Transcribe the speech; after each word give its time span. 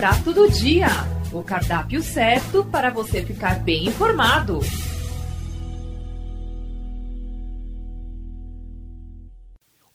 Prato 0.00 0.32
do 0.32 0.50
Dia 0.50 0.88
o 1.30 1.42
cardápio 1.42 2.02
certo 2.02 2.64
para 2.64 2.88
você 2.88 3.22
ficar 3.22 3.62
bem 3.62 3.88
informado. 3.88 4.60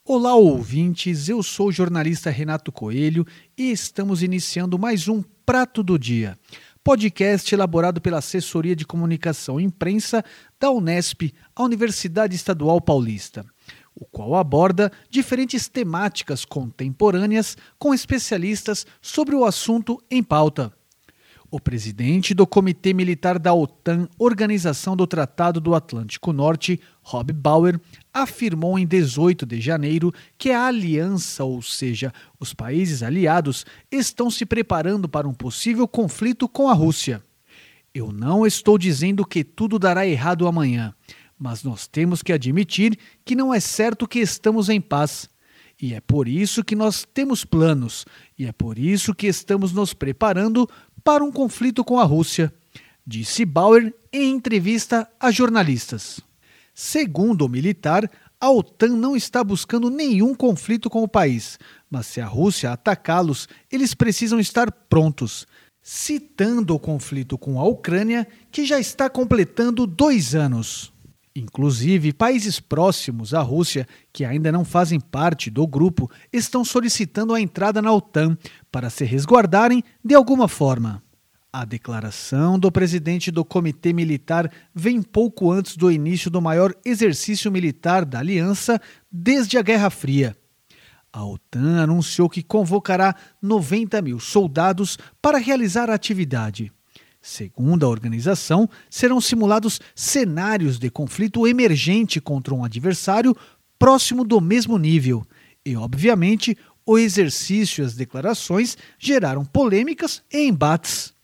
Olá, 0.05 0.35
ouvintes. 0.35 1.27
Eu 1.27 1.41
sou 1.41 1.69
o 1.69 1.71
jornalista 1.71 2.29
Renato 2.29 2.71
Coelho 2.71 3.25
e 3.57 3.71
estamos 3.71 4.21
iniciando 4.21 4.77
mais 4.77 5.07
um 5.07 5.23
Prato 5.43 5.81
do 5.81 5.97
Dia, 5.97 6.37
podcast 6.83 7.51
elaborado 7.51 7.99
pela 7.99 8.19
Assessoria 8.19 8.75
de 8.75 8.85
Comunicação 8.85 9.59
e 9.59 9.63
Imprensa 9.63 10.23
da 10.59 10.69
Unesp, 10.69 11.33
a 11.55 11.63
Universidade 11.63 12.35
Estadual 12.35 12.79
Paulista 12.79 13.43
o 13.95 14.05
qual 14.05 14.35
aborda 14.35 14.91
diferentes 15.09 15.67
temáticas 15.67 16.43
contemporâneas 16.43 17.57
com 17.79 17.93
especialistas 17.93 18.85
sobre 19.01 19.35
o 19.35 19.45
assunto 19.45 20.01
em 20.11 20.21
pauta. 20.21 20.73
O 21.49 21.59
presidente 21.59 22.33
do 22.33 22.45
Comitê 22.45 22.91
Militar 22.91 23.39
da 23.39 23.53
OTAN, 23.53 24.09
Organização 24.19 24.95
do 24.95 25.07
Tratado 25.07 25.61
do 25.61 25.73
Atlântico 25.73 26.33
Norte, 26.33 26.81
Rob 27.01 27.31
Bauer, 27.31 27.79
afirmou 28.13 28.77
em 28.77 28.85
18 28.85 29.45
de 29.45 29.61
janeiro 29.61 30.11
que 30.37 30.49
a 30.49 30.65
aliança, 30.65 31.45
ou 31.45 31.61
seja, 31.61 32.11
os 32.39 32.53
países 32.53 33.01
aliados, 33.01 33.65
estão 33.89 34.29
se 34.29 34.45
preparando 34.45 35.07
para 35.07 35.29
um 35.29 35.33
possível 35.33 35.87
conflito 35.87 36.49
com 36.49 36.67
a 36.67 36.73
Rússia. 36.73 37.23
Eu 37.93 38.11
não 38.11 38.45
estou 38.45 38.77
dizendo 38.77 39.25
que 39.25 39.41
tudo 39.41 39.79
dará 39.79 40.05
errado 40.05 40.47
amanhã, 40.47 40.93
mas 41.37 41.63
nós 41.63 41.87
temos 41.87 42.23
que 42.23 42.33
admitir 42.33 42.97
que 43.23 43.35
não 43.35 43.53
é 43.53 43.59
certo 43.59 44.07
que 44.07 44.19
estamos 44.19 44.69
em 44.69 44.79
paz. 44.79 45.29
E 45.81 45.93
é 45.93 45.99
por 45.99 46.27
isso 46.27 46.63
que 46.63 46.75
nós 46.75 47.05
temos 47.13 47.43
planos, 47.43 48.05
e 48.37 48.45
é 48.45 48.51
por 48.51 48.79
isso 48.79 49.13
que 49.13 49.27
estamos 49.27 49.73
nos 49.73 49.93
preparando 49.93 50.69
para 51.03 51.23
um 51.23 51.31
conflito 51.31 51.83
com 51.83 51.99
a 51.99 52.03
Rússia, 52.03 52.53
disse 53.05 53.45
Bauer 53.45 53.93
em 54.11 54.31
entrevista 54.31 55.07
a 55.19 55.29
jornalistas. 55.31 56.21
Segundo 56.73 57.45
o 57.45 57.49
militar, 57.49 58.09
a 58.39 58.49
OTAN 58.49 58.95
não 58.95 59.15
está 59.15 59.43
buscando 59.43 59.89
nenhum 59.89 60.33
conflito 60.33 60.89
com 60.89 61.03
o 61.03 61.07
país, 61.07 61.59
mas 61.89 62.07
se 62.07 62.21
a 62.21 62.25
Rússia 62.25 62.71
atacá-los, 62.71 63.47
eles 63.71 63.93
precisam 63.93 64.39
estar 64.39 64.71
prontos. 64.71 65.45
Citando 65.81 66.73
o 66.73 66.79
conflito 66.79 67.37
com 67.37 67.59
a 67.59 67.63
Ucrânia, 67.63 68.27
que 68.51 68.65
já 68.65 68.79
está 68.79 69.09
completando 69.09 69.85
dois 69.85 70.33
anos. 70.33 70.91
Inclusive, 71.35 72.13
países 72.13 72.61
próximos 72.61 73.33
à 73.33 73.41
Rússia, 73.41 73.85
que 74.13 74.23
ainda 74.23 74.53
não 74.53 74.63
fazem 74.63 75.01
parte 75.01 75.49
do 75.49 75.67
grupo, 75.67 76.09
estão 76.31 76.63
solicitando 76.63 77.33
a 77.33 77.41
entrada 77.41 77.81
na 77.81 77.91
OTAN 77.91 78.37
para 78.71 78.89
se 78.89 79.03
resguardarem 79.03 79.83
de 80.01 80.15
alguma 80.15 80.47
forma. 80.47 81.03
A 81.51 81.65
declaração 81.65 82.57
do 82.57 82.71
presidente 82.71 83.31
do 83.31 83.43
Comitê 83.43 83.91
Militar 83.91 84.49
vem 84.73 85.01
pouco 85.01 85.51
antes 85.51 85.75
do 85.75 85.91
início 85.91 86.31
do 86.31 86.41
maior 86.41 86.73
exercício 86.85 87.51
militar 87.51 88.05
da 88.05 88.19
aliança 88.19 88.79
desde 89.11 89.57
a 89.57 89.61
Guerra 89.61 89.89
Fria. 89.89 90.37
A 91.11 91.25
OTAN 91.25 91.81
anunciou 91.81 92.29
que 92.29 92.43
convocará 92.43 93.13
90 93.41 94.01
mil 94.01 94.19
soldados 94.21 94.97
para 95.21 95.37
realizar 95.37 95.89
a 95.89 95.93
atividade. 95.95 96.71
Segundo 97.27 97.83
a 97.83 97.89
organização, 97.89 98.69
serão 98.87 99.19
simulados 99.19 99.81
cenários 99.95 100.77
de 100.77 100.91
conflito 100.91 101.47
emergente 101.47 102.21
contra 102.21 102.53
um 102.53 102.63
adversário 102.63 103.35
próximo 103.79 104.23
do 104.23 104.39
mesmo 104.39 104.77
nível. 104.77 105.25
E, 105.65 105.75
obviamente, 105.75 106.55
o 106.85 106.99
exercício 106.99 107.81
e 107.81 107.85
as 107.85 107.95
declarações 107.95 108.77
geraram 108.99 109.43
polêmicas 109.43 110.21
e 110.31 110.47
embates. 110.47 111.15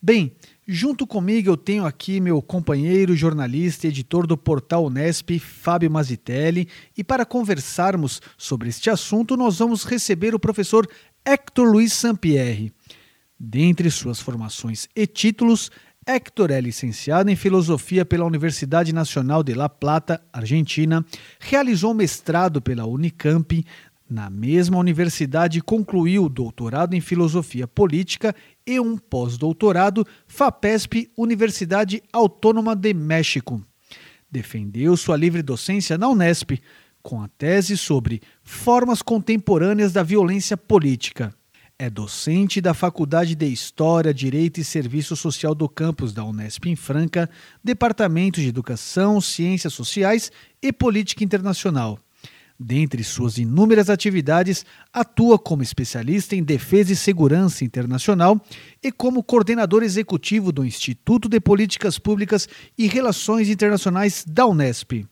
Bem, 0.00 0.34
junto 0.66 1.06
comigo 1.06 1.50
eu 1.50 1.58
tenho 1.58 1.84
aqui 1.84 2.22
meu 2.22 2.40
companheiro, 2.40 3.14
jornalista 3.14 3.86
e 3.86 3.90
editor 3.90 4.26
do 4.26 4.38
portal 4.38 4.86
Unesp, 4.86 5.38
Fábio 5.38 5.90
Mazitelli, 5.90 6.68
e 6.96 7.04
para 7.04 7.26
conversarmos 7.26 8.22
sobre 8.38 8.70
este 8.70 8.88
assunto, 8.88 9.36
nós 9.36 9.58
vamos 9.58 9.84
receber 9.84 10.34
o 10.34 10.40
professor 10.40 10.88
Hector 11.22 11.70
Luiz 11.70 11.92
Sampierre. 11.92 12.72
Dentre 13.42 13.90
suas 13.90 14.20
formações 14.20 14.86
e 14.94 15.06
títulos, 15.06 15.70
Héctor 16.06 16.50
é 16.50 16.60
licenciado 16.60 17.30
em 17.30 17.36
Filosofia 17.36 18.04
pela 18.04 18.26
Universidade 18.26 18.92
Nacional 18.92 19.42
de 19.42 19.54
La 19.54 19.66
Plata, 19.66 20.22
Argentina, 20.30 21.02
realizou 21.38 21.94
mestrado 21.94 22.60
pela 22.60 22.84
Unicamp. 22.84 23.64
Na 24.10 24.28
mesma 24.28 24.76
universidade, 24.76 25.62
concluiu 25.62 26.28
doutorado 26.28 26.92
em 26.92 27.00
Filosofia 27.00 27.66
Política 27.66 28.34
e 28.66 28.78
um 28.78 28.98
pós-doutorado 28.98 30.06
FAPESP, 30.26 31.10
Universidade 31.16 32.02
Autônoma 32.12 32.76
de 32.76 32.92
México. 32.92 33.64
Defendeu 34.30 34.98
sua 34.98 35.16
livre 35.16 35.42
docência 35.42 35.96
na 35.96 36.10
Unesp, 36.10 36.60
com 37.02 37.22
a 37.22 37.28
tese 37.28 37.78
sobre 37.78 38.20
Formas 38.42 39.00
Contemporâneas 39.00 39.94
da 39.94 40.02
Violência 40.02 40.58
Política. 40.58 41.34
É 41.82 41.88
docente 41.88 42.60
da 42.60 42.74
Faculdade 42.74 43.34
de 43.34 43.46
História, 43.46 44.12
Direito 44.12 44.60
e 44.60 44.64
Serviço 44.64 45.16
Social 45.16 45.54
do 45.54 45.66
campus 45.66 46.12
da 46.12 46.22
Unesp 46.22 46.66
em 46.66 46.76
Franca, 46.76 47.26
Departamento 47.64 48.38
de 48.38 48.48
Educação, 48.48 49.18
Ciências 49.18 49.72
Sociais 49.72 50.30
e 50.60 50.74
Política 50.74 51.24
Internacional. 51.24 51.98
Dentre 52.58 53.02
suas 53.02 53.38
inúmeras 53.38 53.88
atividades, 53.88 54.62
atua 54.92 55.38
como 55.38 55.62
especialista 55.62 56.36
em 56.36 56.42
defesa 56.42 56.92
e 56.92 56.96
segurança 56.96 57.64
internacional 57.64 58.38
e 58.82 58.92
como 58.92 59.24
coordenador 59.24 59.82
executivo 59.82 60.52
do 60.52 60.66
Instituto 60.66 61.30
de 61.30 61.40
Políticas 61.40 61.98
Públicas 61.98 62.46
e 62.76 62.88
Relações 62.88 63.48
Internacionais 63.48 64.22
da 64.28 64.44
Unesp. 64.44 65.06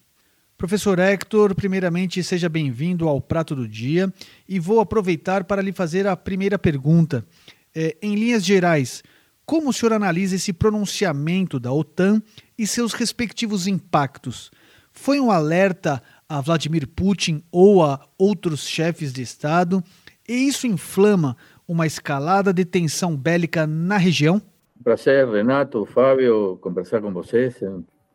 Professor 0.59 0.99
Hector, 0.99 1.55
primeiramente 1.55 2.21
seja 2.21 2.49
bem-vindo 2.49 3.09
ao 3.09 3.21
Prato 3.21 3.55
do 3.55 3.69
Dia 3.69 4.13
e 4.49 4.59
vou 4.59 4.81
aproveitar 4.81 5.45
para 5.45 5.63
lhe 5.63 5.71
fazer 5.71 6.05
a 6.05 6.17
primeira 6.17 6.59
pergunta. 6.59 7.25
É, 7.73 7.97
em 8.03 8.17
linhas 8.17 8.45
gerais, 8.45 9.05
como 9.47 9.71
o 9.71 9.73
senhor 9.73 9.93
analisa 9.93 10.35
esse 10.35 10.53
pronunciamento 10.53 11.61
da 11.61 11.73
OTAN 11.73 12.21
e 12.59 12.67
seus 12.67 12.93
respectivos 12.93 13.69
impactos? 13.69 14.51
Foi 14.91 15.21
um 15.21 15.31
alerta 15.31 16.03
a 16.29 16.41
Vladimir 16.41 16.89
Putin 16.89 17.41
ou 17.53 17.85
a 17.85 18.05
outros 18.19 18.67
chefes 18.67 19.13
de 19.13 19.23
Estado? 19.23 19.81
E 20.29 20.35
isso 20.49 20.67
inflama 20.67 21.37
uma 21.69 21.87
escalada 21.87 22.53
de 22.53 22.65
tensão 22.65 23.17
bélica 23.17 23.65
na 23.65 23.97
região? 23.97 24.43
Prazer, 24.83 25.29
Renato, 25.29 25.87
Fábio, 25.87 26.59
conversar 26.61 27.01
com 27.01 27.13
vocês. 27.13 27.55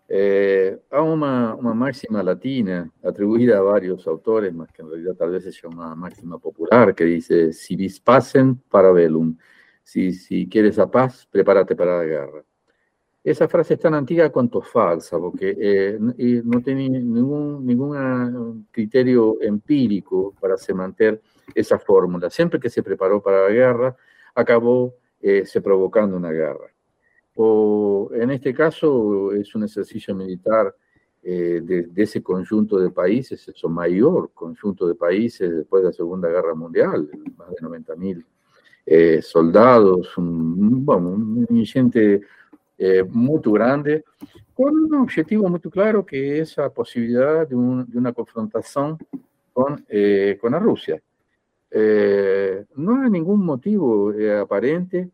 Eh, 0.07 0.77
hay 0.91 1.01
una, 1.01 1.55
máxima 1.55 2.21
latina 2.21 2.89
atribuida 3.03 3.57
a 3.57 3.61
varios 3.61 4.05
autores, 4.07 4.53
más 4.53 4.71
que 4.71 4.81
en 4.81 4.89
realidad 4.89 5.15
tal 5.15 5.31
vez 5.31 5.45
es 5.45 5.63
una 5.63 5.95
máxima 5.95 6.37
popular, 6.37 6.93
que 6.93 7.05
dice, 7.05 7.53
si 7.53 7.75
vis 7.75 7.99
pacem 7.99 8.55
para 8.69 8.91
velum, 8.91 9.35
si, 9.83 10.11
si 10.13 10.47
quieres 10.47 10.77
la 10.77 10.87
paz, 10.87 11.27
prepárate 11.31 11.75
para 11.75 11.97
la 11.97 12.03
guerra. 12.03 12.43
Esa 13.23 13.47
frase 13.47 13.75
es 13.75 13.79
tan 13.79 13.93
antigua 13.93 14.29
cuanto 14.29 14.61
falsa, 14.61 15.17
porque 15.17 15.55
eh, 15.57 15.97
no 16.43 16.61
tiene 16.61 16.89
ningún, 16.89 17.65
ningún 17.65 18.67
criterio 18.69 19.41
empírico 19.41 20.33
para 20.39 20.57
se 20.57 20.73
mantener 20.73 21.21
esa 21.55 21.79
fórmula. 21.79 22.29
Siempre 22.29 22.59
que 22.59 22.69
se 22.69 22.83
preparó 22.83 23.21
para 23.23 23.43
la 23.43 23.49
guerra, 23.49 23.95
acabó 24.35 24.95
eh, 25.21 25.45
se 25.45 25.61
provocando 25.61 26.17
una 26.17 26.31
guerra 26.31 26.72
o 27.35 28.09
en 28.13 28.31
este 28.31 28.53
caso 28.53 29.31
es 29.33 29.53
un 29.55 29.63
ejercicio 29.63 30.13
militar 30.15 30.75
eh, 31.25 31.61
de, 31.63 32.03
ese 32.03 32.21
conjunto 32.21 32.77
de 32.77 32.89
países, 32.89 33.47
es 33.47 33.63
mayor 33.63 34.31
conjunto 34.33 34.85
de 34.85 34.95
países 34.95 35.55
después 35.55 35.81
de 35.81 35.87
la 35.87 35.93
Segunda 35.93 36.27
Guerra 36.27 36.53
Mundial, 36.53 37.09
más 37.37 37.49
de 37.49 37.55
90.000 37.65 38.25
eh, 38.85 39.21
soldados, 39.21 40.17
un, 40.17 40.85
bueno, 40.85 41.11
un 41.11 41.47
ingente 41.51 42.21
eh, 42.77 43.03
muy 43.03 43.39
grande, 43.41 44.03
con 44.53 44.77
un 44.77 44.93
objetivo 44.95 45.47
muy 45.47 45.61
claro 45.61 46.05
que 46.05 46.39
es 46.39 46.57
la 46.57 46.69
posibilidad 46.69 47.47
de, 47.47 47.55
de 47.55 47.97
una 47.97 48.11
confrontación 48.11 48.97
con, 49.53 49.85
con 50.41 50.51
la 50.51 50.59
Rusia. 50.59 51.01
no 52.75 53.01
hay 53.01 53.09
ningún 53.09 53.45
motivo 53.45 54.11
aparente 54.41 55.09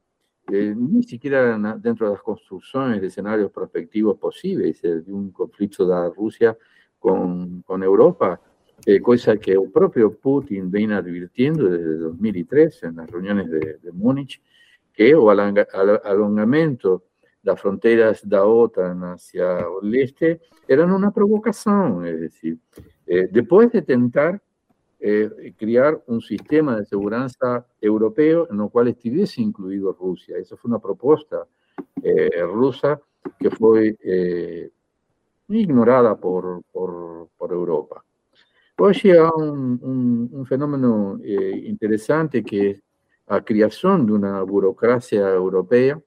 eh, 0.51 0.73
ni 0.75 1.03
siquiera 1.03 1.57
dentro 1.77 2.07
de 2.07 2.13
las 2.13 2.21
construcciones 2.21 3.01
de 3.01 3.07
escenarios 3.07 3.51
prospectivos 3.51 4.17
posibles 4.17 4.83
eh, 4.83 5.01
de 5.01 5.13
un 5.13 5.31
conflicto 5.31 5.87
de 5.87 6.09
Rusia 6.15 6.57
con, 6.97 7.61
con 7.61 7.83
Europa, 7.83 8.41
eh, 8.85 8.99
cosa 8.99 9.37
que 9.37 9.51
el 9.51 9.71
propio 9.71 10.17
Putin 10.17 10.71
viene 10.71 10.95
advirtiendo 10.95 11.69
desde 11.69 11.95
2003 11.97 12.83
en 12.83 12.95
las 12.97 13.09
reuniones 13.09 13.49
de, 13.49 13.77
de 13.81 13.91
Múnich, 13.91 14.41
que 14.93 15.11
el 15.11 15.67
alongamento 16.03 17.03
de 17.41 17.51
las 17.51 17.61
fronteras 17.61 18.27
de 18.27 18.35
la 18.35 18.45
OTAN 18.45 19.01
hacia 19.03 19.59
el 19.81 19.95
este 19.95 20.41
eran 20.67 20.91
una 20.91 21.11
provocación, 21.11 22.05
es 22.05 22.19
decir, 22.19 22.57
después 23.05 23.71
de 23.71 23.81
tentar 23.81 24.41
eh, 25.01 25.53
crear 25.57 26.03
un 26.07 26.19
sistema 26.19 26.77
de 26.77 26.85
seguridad 26.85 27.65
europeo 27.79 28.49
en 28.51 28.59
el 28.59 28.69
cual 28.69 28.89
estuviese 28.89 29.41
incluido 29.41 29.93
Rusia. 29.93 30.37
Esa 30.37 30.57
fue 30.57 30.67
una 30.67 30.79
propuesta 30.79 31.47
eh, 32.03 32.43
rusa 32.43 32.99
que 33.39 33.49
fue 33.49 33.95
eh, 34.03 34.69
ignorada 35.47 36.17
por, 36.17 36.63
por, 36.71 37.29
por, 37.37 37.51
Europa. 37.53 38.03
Hoy 38.77 38.93
llega 38.93 39.33
un, 39.33 40.29
un, 40.33 40.45
fenómeno 40.45 41.17
interesante 41.23 42.43
que 42.43 42.69
es 42.71 42.83
la 43.27 43.41
creación 43.43 44.05
de 44.05 44.11
una 44.11 44.41
burocracia 44.43 45.29
europea, 45.29 45.97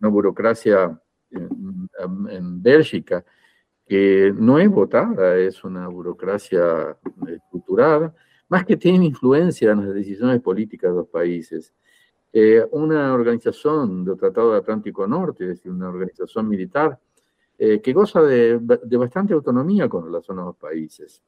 una 0.00 0.10
burocracia 0.10 1.00
en, 1.30 1.88
en 2.28 2.62
Bélgica, 2.62 3.24
que 3.86 4.32
no 4.36 4.58
es 4.58 4.68
votada, 4.68 5.36
es 5.36 5.62
una 5.62 5.86
burocracia 5.88 6.96
estructurada, 7.28 8.12
más 8.48 8.64
que 8.64 8.76
tiene 8.76 9.06
influencia 9.06 9.72
en 9.72 9.86
las 9.86 9.94
decisiones 9.94 10.40
políticas 10.40 10.90
de 10.90 10.96
los 10.96 11.08
países. 11.08 11.72
Eh, 12.32 12.66
una 12.72 13.14
organización 13.14 14.04
del 14.04 14.16
Tratado 14.16 14.52
de 14.52 14.58
Atlántico 14.58 15.06
Norte, 15.06 15.44
es 15.44 15.50
decir, 15.50 15.70
una 15.70 15.88
organización 15.88 16.48
militar, 16.48 16.98
eh, 17.58 17.80
que 17.80 17.92
goza 17.92 18.20
de, 18.22 18.58
de, 18.58 18.96
bastante 18.96 19.32
autonomía 19.32 19.88
con 19.88 20.04
relación 20.04 20.38
a 20.40 20.44
los 20.44 20.56
países, 20.56 21.22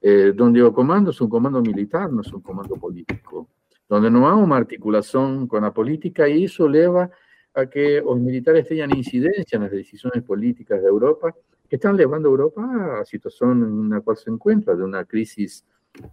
eh, 0.00 0.32
donde 0.34 0.60
el 0.60 0.72
comando 0.72 1.10
es 1.10 1.20
un 1.20 1.28
comando 1.28 1.60
militar, 1.60 2.12
no 2.12 2.20
es 2.20 2.32
un 2.32 2.42
comando 2.42 2.76
político, 2.76 3.48
donde 3.88 4.10
no 4.10 4.30
hay 4.30 4.40
una 4.40 4.56
articulación 4.56 5.48
con 5.48 5.62
la 5.62 5.72
política 5.72 6.28
y 6.28 6.44
eso 6.44 6.68
lleva 6.68 7.10
a 7.54 7.66
que 7.66 8.00
los 8.00 8.18
militares 8.20 8.66
tengan 8.68 8.96
incidencia 8.96 9.56
en 9.56 9.62
las 9.62 9.72
decisiones 9.72 10.22
políticas 10.22 10.80
de 10.80 10.88
Europa 10.88 11.34
están 11.76 11.96
llevando 11.96 12.28
a 12.28 12.32
Europa 12.32 12.62
a 12.62 12.98
la 12.98 13.04
situación 13.04 13.62
en 13.62 13.90
la 13.90 14.00
cual 14.00 14.16
se 14.16 14.30
encuentra, 14.30 14.74
de 14.74 14.82
una 14.82 15.04
crisis 15.04 15.64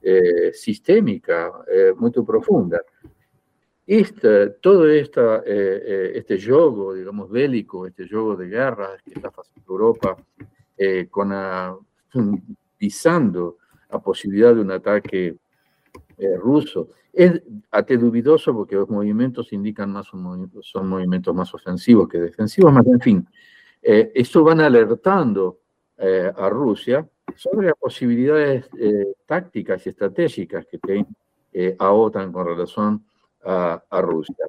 eh, 0.01 0.51
sistémica 0.53 1.51
eh, 1.71 1.93
muy 1.95 2.11
profunda. 2.11 2.81
Este, 3.85 4.49
todo 4.61 4.87
esta, 4.87 5.41
eh, 5.45 6.11
este 6.15 6.39
juego, 6.39 6.93
digamos, 6.93 7.29
bélico, 7.29 7.87
este 7.87 8.07
juego 8.07 8.35
de 8.35 8.47
guerra 8.47 8.89
que 9.03 9.13
está 9.13 9.29
haciendo 9.29 9.71
Europa, 9.71 10.15
con 11.09 11.33
a, 11.33 11.75
pisando 12.77 13.57
la 13.91 13.99
posibilidad 13.99 14.53
de 14.53 14.61
un 14.61 14.71
ataque 14.71 15.35
ruso, 16.37 16.89
es 17.11 17.41
hasta 17.71 17.97
dudoso 17.97 18.53
porque 18.53 18.75
los 18.75 18.89
movimientos 18.89 19.51
indican 19.51 19.91
más 19.91 20.07
son 20.07 20.87
movimientos 20.87 21.35
más 21.35 21.53
ofensivos 21.53 22.07
que 22.07 22.19
defensivos, 22.19 22.71
más 22.71 22.85
en 22.87 23.01
fin, 23.01 23.27
eh, 23.81 24.11
esto 24.13 24.43
van 24.43 24.59
alertando 24.59 25.59
eh, 25.97 26.31
a 26.35 26.49
Rusia 26.49 27.07
sobre 27.35 27.67
las 27.67 27.77
posibilidades 27.77 28.69
eh, 28.77 29.13
tácticas 29.25 29.85
y 29.85 29.89
estratégicas 29.89 30.65
que 30.65 30.77
tiene 30.79 31.07
a 31.79 31.91
OTAN 31.91 32.31
con 32.31 32.45
relación 32.45 33.05
a, 33.43 33.81
Rusia. 34.01 34.45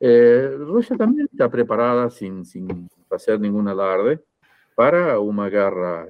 Rusia 0.00 0.96
también 0.96 1.28
está 1.30 1.50
preparada, 1.50 2.08
sin, 2.08 2.44
sin 2.44 2.88
hacer 3.10 3.40
ningún 3.40 3.66
alarde, 3.66 4.20
para 4.74 5.18
una 5.18 5.48
guerra 5.48 6.06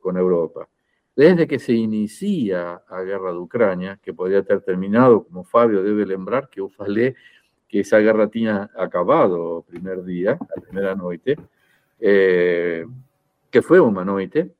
con 0.00 0.16
Europa. 0.16 0.68
Desde 1.14 1.46
que 1.46 1.60
se 1.60 1.72
inicia 1.72 2.82
la 2.90 3.02
guerra 3.04 3.30
de 3.30 3.38
Ucrania, 3.38 3.98
que 4.02 4.12
podría 4.12 4.38
haber 4.38 4.60
terminado, 4.62 5.24
como 5.24 5.44
Fabio 5.44 5.82
debe 5.82 6.04
lembrar, 6.04 6.48
que 6.48 6.58
yo 6.58 6.68
que 7.68 7.80
esa 7.80 7.98
guerra 7.98 8.28
tenía 8.28 8.70
acabado 8.76 9.58
el 9.58 9.64
primer 9.64 10.02
día, 10.02 10.36
la 10.54 10.62
primera 10.62 10.94
noche, 10.94 11.36
eh, 12.06 12.84
que 13.50 13.62
fue 13.62 13.80
humanoide, 13.80 14.54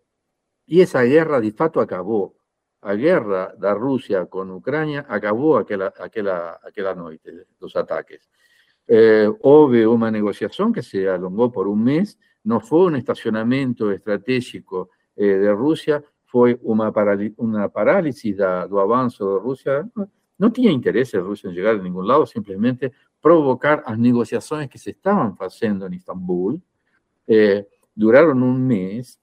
y 0.67 0.81
esa 0.81 1.03
guerra 1.03 1.43
de 1.43 1.53
facto 1.53 1.79
acabó. 1.79 2.35
La 2.81 2.95
guerra 2.95 3.55
de 3.59 3.75
Rusia 3.75 4.25
con 4.25 4.51
Ucrania 4.51 5.05
acabó 5.07 5.59
aquella, 5.59 5.93
aquella, 6.01 6.59
aquella 6.67 6.95
noche, 6.95 7.19
los 7.61 7.77
ataques. 7.77 8.31
Eh, 8.87 9.29
hubo 9.43 9.93
una 9.93 10.11
negociación 10.11 10.73
que 10.73 10.81
se 10.83 11.07
alongó 11.07 11.53
por 11.53 11.69
un 11.69 11.85
mes, 11.85 12.19
no 12.45 12.61
fue 12.61 12.87
un 12.87 12.97
estacionamiento 12.97 13.91
estratégico 13.91 14.89
eh, 15.15 15.27
de 15.27 15.53
Rusia, 15.53 16.03
fue 16.25 16.59
una, 16.63 16.91
una 17.37 17.69
parálisis 17.69 18.39
del 18.39 18.47
avance 18.47 19.23
de 19.23 19.39
Rusia. 19.39 19.87
No, 20.39 20.51
tenía 20.51 20.71
interés 20.71 21.13
Rusia 21.13 21.51
en 21.51 21.57
llegar 21.57 21.77
a 21.77 21.83
ningún 21.83 22.09
lado, 22.09 22.25
simplemente 22.25 22.91
provocar 23.21 23.85
las 23.87 23.99
negociaciones 23.99 24.71
que 24.71 24.79
se 24.79 24.93
estaban 24.93 25.37
haciendo 25.39 25.85
en 25.85 25.93
Estambul, 25.93 26.63
eh, 27.27 27.67
duraron 27.95 28.43
un 28.43 28.67
mes, 28.67 29.19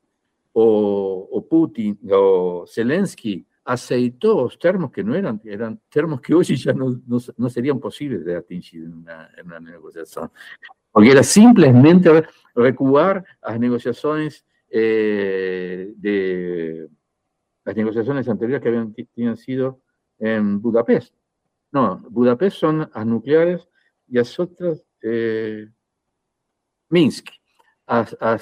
o, 0.54 1.46
Putin 1.50 1.98
o 2.12 2.66
Zelensky 2.68 3.46
aceitó 3.64 4.50
termos 4.60 4.92
que 4.92 5.04
no 5.04 5.16
eran, 5.16 5.40
eran 5.46 5.80
termos 5.90 6.20
que 6.20 6.34
hoy 6.34 6.44
ya 6.44 6.74
no, 6.74 7.00
no, 7.06 7.50
serían 7.50 7.80
posibles 7.80 8.26
de 8.26 8.36
atingir 8.36 8.84
en 8.84 8.94
una, 8.94 9.60
negociación. 9.60 10.32
Porque 10.92 11.12
era 11.12 11.24
simplemente 11.24 12.24
recuar 12.54 13.24
las 13.42 13.60
negociaciones 13.60 14.46
eh, 14.70 15.94
de 15.96 16.90
las 17.64 17.76
negociaciones 17.76 18.28
anteriores 18.28 18.62
que 18.62 18.70
habían, 18.70 18.94
habían 19.16 19.38
sido 19.38 19.82
en 20.20 20.62
Budapest. 20.62 21.14
No, 21.72 22.04
Budapest 22.10 22.58
son 22.58 22.90
las 22.94 23.06
nucleares 23.06 23.68
y 24.08 24.16
las 24.16 24.38
otras 24.40 24.84
eh, 25.02 25.70
Minsk 26.90 27.30
a, 27.92 28.38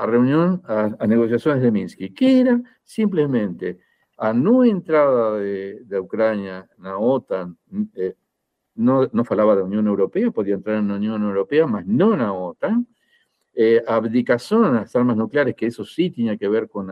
a, 0.00 0.06
reunión, 0.06 0.60
a, 0.66 1.06
negociaciones 1.06 1.62
de 1.62 1.70
Minsk, 1.70 1.98
que 2.14 2.40
era 2.40 2.60
simplemente 2.82 3.78
a 4.18 4.32
no 4.32 4.64
entrada 4.64 5.38
de, 5.38 5.84
de 5.84 6.00
Ucrania 6.00 6.68
en 6.76 6.84
la 6.84 6.98
OTAN, 6.98 7.56
eh, 7.94 8.14
no, 8.74 9.08
no 9.12 9.24
falaba 9.24 9.54
de 9.54 9.62
Unión 9.62 9.86
Europea, 9.86 10.30
podía 10.32 10.54
entrar 10.54 10.78
en 10.78 10.88
la 10.88 10.96
Unión 10.96 11.22
Europea, 11.22 11.66
más 11.66 11.86
no 11.86 12.12
en 12.12 12.20
la 12.20 12.32
OTAN, 12.32 12.86
eh, 13.54 13.82
abdicación 13.86 14.64
a 14.64 14.72
las 14.72 14.96
armas 14.96 15.16
nucleares, 15.16 15.54
que 15.54 15.66
eso 15.66 15.84
sí 15.84 16.10
tenía 16.10 16.36
que 16.36 16.48
ver 16.48 16.68
con, 16.68 16.90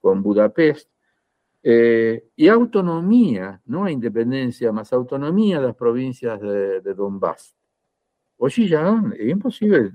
con 0.00 0.22
Budapest, 0.22 0.90
eh, 1.62 2.24
y 2.34 2.48
autonomía, 2.48 3.60
no 3.66 3.88
independencia, 3.88 4.72
más 4.72 4.92
autonomía 4.92 5.60
de 5.60 5.66
las 5.68 5.76
provincias 5.76 6.40
de, 6.40 6.80
de 6.80 6.94
Donbass. 6.94 7.54
Hoy 8.38 8.50
ya 8.68 9.00
es 9.16 9.28
imposible 9.28 9.92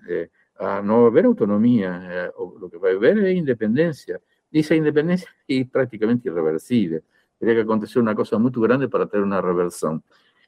a 0.59 0.81
no 0.81 1.06
haber 1.06 1.25
autonomía, 1.25 2.27
eh, 2.27 2.31
lo 2.59 2.69
que 2.69 2.77
va 2.77 2.89
a 2.89 2.92
haber 2.92 3.19
es 3.19 3.38
independencia. 3.38 4.19
Y 4.51 4.59
esa 4.59 4.75
independencia 4.75 5.30
es 5.48 5.69
prácticamente 5.69 6.30
irreversible. 6.30 7.04
Tiene 7.38 7.56
que 7.56 7.62
acontecer 7.62 8.01
una 8.01 8.15
cosa 8.15 8.38
muy 8.38 8.51
grande 8.56 8.88
para 8.88 9.06
tener 9.06 9.25
una 9.25 9.42
reversión. 9.42 10.04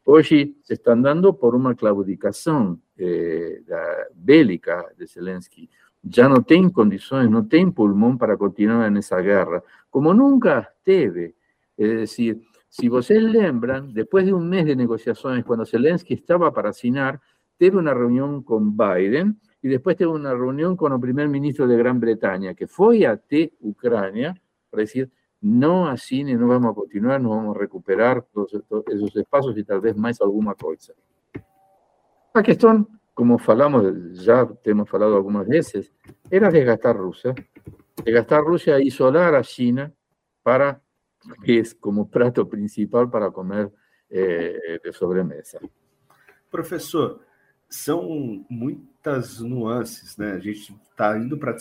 Hoy 0.06 0.24
se 0.24 0.74
están 0.74 1.02
dando 1.02 1.38
por 1.38 1.54
una 1.54 1.76
claudicación 1.76 2.82
eh, 2.98 3.62
bélica 4.16 4.86
de 4.98 5.08
Zelensky. 5.08 5.70
Ya 6.02 6.28
no 6.28 6.42
tiene 6.44 6.72
condiciones, 6.72 7.30
no 7.30 7.46
tiene 7.46 7.72
pulmón 7.72 8.18
para 8.18 8.38
continuar 8.38 8.88
en 8.88 8.98
esa 8.98 9.18
guerra, 9.18 9.62
como 9.90 10.14
nunca 10.14 10.74
debe. 10.86 11.36
Es 11.78 11.90
decir, 11.90 12.42
si 12.70 12.90
ustedes 12.90 13.24
lembran, 13.24 13.94
después 13.94 14.26
de 14.26 14.34
un 14.34 14.48
mes 14.48 14.66
de 14.66 14.76
negociaciones, 14.76 15.44
cuando 15.44 15.66
Zelensky 15.66 16.14
estaba 16.14 16.54
para 16.54 16.70
asinar, 16.70 17.20
tuve 17.60 17.78
una 17.78 17.94
reunión 17.94 18.42
con 18.42 18.78
Biden, 18.78 19.40
y 19.62 19.68
después 19.68 19.98
tuvo 19.98 20.14
una 20.14 20.34
reunión 20.34 20.78
con 20.78 20.94
el 20.94 21.00
primer 21.00 21.28
ministro 21.28 21.68
de 21.68 21.78
Gran 21.78 22.00
Bretaña, 22.00 22.54
que 22.54 22.68
fue 22.68 23.06
a 23.06 23.18
T, 23.18 23.54
Ucrania, 23.60 24.34
para 24.70 24.82
decir, 24.82 25.12
no 25.42 25.88
así, 25.88 26.24
no 26.24 26.48
vamos 26.48 26.72
a 26.72 26.76
continuar, 26.76 27.20
no 27.20 27.30
vamos 27.32 27.56
a 27.56 27.60
recuperar 27.60 28.26
todos, 28.34 28.54
esos 28.88 29.16
espacios 29.16 29.58
y 29.58 29.64
tal 29.64 29.82
vez 29.82 29.96
más 29.98 30.22
alguna 30.22 30.54
cosa. 30.54 30.94
Cuestión, 32.34 32.88
como 33.14 33.38
falamos, 33.38 33.84
ya 34.14 34.48
hemos 34.64 34.94
hablado 34.94 35.18
algunas 35.18 35.46
veces, 35.46 35.94
era 36.30 36.50
desgastar 36.50 36.96
Rusia, 36.96 37.36
desgastar 38.04 38.42
Rusia, 38.44 38.80
isolar 38.80 39.36
a 39.36 39.42
China 39.42 39.92
para 40.42 40.82
que 41.44 41.60
es 41.60 41.76
como 41.76 42.10
plato 42.10 42.48
principal 42.48 43.10
para 43.10 43.30
comer 43.30 43.70
eh, 44.10 44.80
de 44.82 44.94
sobremesa. 44.94 45.60
Profesor, 46.50 47.20
são 47.70 48.46
muitas 48.50 49.40
nuances, 49.40 50.18
né? 50.18 50.34
A 50.34 50.40
gente 50.40 50.76
está 50.92 51.18
indo 51.18 51.38
para 51.38 51.56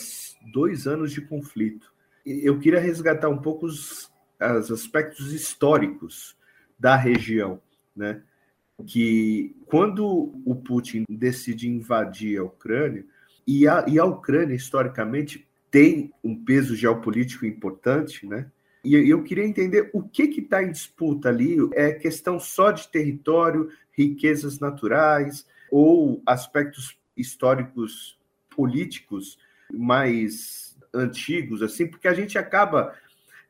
dois 0.51 0.87
anos 0.87 1.11
de 1.11 1.21
conflito. 1.21 1.93
Eu 2.25 2.59
queria 2.59 2.79
resgatar 2.79 3.29
um 3.29 3.37
pouco 3.37 3.65
os, 3.65 4.11
os 4.59 4.71
aspectos 4.71 5.31
históricos 5.31 6.35
da 6.77 6.95
região, 6.95 7.61
né? 7.95 8.21
Que 8.87 9.55
quando 9.65 10.33
o 10.45 10.55
Putin 10.55 11.03
decide 11.09 11.69
invadir 11.69 12.39
a 12.39 12.43
Ucrânia, 12.43 13.05
e 13.45 13.67
a, 13.67 13.85
e 13.87 13.99
a 13.99 14.05
Ucrânia 14.05 14.55
historicamente 14.55 15.47
tem 15.71 16.11
um 16.23 16.35
peso 16.35 16.75
geopolítico 16.75 17.45
importante, 17.45 18.25
né? 18.25 18.49
E 18.83 18.95
eu 18.95 19.23
queria 19.23 19.45
entender 19.45 19.89
o 19.93 20.01
que 20.03 20.23
está 20.23 20.63
em 20.63 20.71
disputa 20.71 21.29
ali. 21.29 21.57
É 21.73 21.91
questão 21.91 22.39
só 22.39 22.71
de 22.71 22.87
território, 22.87 23.69
riquezas 23.91 24.59
naturais, 24.59 25.45
ou 25.71 26.21
aspectos 26.25 26.97
históricos 27.15 28.17
políticos 28.49 29.37
mais 29.71 30.77
antigos, 30.93 31.61
assim, 31.61 31.87
porque 31.87 32.07
a 32.07 32.13
gente 32.13 32.37
acaba 32.37 32.93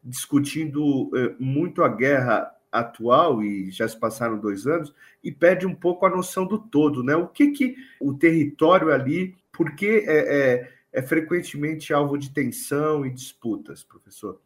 discutindo 0.03 1.09
eh, 1.15 1.35
muito 1.39 1.83
a 1.83 1.89
guerra 1.89 2.53
atual, 2.71 3.43
e 3.43 3.71
já 3.71 3.87
se 3.87 3.97
passaram 3.97 4.37
dois 4.37 4.67
anos, 4.67 4.93
e 5.23 5.31
perde 5.31 5.65
um 5.65 5.73
pouco 5.73 6.05
a 6.05 6.09
noção 6.09 6.45
do 6.45 6.59
todo, 6.59 7.03
né? 7.03 7.15
O 7.15 7.27
que 7.27 7.51
que 7.51 7.75
o 7.99 8.13
território 8.13 8.93
ali, 8.93 9.35
por 9.51 9.75
que 9.75 10.03
é, 10.05 10.53
é, 10.53 10.73
é 10.93 11.01
frequentemente 11.01 11.93
alvo 11.93 12.17
de 12.17 12.29
tensão 12.31 13.05
e 13.05 13.09
disputas, 13.09 13.83
professor? 13.83 14.39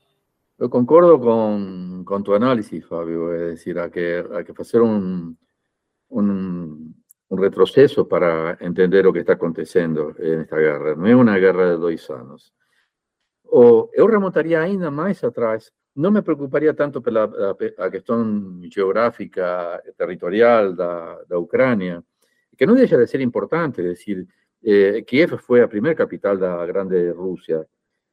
Eu 0.57 0.69
concordo 0.69 1.19
com, 1.19 2.03
com 2.05 2.21
tu 2.21 2.33
análise, 2.33 2.79
Fábio. 2.81 3.31
É 3.33 3.49
decir, 3.49 3.77
há 3.77 3.89
que, 3.89 4.23
há 4.31 4.43
que 4.43 4.53
fazer 4.53 4.81
um, 4.81 5.35
um, 6.09 6.92
um 7.33 7.39
retrocesso 7.47 8.05
para 8.05 8.57
entender 8.61 9.05
o 9.05 9.13
que 9.13 9.19
está 9.19 9.33
acontecendo 9.33 10.15
nesta 10.19 10.57
guerra. 10.57 10.95
Não 10.95 11.07
é 11.07 11.15
uma 11.15 11.39
guerra 11.39 11.73
de 11.73 11.81
dois 11.81 12.09
anos. 12.09 12.53
O, 13.45 13.89
eu 13.93 14.05
remontaria 14.07 14.59
ainda 14.61 14.89
mais 14.89 15.23
atrás 15.23 15.71
não 15.95 16.11
me 16.11 16.21
preocuparia 16.21 16.73
tanto 16.73 17.01
pela 17.01 17.25
a, 17.25 17.85
a 17.85 17.91
questão 17.91 18.59
geográfica, 18.71 19.81
territorial 19.97 20.73
da, 20.73 21.23
da 21.29 21.37
Ucrânia, 21.37 22.03
que 22.57 22.65
não 22.65 22.75
deixa 22.75 22.97
de 22.97 23.07
ser 23.07 23.21
importante, 23.21 23.81
é 23.81 23.83
decir, 23.83 24.27
eh, 24.63 25.01
Kiev 25.03 25.37
foi 25.37 25.61
a 25.61 25.67
primeira 25.67 25.95
capital 25.95 26.37
da 26.37 26.65
grande 26.65 27.11
Rússia. 27.11 27.67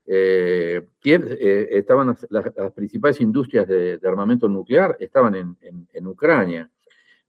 Eh, 0.06 0.82
Kiev, 1.00 1.26
eh, 1.32 1.68
estaban 1.78 2.08
las, 2.08 2.52
las, 2.56 2.72
principales 2.72 3.20
industrias 3.20 3.66
de, 3.66 3.98
de, 3.98 4.08
armamento 4.08 4.48
nuclear 4.48 4.96
estaban 5.00 5.34
en, 5.34 5.56
en, 5.60 5.86
en. 5.92 6.70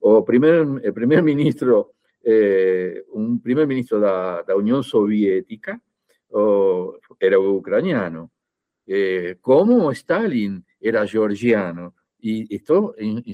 O 0.04 0.24
primer, 0.24 0.66
el 0.82 0.92
primer 0.92 1.22
ministro, 1.22 1.94
eh, 2.22 3.04
un 3.12 3.40
primer 3.40 3.66
ministro 3.66 4.00
de 4.00 4.06
la 4.48 4.56
Unión 4.56 4.82
Soviética 4.82 5.80
o, 6.30 6.98
era 7.20 7.38
ucraniano. 7.38 8.32
Eh, 8.84 9.36
como 9.40 9.92
Stalin 9.92 10.64
era 10.80 11.06
georgiano. 11.06 11.94
Y 12.18 12.54
estoy 12.54 13.24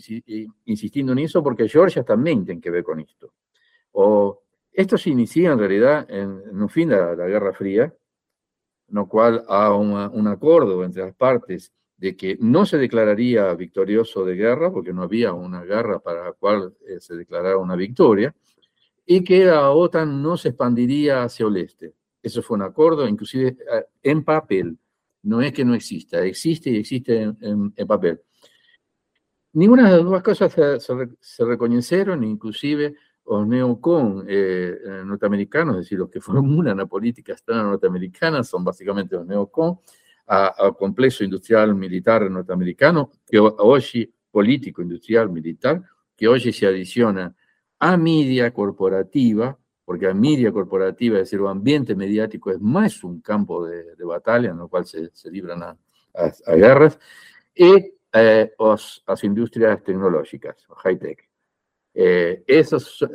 insistiendo 0.64 1.12
en 1.12 1.18
eso 1.18 1.42
porque 1.42 1.68
Georgia 1.68 2.02
también 2.02 2.44
tiene 2.44 2.60
que 2.60 2.70
ver 2.70 2.82
con 2.82 3.00
esto. 3.00 3.32
O, 3.92 4.42
esto 4.72 4.96
se 4.96 5.10
inicia 5.10 5.52
en 5.52 5.58
realidad 5.58 6.06
en, 6.08 6.42
en 6.50 6.62
un 6.62 6.68
fin 6.68 6.88
de 6.88 6.96
la, 6.96 7.14
la, 7.14 7.26
Guerra 7.26 7.52
Fría, 7.52 7.84
en 7.84 8.94
lo 8.94 9.08
cual 9.08 9.44
hay 9.48 9.70
un 9.72 10.28
acuerdo 10.28 10.84
entre 10.84 11.02
las 11.02 11.14
partes 11.14 11.72
de 11.98 12.16
que 12.16 12.38
no 12.40 12.64
se 12.64 12.78
declararía 12.78 13.52
victorioso 13.54 14.24
de 14.24 14.36
guerra, 14.36 14.72
porque 14.72 14.92
no 14.92 15.02
había 15.02 15.32
una 15.32 15.64
guerra 15.64 15.98
para 15.98 16.24
la 16.24 16.32
cual 16.32 16.74
eh, 16.86 17.00
se 17.00 17.16
declarara 17.16 17.58
una 17.58 17.74
victoria, 17.74 18.34
y 19.04 19.24
que 19.24 19.44
la 19.44 19.70
OTAN 19.70 20.22
no 20.22 20.36
se 20.36 20.50
expandiría 20.50 21.24
hacia 21.24 21.46
el 21.46 21.56
este. 21.56 21.94
Eso 22.22 22.40
fue 22.40 22.56
un 22.56 22.62
acuerdo, 22.62 23.06
inclusive 23.08 23.48
eh, 23.48 23.84
en 24.02 24.22
papel, 24.22 24.78
no 25.24 25.42
es 25.42 25.52
que 25.52 25.64
no 25.64 25.74
exista, 25.74 26.24
existe 26.24 26.70
y 26.70 26.76
existe 26.76 27.22
en, 27.22 27.72
papel. 27.86 28.20
Ninguna 29.54 29.90
de 29.90 29.96
las 29.96 30.04
dos 30.04 30.22
cosas 30.22 30.52
se, 31.20 31.44
reconocieron, 31.44 32.22
inclusive 32.22 32.94
los 33.26 33.46
neocon 33.46 34.24
eh, 34.28 35.02
norteamericanos, 35.04 35.76
es 35.76 35.80
decir, 35.82 35.98
los 35.98 36.10
que 36.10 36.20
formulan 36.20 36.76
la 36.76 36.86
política 36.86 37.32
externa 37.32 37.64
norteamericana, 37.64 38.44
son 38.44 38.62
básicamente 38.62 39.16
los 39.16 39.26
neocon, 39.26 39.80
al 40.28 40.76
complejo 40.76 41.24
industrial 41.24 41.74
militar 41.74 42.30
norteamericano, 42.30 43.10
que 43.26 43.38
hoy, 43.38 44.14
político, 44.30 44.82
industrial, 44.82 45.30
militar, 45.30 45.82
que 46.16 46.28
hoy 46.28 46.40
se 46.52 46.66
adiciona 46.66 47.34
a 47.78 47.96
media 47.96 48.52
corporativa, 48.52 49.58
porque 49.84 50.06
la 50.06 50.14
media 50.14 50.52
corporativa, 50.52 51.16
es 51.16 51.24
decir, 51.24 51.40
el 51.40 51.46
ambiente 51.46 51.94
mediático 51.94 52.50
es 52.50 52.60
más 52.60 53.02
un 53.04 53.20
campo 53.20 53.64
de, 53.66 53.96
de 53.96 54.04
batalla 54.04 54.50
en 54.50 54.60
el 54.60 54.68
cual 54.68 54.84
se, 54.84 55.10
se 55.14 55.30
libran 55.30 55.62
a, 55.62 55.76
a, 56.14 56.32
a, 56.46 56.54
guerras, 56.54 56.98
y 57.54 57.94
eh, 58.12 58.52
las 58.58 59.24
industrias 59.24 59.82
tecnológicas, 59.82 60.56
high-tech. 60.84 61.26
Eh, 61.94 62.44
esos 62.46 63.02
eh, 63.02 63.06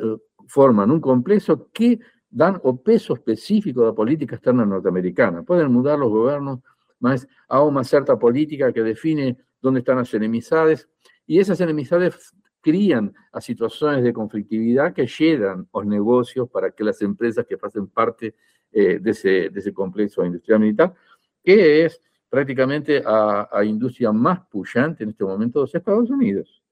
forman 0.46 0.90
un 0.90 1.00
complejo 1.00 1.68
que 1.72 2.00
dan 2.28 2.60
o 2.64 2.76
peso 2.76 3.14
específico 3.14 3.80
de 3.82 3.86
la 3.86 3.94
política 3.94 4.34
externa 4.34 4.66
norteamericana. 4.66 5.42
Pueden 5.42 5.72
mudar 5.72 5.98
los 5.98 6.10
gobiernos, 6.10 6.60
más 7.04 7.28
a 7.48 7.62
una 7.62 7.84
cierta 7.84 8.18
política 8.18 8.72
que 8.72 8.82
define 8.82 9.36
dónde 9.60 9.80
están 9.80 9.98
las 9.98 10.12
enemistades, 10.14 10.88
y 11.26 11.38
esas 11.38 11.60
enemistades 11.60 12.34
crían 12.60 13.12
a 13.32 13.40
situaciones 13.40 14.02
de 14.02 14.12
conflictividad 14.12 14.94
que 14.94 15.06
llegan 15.06 15.68
los 15.72 15.86
negocios 15.86 16.48
para 16.48 16.70
que 16.70 16.82
las 16.82 17.00
empresas 17.02 17.44
que 17.46 17.58
hacen 17.62 17.88
parte 17.88 18.34
eh, 18.72 18.98
de, 18.98 19.10
ese, 19.10 19.50
de, 19.50 19.60
ese, 19.60 19.72
complejo 19.72 20.24
industrial 20.24 20.60
militar, 20.60 20.94
que 21.42 21.84
es 21.84 22.00
prácticamente 22.28 23.02
a, 23.04 23.48
a 23.52 23.64
industria 23.64 24.10
más 24.12 24.40
pujante 24.48 25.04
en 25.04 25.10
este 25.10 25.24
momento 25.24 25.60
de 25.60 25.62
los 25.64 25.74
Estados 25.74 26.10
Unidos. 26.10 26.64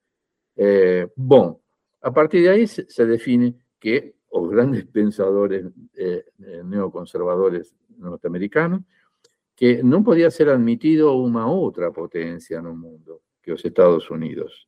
Eh, 0.55 1.07
a 2.01 2.11
partir 2.11 2.43
de 2.43 2.49
ahí 2.49 2.67
se, 2.67 3.05
define 3.05 3.55
que 3.79 4.15
los 4.31 4.49
grandes 4.49 4.85
pensadores 4.97 5.65
eh, 5.95 6.25
neoconservadores 6.65 7.75
norteamericanos, 7.97 8.81
que 9.55 9.83
no 9.83 10.03
podía 10.03 10.31
ser 10.31 10.49
admitido 10.49 11.15
una 11.15 11.47
otra 11.47 11.91
potencia 11.91 12.59
en 12.59 12.67
el 12.67 12.73
mundo 12.73 13.21
que 13.41 13.51
los 13.51 13.63
Estados 13.63 14.09
Unidos 14.09 14.67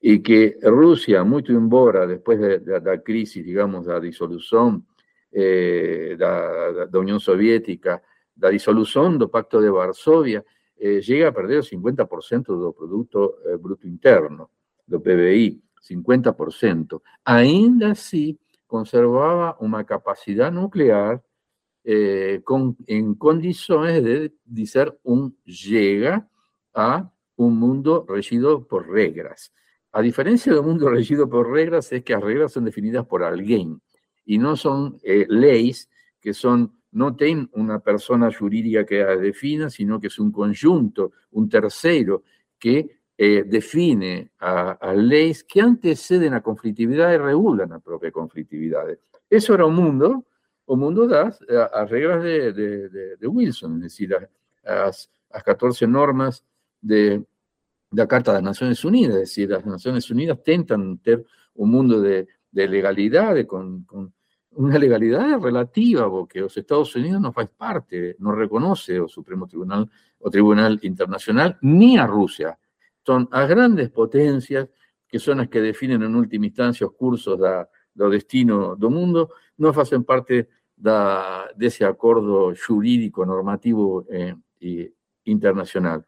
y 0.00 0.22
que 0.22 0.56
Rusia, 0.62 1.22
muito 1.24 1.52
embora 1.52 2.06
después 2.06 2.40
de, 2.40 2.60
de, 2.60 2.80
da 2.80 3.02
crise, 3.02 3.42
digamos, 3.42 3.84
da 3.84 4.00
dissolução 4.00 4.82
eh, 5.30 6.16
da, 6.18 6.86
da, 6.86 6.98
União 6.98 7.20
Soviética, 7.20 8.02
da 8.34 8.50
dissolução 8.50 9.16
do 9.18 9.28
Pacto 9.28 9.60
de 9.60 9.70
Varsovia, 9.70 10.44
eh, 10.78 11.26
a 11.26 11.32
perder 11.32 11.58
o 11.58 11.62
50% 11.62 12.44
do 12.46 12.72
produto 12.72 13.36
eh, 13.44 13.58
bruto 13.58 13.86
interno, 13.86 14.48
do 14.88 15.00
PBI, 15.00 15.62
50%. 15.82 17.00
Ainda 17.24 17.92
assim, 17.92 18.38
conservava 18.66 19.56
uma 19.60 19.84
capacidade 19.84 20.56
nuclear 20.56 21.22
eh, 21.84 22.40
com, 22.44 22.76
em 22.86 23.14
condições 23.14 24.02
de, 24.02 24.32
de 24.44 24.66
ser 24.66 24.94
um 25.04 25.32
chega 25.46 26.26
a 26.74 27.10
um 27.36 27.50
mundo 27.50 28.04
regido 28.08 28.66
por 28.66 28.90
regras. 28.90 29.52
A 29.92 30.02
diferencia 30.02 30.52
del 30.52 30.62
mundo 30.62 30.88
regido 30.90 31.28
por 31.28 31.50
reglas, 31.50 31.90
es 31.92 32.02
que 32.04 32.12
las 32.12 32.22
reglas 32.22 32.52
son 32.52 32.64
definidas 32.64 33.06
por 33.06 33.22
alguien 33.22 33.80
y 34.24 34.38
no 34.38 34.56
son 34.56 34.98
eh, 35.02 35.26
leyes 35.28 35.88
que 36.20 36.34
son, 36.34 36.74
no 36.92 37.16
tienen 37.16 37.48
una 37.52 37.80
persona 37.80 38.30
jurídica 38.32 38.84
que 38.84 39.02
las 39.02 39.20
defina, 39.20 39.70
sino 39.70 39.98
que 39.98 40.08
es 40.08 40.18
un 40.18 40.30
conjunto, 40.30 41.12
un 41.30 41.48
tercero 41.48 42.24
que 42.58 43.00
eh, 43.16 43.44
define 43.46 44.32
a, 44.38 44.72
a, 44.72 44.94
leyes 44.94 45.44
que 45.44 45.60
anteceden 45.60 46.34
a 46.34 46.42
conflictividad 46.42 47.12
y 47.12 47.16
regulan 47.16 47.70
la 47.70 47.80
propia 47.80 48.10
conflictividad. 48.10 48.84
Eso 49.28 49.54
era 49.54 49.64
un 49.66 49.74
mundo, 49.74 50.26
un 50.70 50.78
mundo 50.78 51.08
das 51.08 51.40
a, 51.50 51.80
a 51.80 51.84
reglas 51.84 52.22
de, 52.22 52.52
de, 52.52 52.88
de, 52.88 53.16
de, 53.16 53.26
Wilson, 53.26 53.76
es 53.76 53.82
decir, 53.82 54.14
a, 54.14 54.28
las 54.86 55.10
14 55.44 55.86
normas 55.88 56.44
de, 56.80 57.24
da 57.90 58.06
Carta 58.06 58.34
das 58.34 58.42
Nações 58.42 58.84
Unidas, 58.84 59.16
é 59.16 59.20
decir, 59.20 59.52
as 59.52 59.64
Nações 59.64 60.08
Unidas 60.10 60.38
tentam 60.44 60.96
ter 60.98 61.26
um 61.56 61.66
mundo 61.66 62.00
de, 62.00 62.28
de 62.52 62.66
legalidade, 62.68 63.44
com, 63.46 63.82
com, 63.84 64.12
uma 64.52 64.78
legalidade 64.78 65.42
relativa, 65.42 66.08
porque 66.08 66.40
os 66.40 66.56
Estados 66.56 66.94
Unidos 66.94 67.20
não 67.20 67.32
faz 67.32 67.48
parte, 67.58 68.16
não 68.20 68.36
reconhece 68.36 69.00
o 69.00 69.08
Supremo 69.08 69.48
Tribunal, 69.48 69.88
o 70.20 70.30
Tribunal 70.30 70.72
Internacional, 70.84 71.56
nem 71.62 71.98
a 71.98 72.04
Rússia. 72.04 72.56
São 73.04 73.26
as 73.32 73.48
grandes 73.48 73.88
potências, 73.88 74.68
que 75.08 75.18
são 75.18 75.40
as 75.40 75.48
que 75.48 75.60
definem 75.60 76.00
em 76.00 76.14
última 76.14 76.46
instância 76.46 76.86
os 76.86 76.94
cursos 76.96 77.38
da, 77.38 77.66
do 77.94 78.08
destino 78.10 78.76
do 78.76 78.90
mundo, 78.90 79.28
não 79.58 79.72
fazem 79.72 80.02
parte 80.02 80.48
da, 80.80 81.50
desse 81.54 81.84
acordo 81.84 82.54
jurídico, 82.54 83.24
normativo 83.24 84.06
eh, 84.08 84.34
internacional. 85.24 86.04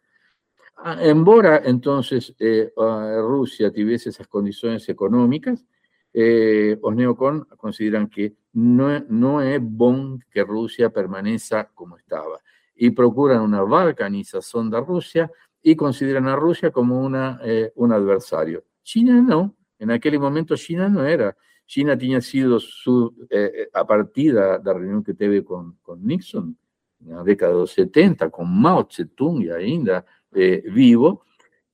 Embora 1.01 1.63
entonces 1.65 2.35
eh, 2.39 2.73
Rusia 2.77 3.71
tuviese 3.71 4.09
esas 4.09 4.27
condiciones 4.27 4.89
económicas, 4.89 5.65
eh, 6.13 6.79
los 6.83 6.95
neocon 6.95 7.45
consideran 7.57 8.09
que 8.09 8.35
no, 8.55 9.01
no 9.09 9.41
es 9.41 9.61
bueno 9.63 10.19
que 10.31 10.43
Rusia 10.45 10.91
permanezca 10.91 11.71
como 11.73 11.97
estaba 11.97 12.39
y 12.75 12.91
procuran 12.91 13.41
una 13.41 13.63
balcanización 13.63 14.71
de 14.71 14.81
Rusia 14.81 15.31
y 15.63 15.77
consideran 15.77 16.27
a 16.27 16.37
Rusia 16.37 16.71
como 16.71 17.01
una, 17.01 17.41
eh, 17.45 17.73
un 17.77 17.93
adversario. 17.93 18.65
China 18.83 19.23
no, 19.23 19.55
en 19.79 19.91
aquel 19.91 20.19
momento 20.19 20.57
China 20.57 20.89
no 20.89 21.05
era. 21.05 21.37
China 21.67 21.97
tenía 21.97 22.21
sido 22.21 22.61
su, 22.61 23.27
eh, 23.31 23.69
a 23.73 23.87
partir 23.87 24.35
de 24.35 24.41
la 24.41 24.73
reunión 24.73 25.03
que 25.03 25.15
tuve 25.15 25.45
con, 25.45 25.79
con 25.83 26.05
Nixon, 26.05 26.57
en 27.01 27.17
la 27.17 27.23
década 27.23 27.53
de 27.53 27.59
los 27.59 27.73
70, 27.73 28.31
con 28.31 28.61
Mao 28.61 28.89
Zedong 28.91 29.43
y 29.43 29.51
ainda 29.51 30.05
eh, 30.33 30.63
vivo, 30.73 31.25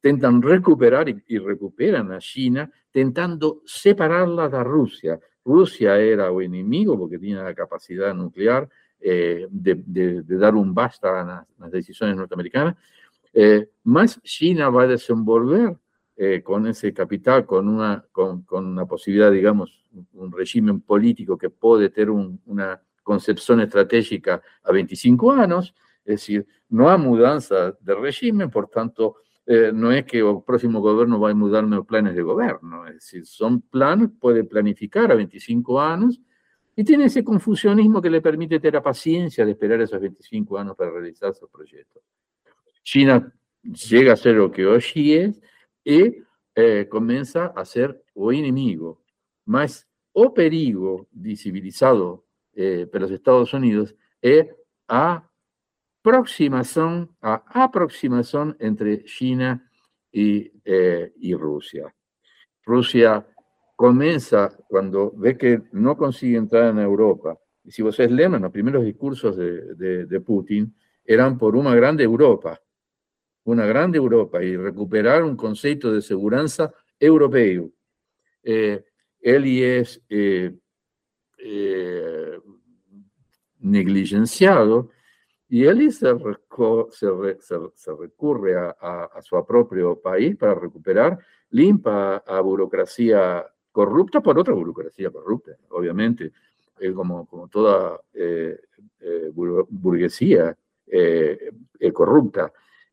tentan 0.00 0.40
recuperar 0.40 1.08
y, 1.08 1.22
y, 1.26 1.38
recuperan 1.38 2.12
a 2.12 2.18
China, 2.18 2.70
tentando 2.90 3.62
separarla 3.66 4.48
de 4.48 4.64
Rusia. 4.64 5.20
Rusia 5.44 5.98
era 5.98 6.30
o 6.30 6.40
enemigo 6.40 6.98
porque 6.98 7.18
tenía 7.18 7.42
la 7.42 7.54
capacidad 7.54 8.14
nuclear 8.14 8.68
eh, 9.00 9.46
de, 9.48 10.22
dar 10.24 10.56
un 10.56 10.74
basta 10.74 11.20
a 11.20 11.46
las, 11.58 11.70
decisiones 11.70 12.16
norteamericanas, 12.16 12.76
eh, 13.32 13.70
más 13.84 14.20
China 14.22 14.70
va 14.70 14.82
a 14.82 14.86
desenvolver 14.88 15.76
eh, 16.20 16.42
con 16.42 16.66
ese 16.66 16.92
capital, 16.92 17.46
con 17.46 17.68
una, 17.68 18.04
con, 18.10 18.42
con, 18.42 18.66
una 18.66 18.84
posibilidad, 18.86 19.30
digamos, 19.30 19.84
un 20.14 20.32
régimen 20.32 20.80
político 20.80 21.38
que 21.38 21.48
puede 21.48 21.90
tener 21.90 22.10
un, 22.10 22.40
una 22.46 22.82
concepción 23.04 23.60
estratégica 23.60 24.42
a 24.64 24.72
25 24.72 25.30
años, 25.30 25.72
es 26.04 26.14
decir, 26.16 26.44
no 26.70 26.90
hay 26.90 26.98
mudanza 26.98 27.70
de 27.80 27.94
régimen, 27.94 28.50
por 28.50 28.68
tanto, 28.68 29.18
eh, 29.46 29.70
no 29.72 29.92
es 29.92 30.04
que 30.06 30.18
el 30.18 30.42
próximo 30.44 30.80
gobierno 30.80 31.20
va 31.20 31.30
a 31.30 31.34
mudar 31.34 31.62
los 31.62 31.86
planes 31.86 32.16
de 32.16 32.22
gobierno, 32.22 32.84
es 32.88 32.94
decir, 32.94 33.24
son 33.24 33.60
planes, 33.60 34.10
puede 34.18 34.42
planificar 34.42 35.12
a 35.12 35.14
25 35.14 35.80
años 35.80 36.20
y 36.74 36.82
tiene 36.82 37.04
ese 37.04 37.22
confusionismo 37.22 38.02
que 38.02 38.10
le 38.10 38.20
permite 38.20 38.58
tener 38.58 38.74
la 38.74 38.82
paciencia 38.82 39.46
de 39.46 39.52
esperar 39.52 39.80
esos 39.82 40.00
25 40.00 40.58
años 40.58 40.74
para 40.76 40.90
realizar 40.90 41.32
sus 41.32 41.48
proyectos. 41.48 42.02
China 42.82 43.32
llega 43.62 44.14
a 44.14 44.16
ser 44.16 44.34
lo 44.34 44.50
que 44.50 44.66
hoy 44.66 45.14
es 45.14 45.40
y 45.88 46.22
eh, 46.54 46.86
a 47.56 47.64
ser 47.64 48.04
o 48.14 48.30
enemigo, 48.30 49.00
más 49.46 49.88
o 50.12 50.34
perigo 50.34 51.08
civilizado 51.34 52.26
eh, 52.54 52.86
para 52.92 53.04
los 53.04 53.10
Estados 53.12 53.54
Unidos 53.54 53.96
es 54.20 54.46
a 54.86 55.26
aproximación, 56.02 57.16
a 57.22 57.42
aproximación 57.64 58.54
entre 58.60 59.02
China 59.04 59.66
y, 60.12 60.52
eh, 60.62 61.10
y 61.16 61.34
Rusia. 61.34 61.94
Rusia 62.66 63.26
comienza 63.74 64.54
cuando 64.68 65.12
ve 65.16 65.38
que 65.38 65.62
no 65.72 65.96
consigue 65.96 66.36
entrar 66.36 66.68
en 66.70 66.80
Europa. 66.80 67.38
Y 67.64 67.70
si 67.70 67.80
vos 67.80 67.98
lees 67.98 68.30
los 68.30 68.52
primeros 68.52 68.84
discursos 68.84 69.38
de, 69.38 69.74
de, 69.74 70.04
de, 70.04 70.20
Putin 70.20 70.74
eran 71.02 71.38
por 71.38 71.56
una 71.56 71.74
grande 71.74 72.04
Europa, 72.04 72.60
una 73.48 73.64
grande 73.64 73.96
Europa 73.96 74.42
y 74.42 74.56
recuperar 74.56 75.24
un 75.24 75.36
concepto 75.36 75.90
de 75.92 76.02
seguridad 76.02 76.72
europeo. 77.00 77.70
Eh, 78.42 78.84
él 79.20 79.44
es 79.62 80.00
eh, 80.08 80.54
eh, 81.38 82.38
negligenciado 83.60 84.90
y 85.48 85.64
él 85.64 85.90
se, 85.92 86.14
se, 86.90 87.92
recurre 87.98 88.56
a, 88.56 88.70
a, 89.04 89.22
su 89.22 89.42
propio 89.46 89.98
país 89.98 90.36
para 90.36 90.54
recuperar, 90.54 91.18
limpa 91.50 92.18
a 92.18 92.40
burocracia 92.40 93.46
corrupta 93.72 94.20
por 94.20 94.38
otra 94.38 94.52
burocracia 94.52 95.10
corrupta, 95.10 95.52
obviamente, 95.70 96.32
eh, 96.80 96.92
como, 96.92 97.26
como 97.26 97.48
toda 97.48 97.98
eh, 98.12 98.60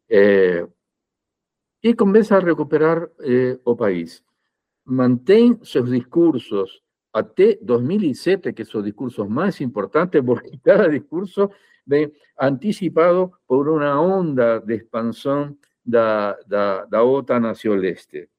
eh, 0.07 0.65
y 1.81 1.93
comienza 1.93 2.37
a 2.37 2.41
recuperar 2.41 3.11
el 3.19 3.59
país. 3.77 4.23
Mantén 4.85 5.59
sus 5.63 5.89
discursos 5.89 6.83
hasta 7.13 7.43
2007, 7.61 8.53
que 8.53 8.65
son 8.65 8.83
discursos 8.83 9.29
más 9.29 9.61
importantes, 9.61 10.21
porque 10.25 10.59
cada 10.63 10.87
discurso 10.87 11.51
de, 11.85 12.13
anticipado 12.37 13.39
por 13.45 13.69
una 13.69 14.01
onda 14.01 14.59
de 14.59 14.75
expansión 14.75 15.59
de 15.83 15.99
la 16.49 17.03
OTAN 17.03 17.45
hacia 17.45 17.73
el 17.73 17.85
este. 17.85 18.29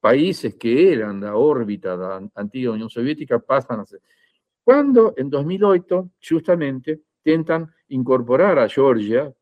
Países 0.00 0.54
que 0.54 0.92
eran 0.92 1.20
la 1.20 1.34
órbita 1.36 1.96
de 1.96 2.08
la 2.08 2.30
antigua 2.34 2.74
Unión 2.74 2.88
Soviética 2.88 3.38
pasan 3.38 3.80
a 3.80 3.86
ser. 3.86 4.00
Cuando 4.62 5.14
en 5.16 5.28
2008, 5.28 6.10
justamente, 6.26 7.00
intentan 7.24 7.70
incorporar 7.88 8.58
a 8.58 8.68
Georgia 8.68 9.32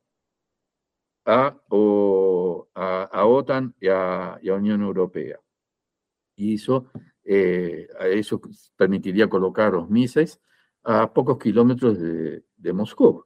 a, 1.29 1.61
a, 2.75 3.27
OTAN 3.27 3.75
y 3.81 3.89
a, 3.89 4.39
y 4.41 4.49
a, 4.49 4.55
Unión 4.55 4.81
Europea. 4.83 5.39
Y 6.37 6.55
eso, 6.55 6.87
eh, 7.23 7.87
eso 8.13 8.41
permitiría 8.77 9.29
colocar 9.29 9.75
los 9.75 9.91
misiles 9.91 10.41
a 10.85 11.13
pocos 11.13 11.39
kilómetros 11.39 12.01
de, 12.01 12.45
de 12.57 12.73
Moscú. 12.73 13.25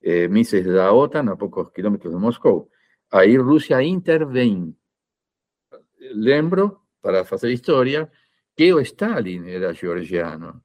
Eh, 0.00 0.28
misiles 0.28 0.66
de 0.66 0.72
la 0.72 0.92
OTAN 0.92 1.28
a 1.28 1.36
pocos 1.36 1.70
kilómetros 1.72 2.14
de 2.14 2.18
Moscú. 2.18 2.70
Ahí 3.10 3.36
Rusia 3.36 3.82
interviene. 3.82 4.74
Lembro, 6.14 6.86
para 7.00 7.20
hacer 7.20 7.50
historia, 7.50 8.10
que 8.56 8.70
Stalin 8.80 9.46
era 9.46 9.74
georgiano. 9.74 10.64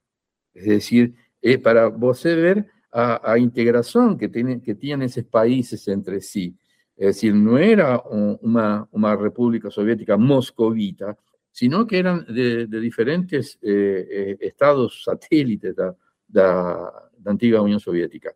Es 0.54 0.64
decir, 0.64 1.14
eh, 1.42 1.58
para 1.58 1.88
vos 1.88 2.24
ver 2.24 2.70
a, 2.90 3.32
a, 3.32 3.38
integración 3.38 4.16
que, 4.16 4.28
tienen, 4.28 4.62
que 4.62 4.74
tienen 4.74 5.06
esos 5.06 5.24
países 5.24 5.86
entre 5.88 6.20
sí. 6.20 6.56
Es 6.96 7.06
decir, 7.16 7.34
no 7.34 7.58
era 7.58 8.00
una, 8.00 8.86
una 8.92 9.16
república 9.16 9.70
soviética 9.70 10.16
moscovita, 10.16 11.16
sino 11.50 11.86
que 11.86 11.98
eran 11.98 12.24
de, 12.26 12.66
de 12.66 12.80
diferentes 12.80 13.58
eh, 13.62 14.06
eh, 14.10 14.36
estados 14.40 15.02
satélites 15.04 15.74
de, 15.74 15.92
de, 16.28 16.42
la 16.42 17.10
antigua 17.26 17.62
Unión 17.62 17.80
Soviética. 17.80 18.34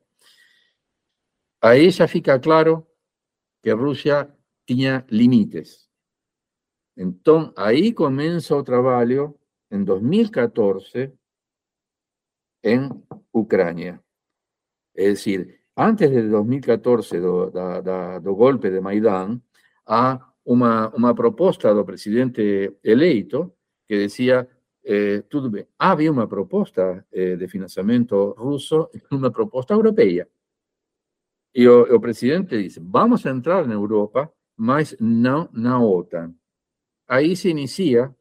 Ahí 1.60 1.90
ya 1.90 2.06
fica 2.06 2.40
claro 2.40 2.88
que 3.62 3.74
Rusia 3.74 4.32
tenía 4.64 5.04
límites. 5.08 5.90
Entonces, 6.94 7.54
ahí 7.56 7.92
comienza 7.92 8.56
el 8.56 8.64
trabajo 8.64 9.38
en 9.70 9.84
2014 9.84 11.12
en 12.62 13.04
Ucrania. 13.32 14.02
Es 14.94 15.06
decir, 15.06 15.57
antes 15.78 16.10
del 16.10 16.28
2014, 16.28 17.20
do, 17.20 17.50
do, 17.50 18.34
golpe 18.34 18.68
de 18.68 18.80
Maidán, 18.80 19.40
a 19.86 20.34
una, 20.44 20.90
una 20.92 21.14
proposta 21.14 21.72
del 21.72 21.84
presidente 21.84 22.78
eleito 22.82 23.54
que 23.86 23.98
decía, 23.98 24.46
eh, 24.82 25.22
había 25.78 26.10
una 26.10 26.28
propuesta 26.28 27.06
eh, 27.12 27.36
de 27.36 27.48
financiamiento 27.48 28.34
ruso 28.36 28.90
y 28.92 28.98
una 29.14 29.30
propuesta 29.30 29.74
europea. 29.74 30.26
Y 31.52 31.64
el 31.64 32.00
presidente 32.00 32.56
dice, 32.56 32.80
vamos 32.82 33.24
a 33.24 33.30
entrar 33.30 33.64
en 33.64 33.72
Europa, 33.72 34.32
mas 34.56 34.96
no 34.98 35.48
na 35.52 35.80
OTAN. 35.80 36.38
Ahí 37.06 37.36
se 37.36 37.50
inicia, 37.50 38.12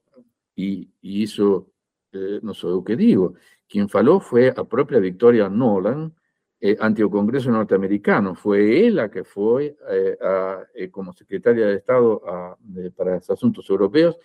y, 0.56 0.92
y 1.02 1.24
eso 1.24 1.72
eh, 2.12 2.40
lo 2.42 2.84
que 2.84 2.96
digo, 2.96 3.34
quien 3.68 3.90
faló 3.90 4.20
fue 4.20 4.50
a 4.50 4.64
propia 4.64 5.00
Victoria 5.00 5.50
Nolan 5.50 6.14
eh, 6.60 6.76
ante 6.80 7.02
el 7.02 7.10
Congreso 7.10 7.52
norteamericano. 7.52 8.36
Fue 8.36 8.86
ella 8.88 9.10
que 9.10 9.24
fue 9.24 9.76
eh, 9.90 10.18
a, 10.22 10.64
eh, 10.74 10.90
como 10.90 11.14
secretaria 11.14 11.68
de 11.68 11.76
Estado 11.76 12.22
a, 12.28 12.58
de, 12.60 12.92
para 12.92 13.16
los 13.16 13.30
asuntos 13.30 13.70
europeos 13.70 14.18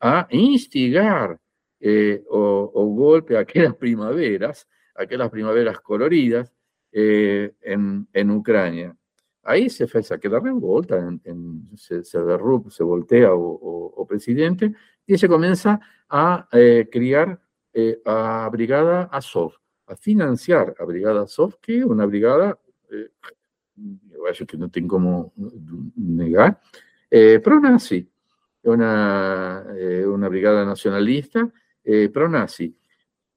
a 0.00 0.26
instigar 0.30 1.38
eh, 1.80 2.24
o, 2.30 2.70
o, 2.74 2.86
golpe 2.86 3.36
a 3.36 3.40
aquellas 3.40 3.74
primaveras, 3.76 4.68
aquellas 4.94 5.30
primaveras 5.30 5.80
coloridas 5.80 6.52
eh, 6.92 7.54
en, 7.62 8.08
en, 8.12 8.30
Ucrania. 8.30 8.96
Ahí 9.42 9.70
se 9.70 9.84
hace 9.84 10.14
aquella 10.14 10.40
revolta, 10.40 10.98
en, 10.98 11.20
en, 11.24 11.76
se, 11.76 12.02
se, 12.02 12.20
derruba, 12.22 12.70
se 12.70 12.82
voltea 12.82 13.32
o, 13.32 13.38
o, 13.40 13.94
o, 13.96 14.06
presidente 14.06 14.72
y 15.06 15.16
se 15.18 15.28
comienza 15.28 15.78
a 16.08 16.48
eh, 16.52 16.88
criar 16.90 17.40
a 18.06 18.48
Brigada 18.50 19.02
Azov, 19.12 19.52
a 19.86 19.96
financiar 19.96 20.74
a 20.78 20.84
Brigada 20.84 21.24
es 21.24 21.84
una 21.84 22.06
brigada, 22.06 22.58
eh, 22.90 23.10
que 24.46 24.56
no 24.56 24.68
tengo 24.70 24.96
como 24.96 25.32
negar, 25.96 26.60
eh, 27.10 27.40
pro-nazi, 27.42 28.08
una, 28.64 29.64
eh, 29.76 30.04
una 30.06 30.28
brigada 30.28 30.64
nacionalista 30.64 31.48
pro-nazi. 32.12 32.76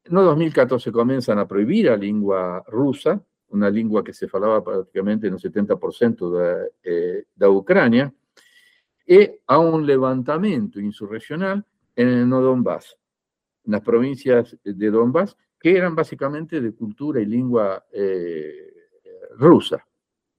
En 0.06 0.16
2014 0.16 0.92
comienzan 0.92 1.38
a 1.38 1.48
prohibir 1.48 1.86
la 1.86 1.96
lengua 1.96 2.64
rusa, 2.68 3.22
una 3.50 3.70
lengua 3.70 4.04
que 4.04 4.12
se 4.12 4.28
falaba 4.28 4.64
prácticamente 4.64 5.28
en 5.28 5.34
el 5.34 5.40
70% 5.40 6.32
de, 6.32 6.72
eh, 6.82 7.26
de 7.36 7.48
Ucrania, 7.48 8.12
y 9.06 9.30
a 9.46 9.60
un 9.60 9.86
levantamiento 9.86 10.80
insurreccional 10.80 11.64
en 11.96 12.08
el 12.08 12.30
no 12.30 12.42
Donbass 12.42 12.98
las 13.66 13.82
provincias 13.82 14.58
de 14.64 14.92
Donbass, 14.92 15.38
que 15.60 15.76
eran 15.76 15.94
básicamente 15.96 16.62
de 16.62 16.74
cultura 16.74 17.20
y 17.20 17.26
lengua 17.26 17.86
eh, 17.92 18.74
rusa. 19.38 19.86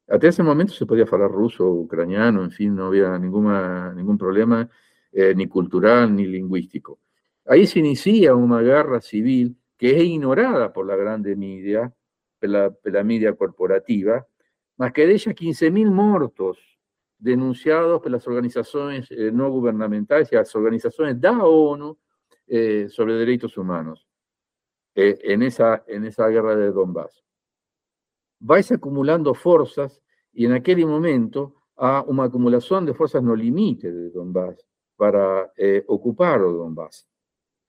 Hasta 0.08 0.28
ese 0.28 0.42
momento 0.42 0.72
se 0.72 0.86
podía 0.86 1.04
hablar 1.04 1.30
ruso, 1.30 1.70
ucraniano, 1.70 2.42
en 2.42 2.50
fin, 2.50 2.74
no 2.74 2.86
había 2.86 3.16
ningún 3.18 4.18
problema 4.18 4.68
eh, 5.12 5.34
ni 5.36 5.46
cultural 5.46 6.14
ni 6.14 6.26
lingüístico. 6.26 6.98
Ahí 7.46 7.66
se 7.66 7.78
inicia 7.78 8.34
una 8.34 8.60
guerra 8.60 9.00
civil 9.00 9.56
que 9.76 9.96
es 9.96 10.02
ignorada 10.04 10.72
por 10.72 10.86
la 10.86 10.96
grande 10.96 11.36
media, 11.36 11.92
por 12.40 12.48
la, 12.48 13.04
media 13.04 13.34
corporativa, 13.34 14.26
más 14.78 14.92
que 14.92 15.06
de 15.06 15.14
ella 15.14 15.32
15.000 15.32 15.90
muertos 15.90 16.58
denunciados 17.18 18.00
por 18.00 18.10
las 18.10 18.26
organizaciones 18.26 19.10
eh, 19.10 19.30
no 19.32 19.50
gubernamentales 19.50 20.32
y 20.32 20.34
las 20.34 20.54
organizaciones 20.56 21.20
de 21.20 21.28
la 21.28 21.44
ONU, 21.44 21.98
sobre 22.88 23.14
derechos 23.14 23.56
humanos 23.56 24.09
eh, 24.94 25.18
en, 25.22 25.42
esa, 25.42 25.84
en 25.86 26.04
esa 26.04 26.28
guerra 26.28 26.56
de 26.56 26.70
Donbass. 26.72 27.24
Vais 28.40 28.70
acumulando 28.72 29.34
fuerzas 29.34 30.00
y 30.32 30.46
en 30.46 30.52
aquel 30.52 30.86
momento 30.86 31.54
a 31.76 32.02
una 32.06 32.24
acumulación 32.24 32.84
de 32.86 32.94
fuerzas 32.94 33.22
no 33.22 33.34
límite 33.34 33.90
de 33.90 34.10
Donbass 34.10 34.66
para 34.96 35.50
eh, 35.56 35.82
ocupar 35.88 36.40
Donbass, 36.40 37.08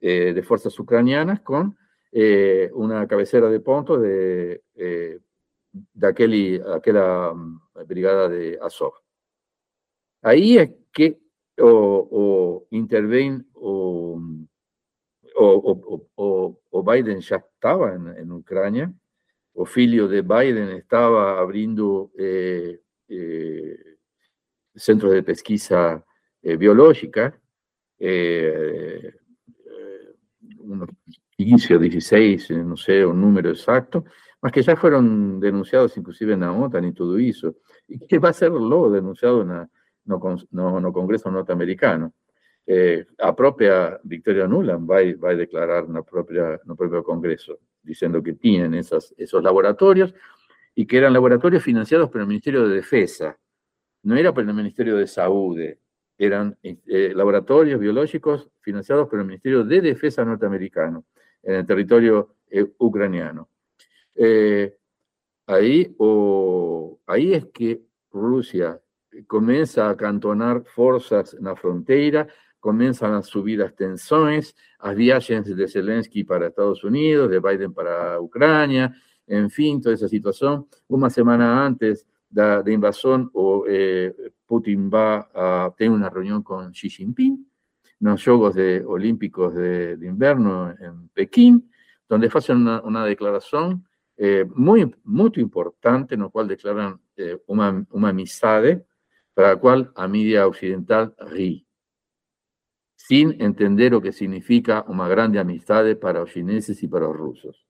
eh, 0.01 0.33
de 0.33 0.43
fuerzas 0.43 0.77
ucranianas 0.77 1.39
con 1.39 1.77
eh, 2.11 2.69
una 2.73 3.07
cabecera 3.07 3.49
de 3.49 3.61
punto 3.61 3.97
de, 3.97 4.63
de 4.73 6.07
aquella 6.07 7.33
mm, 7.33 7.61
brigada 7.87 8.27
de 8.27 8.59
Azov. 8.61 8.93
Ahí 10.21 10.57
es 10.57 10.71
que 10.91 11.21
o, 11.57 12.07
o 12.11 12.67
o, 13.53 14.21
o, 15.43 16.57
o, 16.69 16.83
Biden 16.83 17.19
ya 17.21 17.37
estaba 17.37 17.93
en, 17.93 18.07
en, 18.17 18.31
Ucrania, 18.31 18.91
o 19.53 19.65
filio 19.65 20.07
de 20.07 20.21
Biden 20.21 20.69
estaba 20.69 21.39
abriendo 21.39 22.11
centros 24.75 25.11
de 25.13 25.23
pesquisa 25.23 26.03
eh, 26.41 26.55
biológica, 26.55 27.39
eh, 27.99 29.13
15 31.37 31.75
o 31.75 31.79
16, 31.79 32.51
no 32.51 32.77
sé 32.77 33.05
un 33.05 33.19
número 33.19 33.49
exacto, 33.49 34.05
más 34.41 34.51
que 34.51 34.61
ya 34.61 34.75
fueron 34.75 35.39
denunciados 35.39 35.95
inclusive 35.97 36.33
en 36.33 36.41
la 36.41 36.51
OTAN 36.51 36.85
y 36.85 36.93
todo 36.93 37.17
eso, 37.17 37.57
y 37.87 37.99
que 37.99 38.19
va 38.19 38.29
a 38.29 38.33
ser 38.33 38.51
lo 38.51 38.89
denunciado 38.89 39.41
en 39.41 39.47
la, 39.49 39.69
no, 40.05 40.19
no, 40.51 40.79
no 40.79 40.93
Congreso 40.93 41.29
norteamericano. 41.31 42.13
Eh, 42.73 43.05
a 43.19 43.35
propia 43.35 43.99
Victoria 44.01 44.47
Nuland 44.47 44.89
va, 44.89 44.99
va 45.21 45.31
a 45.31 45.35
declarar 45.35 45.83
en 45.89 46.01
propia, 46.05 46.57
propio 46.77 47.03
Congreso, 47.03 47.59
diciendo 47.83 48.23
que 48.23 48.31
tienen 48.31 48.75
esas, 48.75 49.13
esos 49.17 49.43
laboratorios 49.43 50.13
y 50.73 50.85
que 50.85 50.99
eran 50.99 51.11
laboratorios 51.11 51.61
financiados 51.61 52.09
por 52.09 52.21
el 52.21 52.27
Ministerio 52.27 52.65
de 52.69 52.75
Defensa, 52.75 53.37
no 54.03 54.15
era 54.15 54.33
por 54.33 54.45
el 54.47 54.53
Ministerio 54.53 54.95
de 54.95 55.05
Salud, 55.05 55.59
eran 56.17 56.57
eh, 56.63 57.11
laboratorios 57.13 57.77
biológicos 57.77 58.49
financiados 58.61 59.09
por 59.09 59.19
el 59.19 59.25
Ministerio 59.25 59.65
de 59.65 59.81
Defensa 59.81 60.23
norteamericano 60.23 61.03
en 61.43 61.55
el 61.55 61.65
territorio 61.65 62.37
eh, 62.49 62.71
ucraniano. 62.77 63.49
Eh, 64.15 64.77
ahí, 65.45 65.93
o, 65.97 67.01
ahí 67.05 67.33
es 67.33 67.47
que 67.47 67.81
Rusia 68.13 68.79
comienza 69.27 69.89
a 69.89 69.97
cantonar 69.97 70.63
fuerzas 70.63 71.33
en 71.33 71.43
la 71.43 71.55
frontera, 71.57 72.29
comienzan 72.61 73.13
a 73.13 73.21
subir 73.21 73.59
las 73.59 73.75
tensiones, 73.75 74.55
las 74.81 74.95
viajes 74.95 75.53
de 75.53 75.67
Zelensky 75.67 76.23
para 76.23 76.47
Estados 76.47 76.85
Unidos, 76.85 77.29
de 77.29 77.39
Biden 77.41 77.73
para 77.73 78.21
Ucrania, 78.21 78.95
en 79.27 79.49
fin, 79.49 79.81
toda 79.81 79.95
esa 79.95 80.07
situación. 80.07 80.67
Una 80.87 81.09
semana 81.09 81.65
antes 81.65 82.07
de 82.29 82.71
invasión, 82.71 83.29
o 83.33 83.65
eh, 83.67 84.15
Putin 84.45 84.89
va 84.89 85.29
a 85.33 85.73
tener 85.77 85.91
una 85.91 86.09
reunión 86.09 86.41
con 86.41 86.71
Xi 86.71 86.89
Jinping 86.89 87.51
los 88.01 88.23
Juegos 88.23 88.55
de, 88.55 88.83
Olímpicos 88.85 89.53
de, 89.53 89.97
invierno 90.01 90.73
en 90.79 91.09
Pekín, 91.09 91.69
donde 92.09 92.29
hacen 92.33 92.57
una, 92.57 92.81
una 92.81 93.05
declaración 93.05 93.85
eh, 94.17 94.45
muy, 94.55 94.93
muy 95.03 95.31
importante, 95.35 96.15
en 96.15 96.21
la 96.21 96.29
cual 96.29 96.47
declaran 96.47 96.99
eh, 97.15 97.37
una, 97.47 97.85
una 97.91 98.09
amistad 98.09 98.63
para 99.33 99.49
la 99.49 99.55
cual 99.57 99.91
a 99.95 100.07
media 100.07 100.47
occidental 100.47 101.15
ríe, 101.19 101.65
sin 103.11 103.35
entender 103.41 103.91
lo 103.91 104.01
que 104.01 104.13
significa 104.13 104.85
una 104.87 105.05
grande 105.09 105.37
amistad 105.37 105.83
para 105.97 106.21
los 106.21 106.31
chineses 106.31 106.81
y 106.81 106.87
para 106.87 107.07
los 107.07 107.17
rusos. 107.17 107.67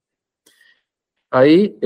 Ahí 1.31 1.79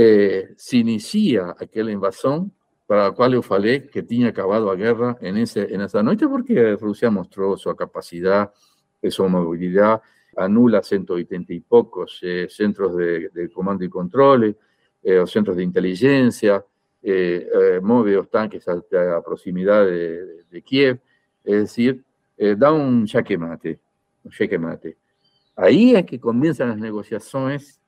se 0.58 0.76
inicia 0.76 1.56
aquella 1.58 1.90
invasión 1.90 2.52
para 2.86 3.04
la 3.04 3.12
cual 3.12 3.32
yo 3.32 3.42
falei 3.42 3.88
que 3.88 4.04
tenía 4.04 4.28
acabado 4.28 4.66
la 4.66 4.76
guerra 4.76 5.18
en, 5.22 5.38
ese, 5.38 5.74
en 5.74 5.80
esa 5.80 6.04
noche 6.04 6.28
porque 6.28 6.76
Rusia 6.76 7.10
mostró 7.10 7.56
su 7.56 7.74
capacidad, 7.78 8.52
su 9.10 9.30
movilidad, 9.30 10.02
anula 10.36 10.84
180 10.84 11.54
y 11.54 11.62
pocos 11.62 12.20
eh, 12.24 12.48
centros 12.50 12.98
de, 12.98 13.50
comando 13.54 13.86
y 13.86 13.90
control, 13.90 14.58
eh, 15.02 15.18
o 15.18 15.26
centros 15.26 15.56
de 15.56 15.64
inteligencia, 15.64 16.62
eh, 17.02 17.48
eh 17.54 17.80
mueve 17.82 18.16
los 18.16 18.30
tanques 18.30 18.68
a, 18.68 18.82
la 18.92 19.22
proximidad 19.24 19.86
de, 19.86 20.62
Kiev, 20.62 21.00
es 21.46 21.62
decir, 21.62 22.04
da 22.38 22.72
un 22.72 23.06
jaque 23.06 23.38
mate, 23.38 23.80
un 24.24 24.32
jaque 24.32 24.58
mate. 24.58 24.98
Ahí 25.56 25.96
es 25.96 26.06
que 26.06 26.20
comienzan 26.20 26.70
las 26.70 26.78
negociaciones 26.78 27.80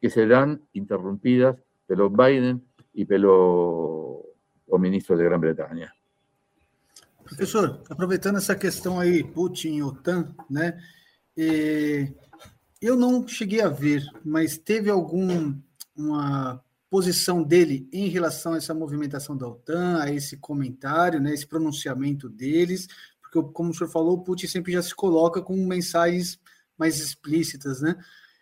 que 0.00 0.10
serán 0.10 0.62
interrumpidas 0.72 1.56
los 1.88 2.12
Biden 2.12 2.62
y 2.92 3.04
pelo 3.04 4.24
o 4.66 4.78
ministro 4.78 5.16
de 5.16 5.24
Gran 5.24 5.40
Bretanha. 5.40 5.92
Professor, 7.24 7.82
aproveitando 7.88 8.36
essa 8.36 8.54
questão 8.54 9.00
aí, 9.00 9.24
Putin 9.24 9.76
e 9.76 9.82
OTAN, 9.82 10.34
né? 10.48 10.78
E 11.36 12.12
eu 12.80 12.96
não 12.96 13.26
cheguei 13.26 13.60
a 13.60 13.68
ver, 13.68 14.02
mas 14.24 14.58
teve 14.58 14.90
alguma 14.90 16.62
posição 16.90 17.42
dele 17.42 17.88
em 17.92 18.08
relação 18.08 18.54
a 18.54 18.56
essa 18.56 18.72
movimentação 18.72 19.36
da 19.36 19.46
OTAN, 19.46 20.00
a 20.00 20.10
esse 20.10 20.38
comentário, 20.38 21.20
né, 21.20 21.34
esse 21.34 21.46
pronunciamento 21.46 22.28
deles, 22.28 22.88
porque, 23.30 23.52
como 23.52 23.70
o 23.70 23.74
senhor 23.74 23.90
falou, 23.90 24.14
o 24.14 24.22
Putin 24.22 24.46
sempre 24.46 24.72
já 24.72 24.82
se 24.82 24.94
coloca 24.94 25.42
com 25.42 25.54
mensagens 25.54 26.38
mais 26.76 26.98
explícitas, 27.00 27.80
né? 27.82 27.96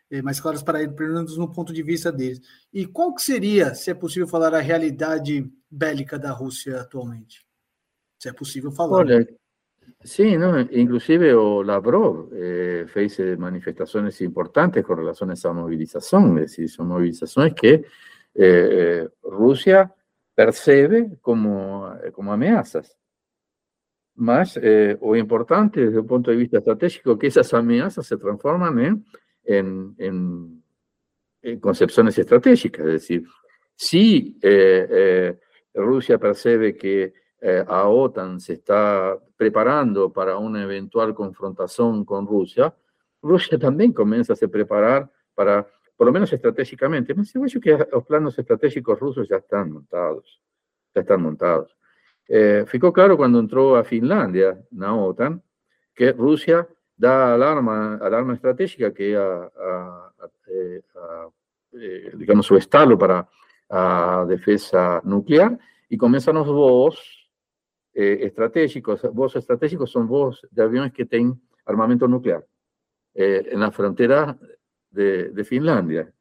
É, 0.08 0.22
mais 0.22 0.38
claras 0.38 0.62
para 0.62 0.80
ele, 0.80 0.92
pelo 0.92 1.14
menos 1.14 1.36
no 1.36 1.52
ponto 1.52 1.72
de 1.72 1.82
vista 1.82 2.12
deles. 2.12 2.40
E 2.72 2.86
qual 2.86 3.12
que 3.12 3.22
seria, 3.22 3.74
se 3.74 3.90
é 3.90 3.94
possível 3.94 4.28
falar, 4.28 4.54
a 4.54 4.60
realidade 4.60 5.50
bélica 5.68 6.16
da 6.16 6.30
Rússia 6.30 6.80
atualmente? 6.80 7.44
Se 8.16 8.28
é 8.28 8.32
possível 8.32 8.70
falar. 8.70 8.98
Olha, 8.98 9.26
sim, 10.04 10.38
não, 10.38 10.60
inclusive 10.60 11.34
o 11.34 11.60
Lavrov 11.60 12.32
eh, 12.32 12.86
fez 12.86 13.18
manifestações 13.36 14.20
importantes 14.20 14.84
com 14.84 14.94
relação 14.94 15.28
a 15.28 15.32
essa 15.32 15.52
mobilização, 15.52 16.38
é 16.38 16.42
decir, 16.42 16.68
são 16.68 16.86
mobilizações 16.86 17.52
que 17.52 17.84
eh, 18.36 19.10
Rússia 19.24 19.90
percebe 20.36 21.16
como, 21.20 21.82
como 22.12 22.30
ameaças. 22.30 22.94
Mas 24.16 24.56
eh, 24.56 24.96
o 25.00 25.14
importante 25.14 25.80
desde 25.80 25.98
o 25.98 26.04
ponto 26.04 26.30
de 26.30 26.36
vista 26.38 26.58
estratégico 26.58 27.18
que 27.18 27.26
essas 27.26 27.52
ameaças 27.52 28.06
se 28.06 28.16
transformam 28.16 28.78
em 28.78 29.94
en, 29.98 30.62
concepciones 31.60 32.18
estratégicas. 32.18 32.86
Es 32.86 32.92
decir, 32.92 33.24
si 33.74 34.38
eh, 34.42 34.86
eh, 34.90 35.38
Rusia 35.74 36.18
percibe 36.18 36.76
que 36.76 37.12
eh, 37.40 37.64
a 37.66 37.88
OTAN 37.88 38.40
se 38.40 38.54
está 38.54 39.16
preparando 39.36 40.12
para 40.12 40.38
una 40.38 40.62
eventual 40.62 41.14
confrontación 41.14 42.04
con 42.04 42.26
Rusia, 42.26 42.74
Rusia 43.22 43.58
también 43.58 43.92
comienza 43.92 44.32
a 44.32 44.36
se 44.36 44.48
preparar 44.48 45.10
para, 45.34 45.66
por 45.96 46.06
lo 46.06 46.12
menos 46.12 46.32
estratégicamente, 46.32 47.14
pero 47.14 47.46
yo 47.46 47.60
que 47.60 47.86
los 47.92 48.04
planos 48.04 48.38
estratégicos 48.38 48.98
rusos 48.98 49.28
ya 49.28 49.36
están 49.36 49.70
montados, 49.70 50.40
ya 50.94 51.02
están 51.02 51.22
montados. 51.22 51.75
Ficó 52.66 52.92
claro 52.92 53.16
cuando 53.16 53.38
entró 53.38 53.76
a 53.76 53.84
Finlandia, 53.84 54.60
la 54.72 54.94
OTAN, 54.94 55.42
que 55.94 56.12
Rusia 56.12 56.68
da 56.96 57.34
alarma, 57.34 57.96
alarma 57.96 58.34
estratégica 58.34 58.92
que 58.92 59.12
é 59.12 59.16
a, 59.16 59.50
a, 59.56 60.12
a, 60.18 60.30
eh, 60.48 60.82
eh, 61.74 62.12
digamos, 62.16 62.50
o 62.50 62.56
estalo 62.56 62.96
para 62.96 63.28
a 63.68 64.24
defesa 64.26 65.02
nuclear 65.04 65.58
e 65.90 65.96
começam 65.96 66.40
os 66.40 66.46
voos 66.46 67.28
eh, 67.94 68.26
estratégicos. 68.26 69.02
Voos 69.12 69.36
estratégicos 69.36 69.92
são 69.92 70.06
voos 70.06 70.40
de 70.50 70.62
aviões 70.62 70.92
que 70.92 71.04
têm 71.04 71.38
armamento 71.66 72.08
nuclear 72.08 72.42
eh, 73.14 73.54
na 73.56 73.70
fronteira 73.70 74.38
de, 74.90 75.30
de 75.30 75.44
Finlândia. 75.44 76.12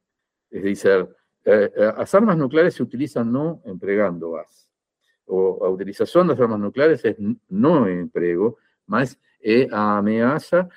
É 0.51 0.59
dizer, 0.59 1.07
eh, 1.45 1.93
as 1.95 2.13
armas 2.13 2.37
nucleares 2.37 2.73
se 2.73 2.83
utilizam 2.83 3.23
não 3.23 3.61
empregando 3.65 4.31
gas. 4.31 4.67
O, 5.27 5.63
a 5.63 5.69
utilização 5.69 6.25
das 6.25 6.39
armas 6.39 6.59
nucleares 6.59 7.03
é 7.03 7.15
não 7.49 7.89
emprego, 7.89 8.57
mas 8.85 9.17
é 9.41 9.67
a 9.71 9.97
ameaça 9.97 10.69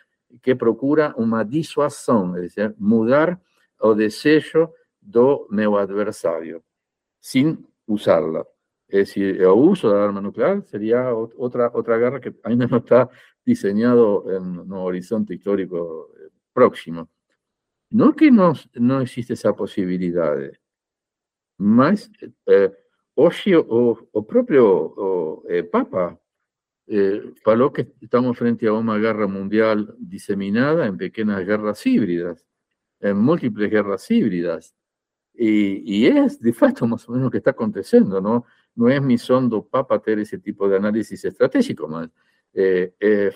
que 0.43 0.55
procura 0.55 1.15
uma 1.17 1.45
dissuasão, 1.45 2.37
é 2.37 2.43
dizer, 2.43 2.75
mudar 2.79 3.41
o 3.81 3.95
desejo 3.95 4.71
do 5.01 5.49
meu 5.51 5.77
adversário, 5.77 6.63
sem 7.21 7.59
usá-la. 7.87 8.45
É 8.91 8.99
decir, 8.99 9.41
o 9.47 9.55
uso 9.55 9.91
da 9.91 10.03
arma 10.03 10.21
nuclear 10.21 10.63
seria 10.63 11.13
outra, 11.13 11.71
outra 11.75 11.99
guerra 11.99 12.21
que 12.21 12.35
ainda 12.43 12.67
não 12.67 12.79
está 12.79 13.09
desenhado 13.47 14.25
no 14.41 14.81
horizonte 14.83 15.35
histórico 15.35 16.11
eh, 16.17 16.29
próximo. 16.55 17.09
Não 17.91 18.13
que 18.13 18.31
não, 18.31 18.53
não 18.77 19.03
existe 19.03 19.33
essa 19.33 19.53
possibilidade, 19.53 20.59
mas 21.59 22.11
eh, 22.47 22.73
hoje 23.21 23.57
o, 23.57 24.09
o 24.13 24.27
próprio 24.27 24.65
o, 24.67 25.45
eh, 25.49 25.65
Papa 25.65 26.19
eh, 26.87 27.35
faló 27.43 27.73
que 27.73 27.93
estamos 28.01 28.39
frente 28.39 28.67
a 28.69 28.73
una 28.73 28.97
guerra 28.97 29.27
mundial 29.27 29.95
diseminada 29.99 30.87
en 30.87 30.97
pequeñas 30.97 31.45
guerras 31.45 31.85
híbridas, 31.85 32.47
en 33.01 33.19
múltiples 33.19 33.71
guerras 33.71 34.09
híbridas. 34.11 34.75
Y, 35.35 36.07
es 36.07 36.41
de 36.41 36.53
facto 36.53 36.87
más 36.87 37.09
o 37.09 37.13
menos 37.13 37.27
lo 37.27 37.31
que 37.31 37.39
está 37.39 37.51
aconteciendo, 37.51 38.21
¿no? 38.21 38.45
no 38.75 38.89
es 38.89 39.03
mi 39.03 39.19
sondo 39.19 39.65
para 39.65 39.97
hacer 39.97 40.19
ese 40.21 40.39
tipo 40.39 40.69
de 40.69 40.77
análisis 40.77 41.25
estratégico, 41.25 41.87
más 41.89 42.09
eh, 42.55 42.95
eh, 43.01 43.31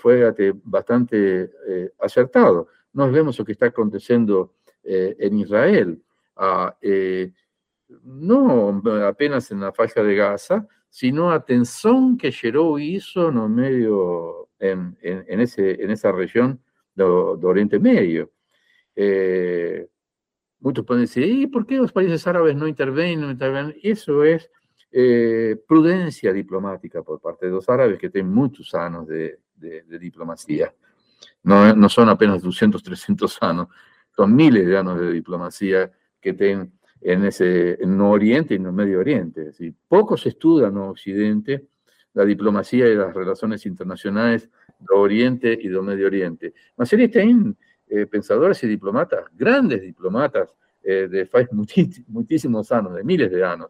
bastante 0.64 1.50
eh, 1.68 1.92
acertado. 2.00 2.68
Nos 2.92 3.12
vemos 3.12 3.38
lo 3.38 3.44
que 3.44 3.52
está 3.52 3.66
aconteciendo 3.66 4.54
en 4.84 5.38
Israel. 5.38 6.02
Ah, 6.36 6.76
no 8.04 8.82
apenas 9.06 9.50
en 9.50 9.60
la 9.60 9.72
faixa 9.72 10.02
de 10.02 10.14
Gaza, 10.14 10.66
sino 10.88 11.30
a 11.30 11.40
tensão 11.40 12.16
que 12.16 12.30
geró 12.30 12.78
hizo 12.78 13.30
no 13.30 13.48
medio, 13.48 14.48
en, 14.58 14.96
en, 15.00 15.40
ese, 15.40 15.82
en 15.82 15.90
esa 15.90 16.12
región 16.12 16.60
de, 16.94 17.04
Oriente 17.04 17.78
Medio. 17.78 18.30
muchos 20.60 20.84
pueden 20.84 21.04
decir, 21.04 21.24
¿y 21.24 21.46
por 21.46 21.66
qué 21.66 21.76
los 21.76 21.92
países 21.92 22.26
árabes 22.26 22.56
no 22.56 22.68
intervienen? 22.68 23.38
Eso 23.82 24.22
es 24.22 24.50
eh, 24.90 25.56
prudencia 25.66 26.32
diplomática 26.32 27.02
por 27.02 27.20
parte 27.20 27.46
de 27.46 27.52
los 27.52 27.66
árabes 27.68 27.98
que 27.98 28.10
tienen 28.10 28.32
muchos 28.32 28.74
años 28.74 29.06
de, 29.06 29.38
diplomacia. 29.98 30.74
No, 31.42 31.74
no, 31.74 31.88
son 31.88 32.08
apenas 32.08 32.42
200, 32.42 32.82
300 32.82 33.42
años, 33.42 33.68
son 34.14 34.34
miles 34.34 34.66
de 34.66 34.76
años 34.76 35.00
de 35.00 35.12
diplomacia 35.12 35.90
que 36.20 36.32
tienen 36.34 36.72
en, 37.04 37.24
ese, 37.24 37.82
en 37.82 38.00
Oriente 38.00 38.54
y 38.54 38.56
en 38.56 38.66
el 38.66 38.72
Medio 38.72 39.00
Oriente. 39.00 39.48
Es 39.48 39.60
poco 39.88 40.16
se 40.16 40.30
estudia 40.30 40.68
en 40.68 40.76
Occidente 40.78 41.66
la 42.14 42.24
diplomacia 42.24 42.88
y 42.88 42.94
las 42.94 43.14
relaciones 43.14 43.64
internacionales 43.66 44.48
de 44.78 44.94
Oriente 44.94 45.58
y 45.60 45.68
del 45.68 45.82
Medio 45.82 46.06
Oriente. 46.06 46.52
Mas 46.76 46.90
tienen 46.90 47.56
eh, 47.88 48.06
pensadores 48.06 48.62
y 48.64 48.68
diplomatas, 48.68 49.24
grandes 49.32 49.82
diplomatas 49.82 50.54
eh, 50.82 51.08
de 51.08 51.28
muchísimos 52.08 52.72
años, 52.72 52.94
de 52.94 53.04
miles 53.04 53.30
de 53.30 53.44
años, 53.44 53.68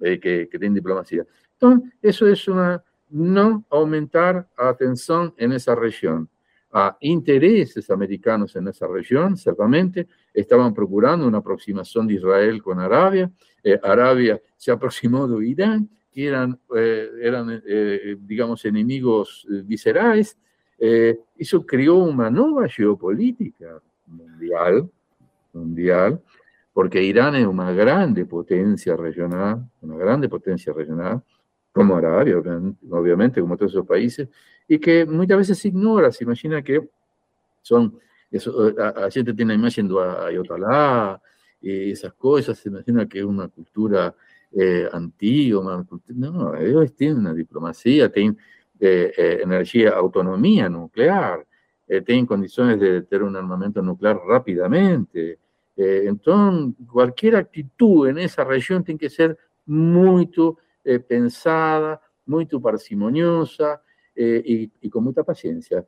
eh, 0.00 0.18
que, 0.18 0.48
que 0.48 0.58
tienen 0.58 0.74
diplomacia. 0.74 1.26
Entonces, 1.54 1.92
eso 2.00 2.26
es 2.26 2.48
una 2.48 2.82
no 3.10 3.64
aumentar 3.70 4.48
atención 4.56 5.34
en 5.36 5.52
esa 5.52 5.74
región. 5.74 6.28
A 6.74 6.96
intereses 7.00 7.90
americanos 7.90 8.56
en 8.56 8.68
esa 8.68 8.86
región, 8.86 9.36
ciertamente, 9.36 10.08
estaban 10.32 10.72
procurando 10.74 11.26
una 11.26 11.38
aproximación 11.38 12.06
de 12.06 12.14
Israel 12.14 12.62
con 12.62 12.78
Arabia. 12.80 13.30
Eh, 13.62 13.78
Arabia 13.82 14.40
se 14.56 14.70
aproximó 14.70 15.28
de 15.28 15.46
Irán, 15.46 15.88
que 16.12 16.26
eran, 16.26 16.58
eh, 16.76 17.08
eran 17.22 17.62
digamos, 18.20 18.64
enemigos 18.64 19.46
viscerales. 19.64 20.36
eso 20.78 21.64
creó 21.64 21.96
una 21.98 22.28
nueva 22.28 22.68
geopolítica 22.68 23.80
mundial, 24.06 24.90
mundial 25.52 26.20
porque 26.72 27.02
Irán 27.02 27.34
es 27.34 27.46
una 27.46 27.72
grande 27.72 28.24
potencia 28.24 28.96
regional, 28.96 29.68
una 29.82 29.96
grande 29.96 30.28
potencia 30.28 30.72
regional, 30.72 31.22
como 31.72 31.96
Arabia, 31.96 32.38
obviamente, 32.90 33.40
como 33.40 33.56
todos 33.56 33.72
esos 33.72 33.86
países, 33.86 34.28
y 34.66 34.78
que 34.78 35.04
muchas 35.06 35.38
veces 35.38 35.58
se 35.58 35.68
ignora, 35.68 36.10
se 36.12 36.24
imagina 36.24 36.62
que 36.62 36.88
son, 37.60 37.98
eso, 38.32 38.70
la 38.70 39.10
gente 39.10 39.34
tiene 39.34 39.54
imagen 39.54 39.88
de 39.88 39.94
Ayotollah 40.00 41.20
y 41.60 41.92
esas 41.92 42.12
cosas, 42.14 42.58
se 42.58 42.68
imagina 42.68 43.06
que 43.06 43.18
es 43.18 43.24
una 43.24 43.48
cultura 43.48 44.14
eh, 44.52 44.88
antigua, 44.92 45.84
no, 46.08 46.56
ellos 46.56 46.94
tienen 46.94 47.18
una 47.18 47.34
diplomacia, 47.34 48.10
tienen 48.10 48.36
eh, 48.80 49.12
eh, 49.16 49.40
energía, 49.42 49.90
autonomía 49.90 50.68
nuclear, 50.68 51.46
tienen 52.06 52.24
condiciones 52.24 52.80
de 52.80 53.02
tener 53.02 53.22
un 53.22 53.36
armamento 53.36 53.82
nuclear 53.82 54.18
rápidamente, 54.26 55.38
eh, 55.76 56.04
entonces, 56.06 56.74
cualquier 56.90 57.36
actitud 57.36 58.08
en 58.08 58.18
esa 58.18 58.44
región 58.44 58.84
tiene 58.84 58.98
que 58.98 59.10
ser 59.10 59.36
muy 59.64 60.30
eh, 60.84 60.98
pensada, 60.98 62.00
muy 62.26 62.46
parsimoniosa 62.46 63.82
eh, 64.14 64.68
y, 64.80 64.90
con 64.90 65.04
mucha 65.04 65.22
paciencia. 65.22 65.84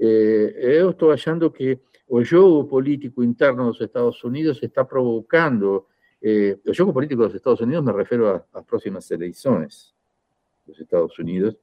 Yo 0.00 0.90
estoy 0.90 1.12
achando 1.12 1.52
que 1.52 1.80
el 2.08 2.28
juego 2.28 2.66
político 2.66 3.22
interno 3.22 3.64
de 3.64 3.68
los 3.68 3.80
Estados 3.80 4.24
Unidos 4.24 4.58
está 4.62 4.86
provocando, 4.86 5.88
el 6.20 6.60
juego 6.76 6.92
político 6.92 7.22
de 7.22 7.28
los 7.28 7.36
Estados 7.36 7.60
Unidos 7.60 7.84
me 7.84 7.92
refiero 7.92 8.28
a 8.30 8.46
las 8.52 8.64
próximas 8.64 9.10
elecciones 9.10 9.94
de 10.64 10.72
los 10.72 10.80
Estados 10.80 11.18
Unidos, 11.18 11.56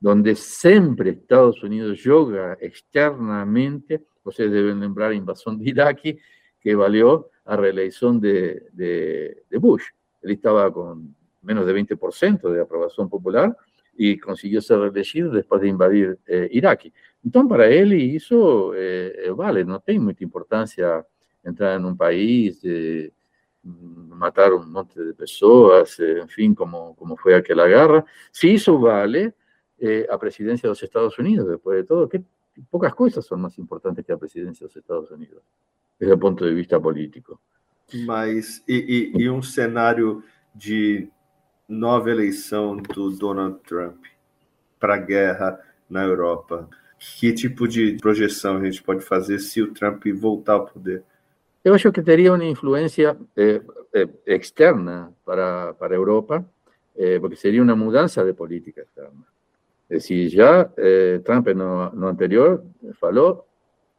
donde 0.00 0.34
siempre 0.34 1.10
Estados 1.10 1.62
Unidos 1.62 2.02
yoga 2.02 2.56
externamente, 2.60 4.02
ustedes 4.24 4.50
deben 4.50 4.80
lembrar 4.80 5.10
la 5.10 5.16
invasión 5.16 5.58
de 5.58 5.68
Irak, 5.68 6.00
que 6.60 6.74
valió 6.74 7.30
a 7.44 7.56
reelección 7.56 8.20
de, 8.20 8.66
de, 8.72 9.58
Bush. 9.58 9.84
Él 10.22 10.32
estaba 10.32 10.72
con 10.72 11.14
menos 11.42 11.66
de 11.66 11.74
20% 11.74 12.50
de 12.50 12.60
aprobación 12.60 13.08
popular 13.08 13.56
y 13.94 14.18
consiguió 14.18 14.60
ser 14.62 14.78
reelegido 14.78 15.30
después 15.30 15.60
de 15.60 15.68
invadir 15.68 16.18
eh, 16.26 16.48
Irak. 16.52 16.90
Entonces, 17.24 17.48
para 17.48 17.70
hizo, 17.70 18.74
eh, 18.74 19.26
eh, 19.26 19.30
vale, 19.30 19.64
no 19.64 19.80
tiene 19.80 20.00
mucha 20.00 20.24
importancia 20.24 21.06
entrar 21.42 21.76
en 21.76 21.84
un 21.84 21.96
país, 21.96 22.62
matar 23.62 24.52
un 24.52 24.70
monte 24.72 25.02
de 25.02 25.14
personas, 25.14 25.98
en 26.00 26.28
fin, 26.28 26.54
como, 26.54 26.96
como 26.96 27.16
fue 27.16 27.34
aquella 27.34 27.66
guerra. 27.66 28.04
Sí 28.30 28.52
hizo, 28.52 28.78
vale, 28.78 29.34
a 30.10 30.18
presidencia 30.18 30.66
de 30.66 30.70
los 30.70 30.82
Estados 30.82 31.18
Unidos, 31.18 31.48
después 31.48 31.76
de 31.76 31.84
todo, 31.84 32.08
que 32.08 32.22
pocas 32.70 32.94
cosas 32.94 33.24
son 33.24 33.42
más 33.42 33.58
importantes 33.58 34.04
que 34.04 34.12
la 34.12 34.18
presidencia 34.18 34.64
de 34.64 34.68
los 34.68 34.76
Estados 34.76 35.10
Unidos 35.10 35.42
desde 36.00 36.14
o 36.14 36.18
ponto 36.18 36.46
de 36.46 36.54
vista 36.54 36.80
político. 36.80 37.40
Mas, 38.06 38.64
e, 38.66 39.12
e, 39.14 39.22
e 39.22 39.30
um 39.30 39.42
cenário 39.42 40.24
de 40.54 41.10
nova 41.68 42.10
eleição 42.10 42.76
do 42.76 43.10
Donald 43.10 43.60
Trump 43.64 44.02
para 44.78 44.94
a 44.94 44.98
guerra 44.98 45.60
na 45.88 46.02
Europa? 46.02 46.68
Que 47.02 47.32
tipo 47.32 47.66
de 47.66 47.96
projeção 47.96 48.58
a 48.58 48.64
gente 48.64 48.82
pode 48.82 49.02
fazer 49.02 49.38
se 49.38 49.62
o 49.62 49.72
Trump 49.72 50.04
voltar 50.14 50.52
ao 50.52 50.66
poder? 50.66 51.02
Eu 51.64 51.72
acho 51.72 51.90
que 51.90 52.02
teria 52.02 52.30
uma 52.30 52.44
influência 52.44 53.16
eh, 53.34 53.62
eh, 53.94 54.08
externa 54.26 55.10
para, 55.24 55.72
para 55.72 55.94
a 55.94 55.96
Europa, 55.96 56.44
eh, 56.94 57.18
porque 57.18 57.36
seria 57.36 57.62
uma 57.62 57.74
mudança 57.74 58.22
de 58.22 58.34
política 58.34 58.82
externa. 58.82 59.24
Decir, 59.88 60.28
já 60.28 60.70
Trump 61.24 61.48
no, 61.48 61.90
no 61.90 62.06
anterior 62.06 62.62
falou 63.00 63.44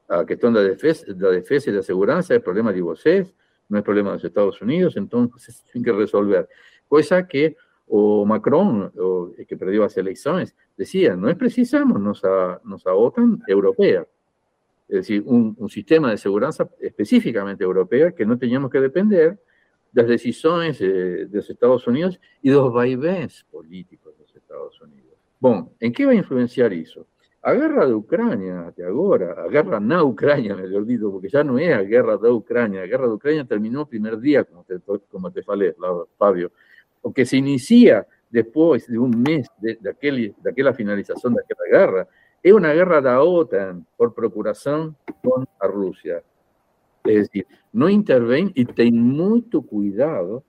la 0.08 0.26
cuestión 0.26 0.54
de 0.54 0.62
la 0.62 0.70
defensa, 0.70 1.06
la 1.08 1.32
defensa 1.32 1.70
y 1.70 1.74
la 1.74 1.82
seguridad 1.82 2.20
es 2.20 2.40
problema 2.42 2.72
de 2.72 2.82
ustedes, 2.82 3.34
no 3.68 3.78
es 3.78 3.84
problema 3.84 4.12
de 4.12 4.16
los 4.16 4.24
Estados 4.24 4.62
Unidos, 4.62 4.96
entonces 4.96 5.64
tienen 5.72 5.84
que 5.84 5.92
resolver. 5.92 6.48
Cosa 6.88 7.28
que 7.28 7.58
o 7.94 8.26
Macron, 8.26 8.92
o, 8.98 9.32
que 9.48 9.58
perdió 9.58 9.82
las 9.82 9.98
elecciones, 9.98 10.56
decía, 10.78 11.16
no 11.16 11.30
es 11.30 11.36
precisamos 11.36 12.24
a, 12.24 12.62
nos 12.64 12.88
a 12.88 12.94
OTAN 12.94 13.44
europea, 13.48 14.08
es 14.88 14.96
decir, 14.96 15.24
un, 15.26 15.56
un, 15.58 15.70
sistema 15.70 16.10
de 16.10 16.18
seguridad 16.18 16.56
específicamente 16.80 17.66
europea 17.66 18.14
que 18.14 18.26
no 18.26 18.38
teníamos 18.38 18.72
que 18.72 18.80
depender 18.80 19.38
de 19.92 20.02
las 20.02 20.10
decisiones 20.10 20.80
de, 20.80 21.26
de 21.26 21.38
los 21.38 21.50
Estados 21.50 21.86
Unidos 21.86 22.20
y 22.42 22.50
de 22.50 22.56
los 22.56 22.72
vaivenes 22.72 23.46
políticos 23.52 24.14
de 24.18 24.24
los 24.24 24.36
Estados 24.36 24.82
Unidos. 24.82 25.12
Bueno, 25.40 25.72
¿en 25.80 25.92
qué 25.92 26.06
va 26.06 26.12
a 26.12 26.16
influenciar 26.16 26.72
eso? 26.72 27.06
a 27.44 27.54
guerra 27.54 27.88
de 27.88 27.94
Ucrania 27.94 28.72
de 28.76 28.86
ahora, 28.86 29.34
a 29.44 29.48
guerra 29.48 29.80
na 29.80 30.04
Ucrania, 30.04 30.56
me 30.56 30.64
olvido, 30.76 31.12
porque 31.12 31.28
ya 31.28 31.44
no 31.44 31.58
es 31.58 31.74
a 31.74 31.82
guerra 31.82 32.18
de 32.18 32.30
Ucrania, 32.30 32.84
a 32.84 32.86
guerra 32.86 33.08
de 33.08 33.14
Ucrania 33.14 33.46
terminó 33.46 33.82
el 33.82 33.88
primer 33.88 34.20
día, 34.20 34.44
como 34.44 34.64
te, 34.64 34.80
como 35.10 35.32
te 35.32 35.42
falé, 35.42 35.76
Fabio, 36.18 36.52
o 37.02 37.14
que 37.14 37.26
se 37.26 37.38
inicia 37.38 38.06
después 38.30 38.88
de 38.88 38.98
un 38.98 39.22
mes 39.22 39.48
de, 39.60 39.78
de, 39.80 39.90
aquel, 39.90 40.34
de 40.42 40.50
aquella 40.50 40.74
finalización 40.74 41.34
de 41.34 41.42
aquella 41.42 41.80
guerra, 41.80 42.08
es 42.42 42.54
una 42.54 42.74
guerra 42.74 42.98
de 42.98 43.10
la 43.10 43.22
OTAN 43.22 43.86
por 43.98 44.14
procuración 44.14 44.96
con 45.22 45.48
a 45.60 45.68
Rusia. 45.68 46.24
Es 47.04 47.28
decir, 47.28 47.46
no 47.74 47.90
interven 47.90 48.52
y 48.56 48.66
ten 48.66 49.00
mucho 49.00 49.62
cuidado 49.62 50.44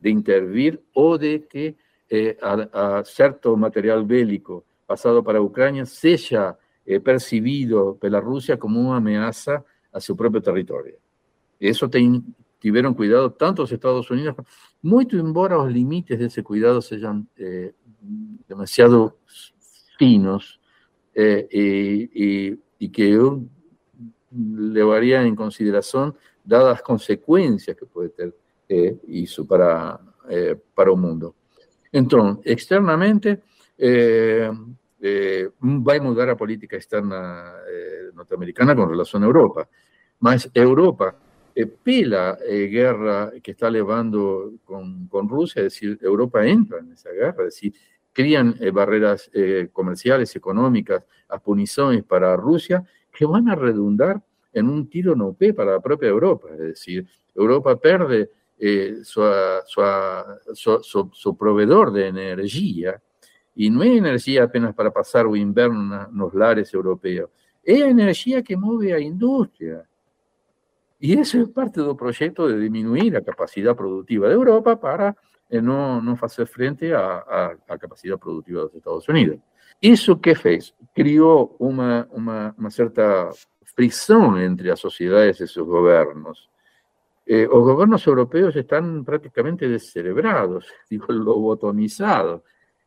de 0.00 0.10
intervir 0.10 0.82
o 0.92 1.18
de 1.18 1.46
que 1.48 1.76
eh, 2.08 2.36
a, 2.42 2.98
a 2.98 3.56
material 3.56 4.04
bélico 4.04 4.64
pasado 4.86 5.22
para 5.22 5.40
Ucrania 5.40 5.86
sea 5.86 6.58
eh, 6.84 6.98
percibido 6.98 7.96
por 8.00 8.10
la 8.10 8.20
Rusia 8.20 8.58
como 8.58 8.80
una 8.80 8.96
amenaza 8.96 9.64
a 9.92 10.00
su 10.00 10.16
propio 10.16 10.42
territorio. 10.42 10.96
Eso 11.58 11.88
tuvieron 12.60 12.94
cuidado 12.94 13.32
tanto 13.32 13.64
Estados 13.64 14.10
Unidos, 14.10 14.36
mucho 14.82 15.18
embora 15.18 15.56
los 15.56 15.72
límites 15.72 16.18
de 16.18 16.26
ese 16.26 16.42
cuidado 16.42 16.80
sean 16.82 17.28
eh, 17.36 17.72
demasiado 18.48 19.18
finos 19.98 20.60
eh, 21.14 21.48
que 22.92 23.38
llevaría 24.30 25.22
en 25.22 25.34
consideración 25.34 26.14
dadas 26.44 26.74
las 26.74 26.82
consecuencias 26.82 27.76
que 27.76 27.86
puede 27.86 28.10
tener 28.10 28.34
eso 29.08 29.46
para, 29.46 30.00
para 30.74 30.90
el 30.90 30.96
mundo. 30.96 31.34
Entonces, 31.92 32.40
externamente, 32.46 33.42
eh, 35.02 35.50
va 35.62 35.94
a 35.94 36.00
mudar 36.00 36.28
la 36.28 36.36
política 36.36 36.76
externa 36.76 37.54
eh, 37.66 38.10
norteamericana 38.14 38.76
con 38.76 38.90
relación 38.90 39.22
a 39.22 39.26
Europa. 39.26 39.66
Mas 40.18 40.50
Europa 40.52 41.16
eh, 41.54 41.66
pela 41.66 42.38
eh, 42.46 42.66
guerra 42.66 43.32
que 43.42 43.50
está 43.50 43.70
llevando 43.70 44.52
con, 44.64 45.08
Rusia, 45.28 45.60
es 45.60 45.74
decir, 45.74 45.98
Europa 46.00 46.46
entra 46.46 46.78
en 46.78 46.92
esa 46.92 47.10
guerra, 47.10 47.46
es 47.46 47.54
decir, 47.54 47.74
crían 48.12 48.54
eh, 48.60 48.70
barreras 48.70 49.30
comerciales, 49.72 50.34
económicas, 50.34 51.04
puniciones 51.44 52.04
para 52.04 52.36
Rusia, 52.36 52.84
que 53.12 53.24
van 53.24 53.48
a 53.48 53.54
redundar 53.54 54.20
en 54.52 54.68
un 54.68 54.88
tiro 54.88 55.14
no 55.14 55.32
P 55.32 55.54
para 55.54 55.72
la 55.72 55.80
propia 55.80 56.08
Europa, 56.08 56.48
es 56.52 56.58
decir, 56.58 57.06
Europa 57.34 57.78
pierde 57.78 58.30
su, 59.02 59.22
su, 61.12 61.36
proveedor 61.36 61.92
de 61.92 62.08
energía, 62.08 63.00
y 63.54 63.70
no 63.70 63.82
es 63.82 63.90
energía 63.90 64.44
apenas 64.44 64.74
para 64.74 64.90
pasar 64.90 65.26
o 65.26 65.36
inverno 65.36 66.08
en 66.10 66.18
los 66.18 66.34
lares 66.34 66.72
europeos, 66.74 67.30
es 67.62 67.80
energía 67.82 68.42
que 68.42 68.56
mueve 68.56 68.92
a 68.92 68.98
industria, 68.98 69.88
y 71.00 71.18
eso 71.18 71.40
es 71.40 71.48
parte 71.48 71.80
del 71.80 71.96
proyecto 71.96 72.46
de 72.46 72.58
disminuir 72.58 73.14
la 73.14 73.22
capacidad 73.22 73.74
productiva 73.74 74.28
de 74.28 74.34
Europa 74.34 74.78
para 74.78 75.16
eh, 75.48 75.60
no, 75.60 76.00
no 76.02 76.18
hacer 76.20 76.46
frente 76.46 76.94
a, 76.94 77.56
la 77.66 77.78
capacidad 77.78 78.18
productiva 78.18 78.60
de 78.60 78.64
los 78.66 78.74
Estados 78.74 79.08
Unidos. 79.08 79.38
¿Eso 79.80 80.20
qué 80.20 80.34
fez? 80.34 80.74
Crió 80.94 81.56
una, 81.58 82.06
una, 82.10 82.54
una 82.58 82.70
cierta 82.70 83.30
fricción 83.64 84.38
entre 84.40 84.68
las 84.68 84.78
sociedades 84.78 85.40
y 85.40 85.46
sus 85.46 85.66
gobiernos. 85.66 86.50
Eh, 87.24 87.48
los 87.50 87.64
gobiernos 87.64 88.06
europeos 88.06 88.54
están 88.54 89.02
prácticamente 89.02 89.66
descerebrados, 89.68 90.66
digo, 90.90 91.06
lobotomizados. 91.08 92.42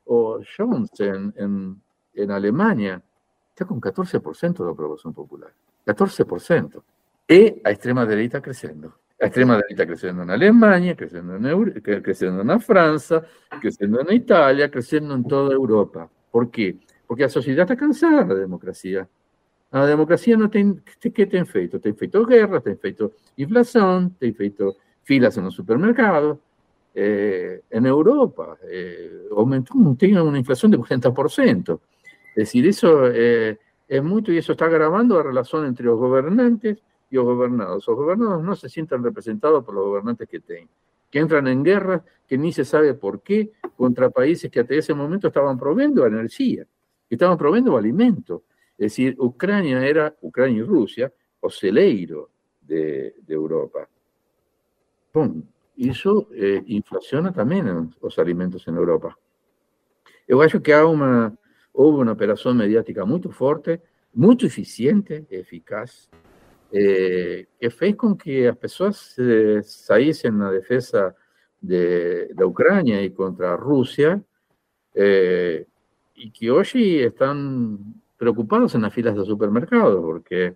O 0.06 0.40
Jones 0.56 0.92
en, 1.00 1.34
en, 1.36 1.82
en 2.14 2.32
Alemania 2.32 3.02
está 3.50 3.66
con 3.66 3.82
14% 3.82 4.64
de 4.64 4.72
aprobación 4.72 5.14
popular. 5.14 5.52
14% 5.86 6.84
y 7.28 7.62
a 7.64 7.72
extrema 7.72 8.06
derecha 8.06 8.42
creciendo. 8.42 8.96
A 9.20 9.28
extrema 9.28 9.56
derecha 9.58 9.86
creciendo 9.86 10.24
en 10.24 10.30
Alemania, 10.30 10.96
creciendo 10.96 11.36
en, 11.36 11.72
creciendo 12.02 12.42
en 12.42 12.62
Francia, 12.62 13.24
creciendo 13.62 14.02
en 14.02 14.14
Italia, 14.14 14.70
creciendo 14.70 15.16
en 15.16 15.24
toda 15.26 15.54
Europa. 15.54 16.10
¿Por 16.32 16.52
qué? 16.52 16.78
Porque 17.08 17.24
la 17.24 17.30
sociedad 17.30 17.64
está 17.64 17.76
cansada 17.76 18.24
de 18.24 18.34
la 18.34 18.40
democracia. 18.42 19.08
La 19.72 19.86
democracia 19.88 20.38
no 20.38 20.50
tiene 20.50 20.82
¿qué 21.00 21.26
te 21.26 21.40
han 21.40 21.48
feito? 21.48 21.80
Te 21.80 21.90
han 21.90 21.96
feito 21.96 22.26
guerra, 22.26 22.60
te 22.60 22.72
han 22.72 22.78
feito 22.78 23.14
inflación, 23.38 24.16
te 24.20 24.28
han 24.28 24.36
feito 24.36 24.76
filas 25.04 25.38
en 25.38 25.46
los 25.46 25.54
supermercados. 25.54 26.38
Eh, 26.96 27.62
en 27.72 27.86
Europa 27.88 28.56
eh, 28.70 29.24
aumentó, 29.36 29.74
tiene 29.98 30.22
una 30.22 30.38
inflación 30.38 30.72
de 30.72 30.78
40%. 30.78 31.80
Es 32.30 32.36
decir, 32.36 32.68
eso 32.68 33.08
eh, 33.08 33.58
es 33.88 34.04
mucho 34.04 34.32
y 34.32 34.38
eso 34.38 34.52
está 34.52 34.66
agravando 34.66 35.18
la 35.18 35.24
relación 35.24 35.66
entre 35.66 35.86
los 35.86 35.98
gobernantes 35.98 36.80
los 37.16 37.26
gobernados. 37.26 37.88
Los 37.88 37.96
gobernados 37.96 38.44
no 38.44 38.56
se 38.56 38.70
sienten 38.70 39.04
representados 39.04 39.64
por 39.64 39.76
los 39.76 39.86
gobernantes 39.86 40.28
que 40.28 40.40
tienen, 40.40 40.70
que 41.10 41.20
entran 41.20 41.48
en 41.48 41.64
guerras 41.64 42.02
que 42.28 42.38
ni 42.38 42.52
se 42.52 42.66
sabe 42.66 42.94
por 42.94 43.22
qué 43.22 43.52
contra 43.76 44.10
países 44.10 44.50
que 44.50 44.62
hasta 44.62 44.74
ese 44.76 44.94
momento 44.94 45.28
estaban 45.28 45.58
proveyendo 45.58 46.06
energía, 46.06 46.66
que 47.08 47.16
estaban 47.16 47.38
proveyendo 47.38 47.78
alimento. 47.78 48.44
Es 48.78 48.92
decir, 48.92 49.16
Ucrania 49.20 49.86
era, 49.86 50.16
Ucrania 50.22 50.60
y 50.60 50.64
Rusia, 50.64 51.12
o 51.40 51.50
celeiro 51.50 52.30
de, 52.62 53.16
Europa. 53.28 53.88
Y 55.76 55.90
eso 55.90 56.30
eh, 56.34 56.64
inflaciona 56.68 57.32
también 57.32 57.94
los 58.02 58.20
alimentos 58.20 58.68
en 58.68 58.78
Europa. 58.78 59.18
Yo 60.28 60.40
creo 60.40 60.64
que 60.64 60.76
una, 60.84 61.36
hubo 61.74 62.00
una 62.00 62.14
operación 62.14 62.58
mediática 62.58 63.04
muy 63.06 63.22
fuerte, 63.22 63.82
muy 64.14 64.38
eficiente, 64.42 65.26
eficaz, 65.30 66.10
eh, 66.76 67.46
que 67.60 67.70
fez 67.70 67.96
con 67.96 68.18
que 68.18 68.48
las 68.48 68.58
personas 68.58 68.98
se 68.98 69.62
saíssem 69.62 70.36
na 70.36 70.50
defensa 70.50 71.14
de, 71.62 72.34
de 72.34 72.44
Ucrania 72.44 73.00
y 73.04 73.12
contra 73.12 73.56
Rusia 73.56 74.20
eh, 74.96 75.68
y 76.16 76.32
que 76.32 76.50
hoy 76.50 77.00
están 77.04 77.78
preocupados 78.18 78.74
en 78.74 78.82
las 78.82 78.92
filas 78.92 79.16
de 79.16 79.24
supermercados 79.24 80.04
porque 80.04 80.56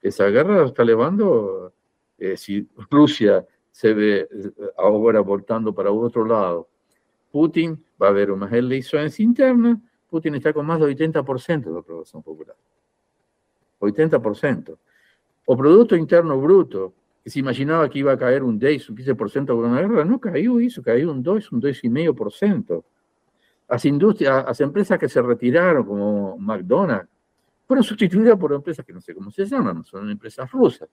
esa 0.00 0.28
guerra 0.28 0.64
está 0.64 0.84
llevando, 0.84 1.74
eh, 2.16 2.38
si 2.38 2.66
Rusia 2.90 3.46
se 3.70 3.92
ve 3.92 4.26
ahora 4.78 5.20
voltando 5.20 5.74
para 5.74 5.90
otro 5.92 6.24
lado, 6.24 6.68
Putin 7.30 7.84
va 8.00 8.06
a 8.06 8.10
haber 8.10 8.30
unas 8.30 8.52
elecciones 8.54 9.20
internas, 9.20 9.78
Putin 10.08 10.36
está 10.36 10.54
con 10.54 10.64
más 10.64 10.80
del 10.80 10.96
80% 10.96 11.70
de 11.70 11.78
aprobación 11.78 12.22
popular. 12.22 12.56
80%. 13.80 14.78
O 15.50 15.56
Producto 15.56 15.96
Interno 15.96 16.38
Bruto, 16.38 16.92
que 17.24 17.30
se 17.30 17.38
imaginaba 17.38 17.88
que 17.88 18.00
iba 18.00 18.12
a 18.12 18.18
caer 18.18 18.42
un 18.42 18.58
10, 18.58 18.90
un 18.90 18.96
15% 18.96 19.46
con 19.46 19.64
una 19.64 19.80
guerra, 19.80 20.04
no 20.04 20.20
cayó 20.20 20.60
eso, 20.60 20.82
cayó 20.82 21.10
un 21.10 21.22
2, 21.22 21.52
un 21.52 21.62
2,5%. 21.62 22.84
Las 23.66 23.84
industrias, 23.86 24.44
las 24.44 24.60
empresas 24.60 24.98
que 24.98 25.08
se 25.08 25.22
retiraron, 25.22 25.86
como 25.86 26.36
McDonald's, 26.36 27.08
fueron 27.66 27.82
sustituidas 27.82 28.38
por 28.38 28.52
empresas 28.52 28.84
que 28.84 28.92
no 28.92 29.00
sé 29.00 29.14
cómo 29.14 29.30
se 29.30 29.46
llaman, 29.46 29.82
son 29.84 30.10
empresas 30.10 30.52
rusas. 30.52 30.90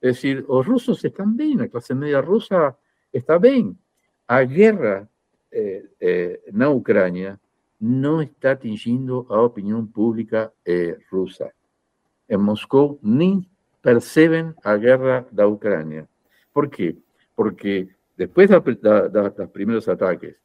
Es 0.00 0.14
decir, 0.14 0.46
los 0.48 0.64
rusos 0.64 1.04
están 1.04 1.36
bien, 1.36 1.58
la 1.58 1.68
clase 1.68 1.94
media 1.94 2.22
rusa 2.22 2.74
está 3.12 3.36
bien. 3.36 3.78
La 4.26 4.44
guerra 4.46 5.06
eh, 5.50 5.90
eh, 6.00 6.40
en 6.46 6.62
Ucrania 6.62 7.38
no 7.80 8.22
está 8.22 8.52
atingiendo 8.52 9.26
a 9.28 9.36
la 9.36 9.42
opinión 9.42 9.88
pública 9.88 10.54
eh, 10.64 10.96
rusa. 11.10 11.52
En 12.26 12.40
Moscú 12.40 12.98
ni 13.02 13.46
perciben 13.88 14.54
a 14.64 14.74
guerra 14.74 15.26
de 15.30 15.46
Ucrania. 15.46 16.06
¿Por 16.52 16.68
qué? 16.68 16.94
Porque 17.34 17.88
después 18.18 18.50
de, 18.50 18.60
los 19.38 19.50
primeros 19.50 19.88
ataques, 19.88 20.36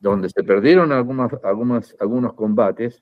donde 0.00 0.28
se 0.28 0.42
perdieron 0.42 0.90
algunas, 0.90 1.32
algunas, 1.44 1.94
algunos 2.00 2.34
combates 2.34 3.00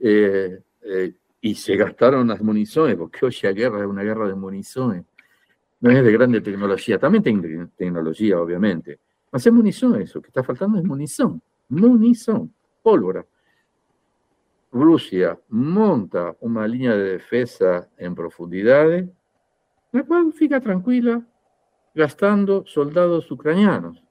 eh, 0.00 0.60
eh, 0.82 1.54
se 1.54 1.76
gastaron 1.76 2.26
las 2.26 2.42
municiones, 2.42 2.96
porque 2.96 3.24
hoy 3.24 3.36
la 3.42 3.52
guerra 3.52 3.80
es 3.80 3.86
una 3.86 4.02
guerra 4.02 4.26
de 4.26 4.34
municiones, 4.34 5.04
no 5.80 5.90
es 5.90 6.02
de 6.02 6.12
grande 6.12 6.40
tecnología, 6.40 6.98
también 6.98 7.22
tiene 7.22 7.68
tecnología, 7.76 8.40
obviamente, 8.40 8.98
pero 9.30 9.38
es 9.38 9.52
munición 9.52 10.00
eso, 10.02 10.20
que 10.20 10.28
está 10.28 10.42
faltando 10.42 10.76
es 10.78 10.84
munición, 10.84 11.40
munición, 11.68 12.52
pólvora. 12.82 13.24
Rusia 14.72 15.38
monta 15.50 16.36
una 16.40 16.66
línea 16.66 16.96
de 16.96 17.12
defensa 17.12 17.88
en 17.96 18.14
profundidades, 18.14 19.08
la 19.92 20.04
cual 20.04 20.32
fica 20.32 20.60
tranquila 20.60 21.22
gastando 21.94 22.64
soldados 22.66 23.30
ucranianos. 23.30 24.02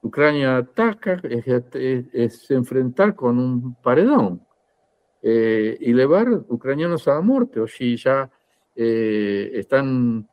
Ucrania 0.00 0.56
ataca, 0.58 1.20
es, 1.24 2.50
enfrentar 2.50 3.14
con 3.14 3.38
un 3.38 3.74
paredón 3.74 4.40
eh, 5.22 5.76
y 5.80 5.92
llevar 5.92 6.28
ucranianos 6.48 7.08
a 7.08 7.14
la 7.14 7.20
muerte. 7.20 7.60
O 7.60 7.66
si 7.66 7.96
ya 7.96 8.30
eh, 8.76 9.50
están 9.54 10.26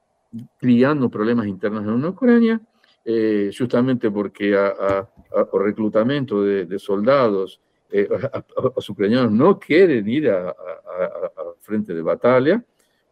criando 0.58 1.10
problemas 1.10 1.48
internos 1.48 1.84
en 1.84 2.06
Ucrania, 2.06 2.62
eh, 3.04 3.52
justamente 3.58 4.12
porque 4.12 4.56
a, 4.56 5.10
reclutamiento 5.52 6.44
de 6.44 6.80
soldados 6.80 7.60
eh, 7.92 8.10
los 8.76 8.90
ucranianos 8.90 9.32
no 9.32 9.58
quieren 9.60 10.08
ir 10.10 10.30
a, 10.30 10.54
frente 11.62 11.94
de 11.94 12.02
batalla, 12.02 12.64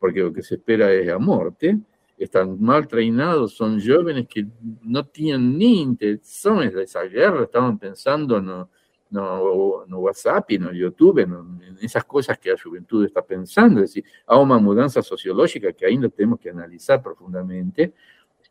porque 0.03 0.19
lo 0.19 0.33
que 0.33 0.41
se 0.41 0.55
espera 0.55 0.91
es 0.91 1.07
a 1.07 1.17
muerte, 1.17 1.79
están 2.17 2.61
mal 2.61 2.89
treinados, 2.89 3.53
son 3.55 3.79
jóvenes 3.79 4.27
que 4.27 4.45
no 4.81 5.05
tienen 5.05 5.57
ni 5.57 5.81
intenciones 5.81 6.73
de 6.73 6.83
esa 6.83 7.03
guerra, 7.03 7.43
estaban 7.43 7.79
pensando 7.79 8.41
no, 8.41 8.69
no, 9.11 9.85
no 9.87 9.99
WhatsApp, 9.99 10.51
no 10.59 10.73
YouTube, 10.73 11.19
en 11.19 11.77
esas 11.81 12.03
cosas 12.03 12.37
que 12.37 12.49
la 12.49 12.57
juventud 12.61 13.05
está 13.05 13.21
pensando, 13.21 13.79
es 13.79 13.91
decir, 13.91 14.03
hay 14.27 14.43
una 14.43 14.57
mudanza 14.57 15.01
sociológica 15.01 15.71
que 15.71 15.85
ainda 15.85 16.09
tenemos 16.09 16.37
que 16.37 16.49
analizar 16.49 17.01
profundamente, 17.01 17.93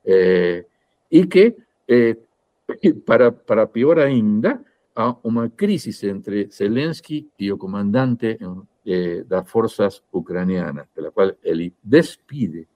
eh, 0.04 0.66
y 1.10 1.28
que, 1.28 1.54
eh, 1.86 2.18
para, 3.04 3.30
para 3.30 3.70
peor 3.70 4.00
ainda, 4.00 4.64
a 4.94 5.18
una 5.22 5.50
crisis 5.50 6.02
entre 6.04 6.48
Zelensky 6.50 7.28
y 7.36 7.48
el 7.48 7.58
comandante 7.58 8.38
eh, 8.84 9.24
de 9.26 9.36
las 9.36 9.48
fuerzas 9.48 10.02
ucranianas, 10.10 10.88
de 10.94 11.02
la 11.02 11.10
cual 11.10 11.36
él 11.42 11.72
despide, 11.82 12.66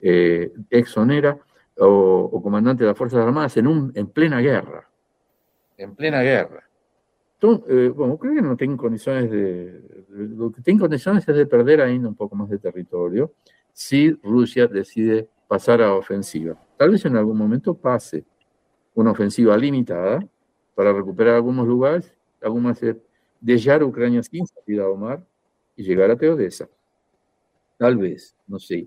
eh, 0.00 0.52
exonera 0.70 1.36
o, 1.78 2.40
comandante 2.42 2.84
de 2.84 2.88
las 2.88 2.98
Fuerzas 2.98 3.20
Armadas 3.20 3.56
en, 3.56 3.66
un, 3.66 3.92
en 3.94 4.06
plena 4.08 4.40
guerra. 4.40 4.88
En 5.76 5.94
plena 5.94 6.20
guerra. 6.22 6.62
Entonces, 7.34 7.64
eh, 7.68 7.88
bueno, 7.88 8.14
Ucrania 8.14 8.42
no 8.42 8.56
tiene 8.56 8.76
condiciones 8.76 9.30
de, 9.30 10.04
Lo 10.10 10.52
que 10.52 10.60
tiene 10.60 10.78
condiciones 10.78 11.26
es 11.28 11.34
de 11.34 11.46
perder 11.46 11.80
ainda 11.80 12.08
un 12.08 12.14
poco 12.14 12.36
más 12.36 12.48
de 12.48 12.58
territorio 12.58 13.32
si 13.72 14.10
Rusia 14.22 14.68
decide 14.68 15.28
pasar 15.48 15.82
a 15.82 15.94
ofensiva. 15.94 16.56
Tal 16.76 16.90
vez 16.90 17.04
en 17.04 17.16
algún 17.16 17.36
momento 17.36 17.74
pase 17.74 18.24
una 18.94 19.10
ofensiva 19.10 19.56
limitada, 19.56 20.20
para 20.74 20.92
recuperar 20.92 21.34
algunos 21.34 21.66
lugares, 21.66 22.12
algunas 22.40 22.80
dejar 23.40 23.82
Ucrania 23.82 24.22
sin 24.22 24.46
salida 24.46 24.84
al 24.84 24.96
mar 24.96 25.22
y 25.76 25.82
llegar 25.82 26.10
a 26.10 26.16
Teodesa. 26.16 26.68
Tal 27.78 27.96
vez, 27.96 28.36
no 28.46 28.58
sé. 28.58 28.86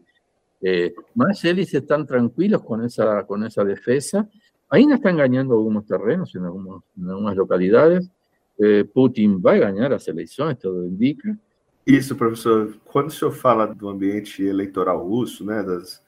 Eh, 0.62 0.94
más 1.14 1.44
están 1.44 2.06
tranquilos 2.06 2.64
con 2.64 2.84
esa, 2.84 3.26
con 3.26 3.44
esa 3.46 3.64
defensa. 3.64 4.28
Ainda 4.70 4.96
están 4.96 5.18
ganando 5.18 5.54
algunos 5.54 5.86
terrenos 5.86 6.34
en, 6.36 6.46
algunos, 6.46 6.84
en 6.98 7.10
algunas 7.10 7.36
localidades. 7.36 8.10
Eh, 8.58 8.86
Putin 8.86 9.42
vai 9.42 9.60
ganhar 9.60 9.92
as 9.94 10.08
eleições, 10.08 10.58
tudo 10.58 10.86
indica. 10.86 11.38
Isso, 11.86 12.16
professor. 12.16 12.76
Quando 12.86 13.10
o 13.10 13.12
senhor 13.12 13.32
fala 13.32 13.68
do 13.68 13.90
ambiente 13.90 14.44
eleitoral 14.44 15.06
russo, 15.06 15.46
né, 15.46 15.62
das, 15.62 16.02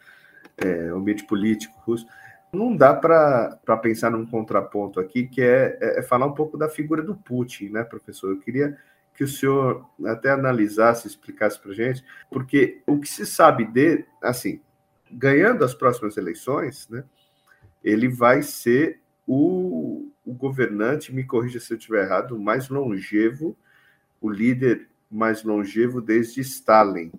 é, 0.58 0.90
ambiente 0.90 1.24
político 1.26 1.80
russo, 1.86 2.08
não 2.52 2.76
dá 2.76 2.94
para 2.94 3.78
pensar 3.82 4.10
num 4.10 4.26
contraponto 4.26 5.00
aqui, 5.00 5.28
que 5.28 5.42
é, 5.42 5.78
é, 5.80 6.00
é, 6.00 6.02
falar 6.02 6.26
um 6.26 6.34
pouco 6.34 6.58
da 6.58 6.70
figura 6.70 7.04
do 7.04 7.16
Putin, 7.16 7.70
né, 7.70 7.84
professor? 7.84 8.32
Eu 8.32 8.40
queria 8.40 8.78
que 9.18 9.24
o 9.24 9.28
senhor 9.28 9.84
até 10.06 10.30
analisasse, 10.30 11.08
explicasse 11.08 11.60
para 11.60 11.74
gente, 11.74 12.06
porque 12.30 12.84
o 12.86 13.00
que 13.00 13.10
se 13.10 13.26
sabe 13.26 13.66
de, 13.66 14.06
assim, 14.22 14.62
ganhando 15.12 15.66
as 15.66 15.74
próximas 15.74 16.18
eleições, 16.18 16.88
né, 16.88 17.04
ele 17.84 18.08
vai 18.08 18.44
ser 18.44 19.00
o, 19.26 20.08
o 20.24 20.34
governante, 20.34 21.12
me 21.12 21.24
corrija 21.24 21.60
se 21.60 21.74
eu 21.74 21.78
estiver 21.78 22.06
errado, 22.06 22.38
mais 22.38 22.70
longevo, 22.70 23.58
o 24.22 24.30
líder 24.30 24.88
mais 25.10 25.44
longevo 25.44 26.00
desde 26.00 26.42
Stalin. 26.42 27.12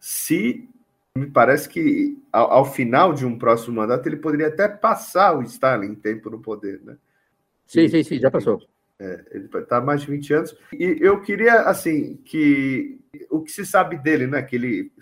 Se 0.00 0.66
me 1.14 1.26
parece 1.26 1.68
que 1.68 2.18
ao, 2.32 2.50
ao, 2.50 2.64
final 2.64 3.12
de 3.12 3.26
um 3.26 3.36
próximo 3.36 3.76
mandato 3.76 4.06
ele 4.06 4.16
poderia 4.16 4.48
até 4.48 4.68
passar 4.68 5.36
o 5.36 5.42
Stalin 5.42 5.88
em 5.88 5.94
tempo 5.94 6.30
no 6.30 6.40
poder, 6.40 6.80
né? 6.82 6.96
Sim, 7.66 7.88
sim, 7.88 8.02
sim, 8.02 8.18
já 8.18 8.30
passou. 8.30 8.62
É, 8.98 9.24
ele 9.30 9.48
está 9.52 9.76
há 9.76 9.80
mais 9.80 10.00
de 10.00 10.10
20 10.10 10.34
anos. 10.34 10.56
E 10.72 10.98
eu 11.00 11.20
queria, 11.20 11.62
assim, 11.62 12.16
que 12.24 12.98
o 13.30 13.42
que 13.42 13.52
se 13.52 13.64
sabe 13.66 13.98
dele, 13.98 14.26
né? 14.26 14.42
Que 14.42 14.56
ele 14.56 14.92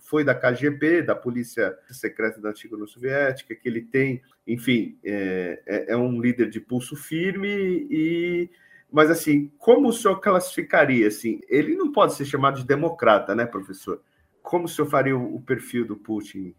foi 0.00 0.24
da 0.24 0.34
KGB, 0.34 1.02
da 1.02 1.14
Polícia 1.14 1.76
Secreta 1.90 2.40
da 2.40 2.50
Antiga 2.50 2.74
União 2.74 2.86
Soviética, 2.86 3.54
que 3.54 3.68
ele 3.68 3.82
tem, 3.82 4.20
enfim, 4.46 4.98
é, 5.04 5.62
é, 5.66 5.92
é 5.92 5.96
um 5.96 6.20
líder 6.20 6.50
de 6.50 6.60
pulso 6.60 6.96
firme 6.96 7.86
e 7.90 8.50
mas 8.90 9.10
assim, 9.10 9.50
como 9.58 9.88
o 9.88 9.92
senhor 9.92 10.20
classificaria 10.20 11.08
assim? 11.08 11.40
Ele 11.48 11.74
não 11.74 11.90
pode 11.92 12.14
ser 12.14 12.24
chamado 12.24 12.60
de 12.60 12.66
democrata, 12.66 13.34
né, 13.34 13.44
professor? 13.44 14.00
Como 14.42 14.64
o 14.64 14.68
senhor 14.68 14.88
faria 14.88 15.16
o 15.16 15.40
perfil 15.42 15.84
do 15.84 15.96
Putin? 15.96 16.54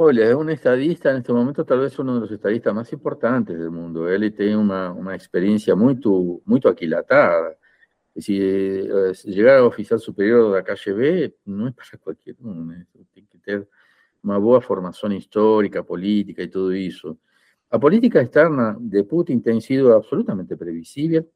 Olha, 0.00 0.22
é 0.22 0.36
um 0.36 0.48
estadista, 0.48 1.12
neste 1.12 1.32
momento, 1.32 1.64
talvez 1.64 1.98
um 1.98 2.04
dos 2.20 2.30
estadistas 2.30 2.72
mais 2.72 2.92
importantes 2.92 3.58
do 3.58 3.72
mundo. 3.72 4.08
Ele 4.08 4.30
tem 4.30 4.54
uma, 4.54 4.92
uma 4.92 5.16
experiência 5.16 5.74
muito, 5.74 6.40
muito 6.46 6.68
aquilatada. 6.68 7.56
Se, 8.16 8.88
eh, 8.88 9.14
se 9.14 9.32
chegar 9.32 9.58
a 9.58 9.64
oficial 9.66 9.98
superior 9.98 10.52
da 10.52 10.62
KGB, 10.62 11.34
não 11.44 11.66
é 11.68 11.72
para 11.72 11.98
qualquer 11.98 12.36
um, 12.40 12.66
né? 12.66 12.86
Tem 13.14 13.24
que 13.24 13.38
ter 13.38 13.68
uma 14.22 14.40
boa 14.40 14.60
formação 14.60 15.12
histórica, 15.12 15.82
política 15.82 16.42
e 16.44 16.48
tudo 16.48 16.76
isso. 16.76 17.18
A 17.70 17.78
política 17.78 18.22
externa 18.22 18.76
de 18.80 19.02
Putin 19.04 19.40
tem 19.40 19.60
sido 19.60 19.92
absolutamente 19.94 20.56
previsível 20.56 21.28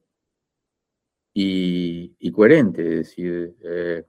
y, 1.34 2.14
y 2.18 2.30
coherente. 2.32 2.82
Es 2.82 3.08
decir, 3.08 3.54
eh, 3.62 4.04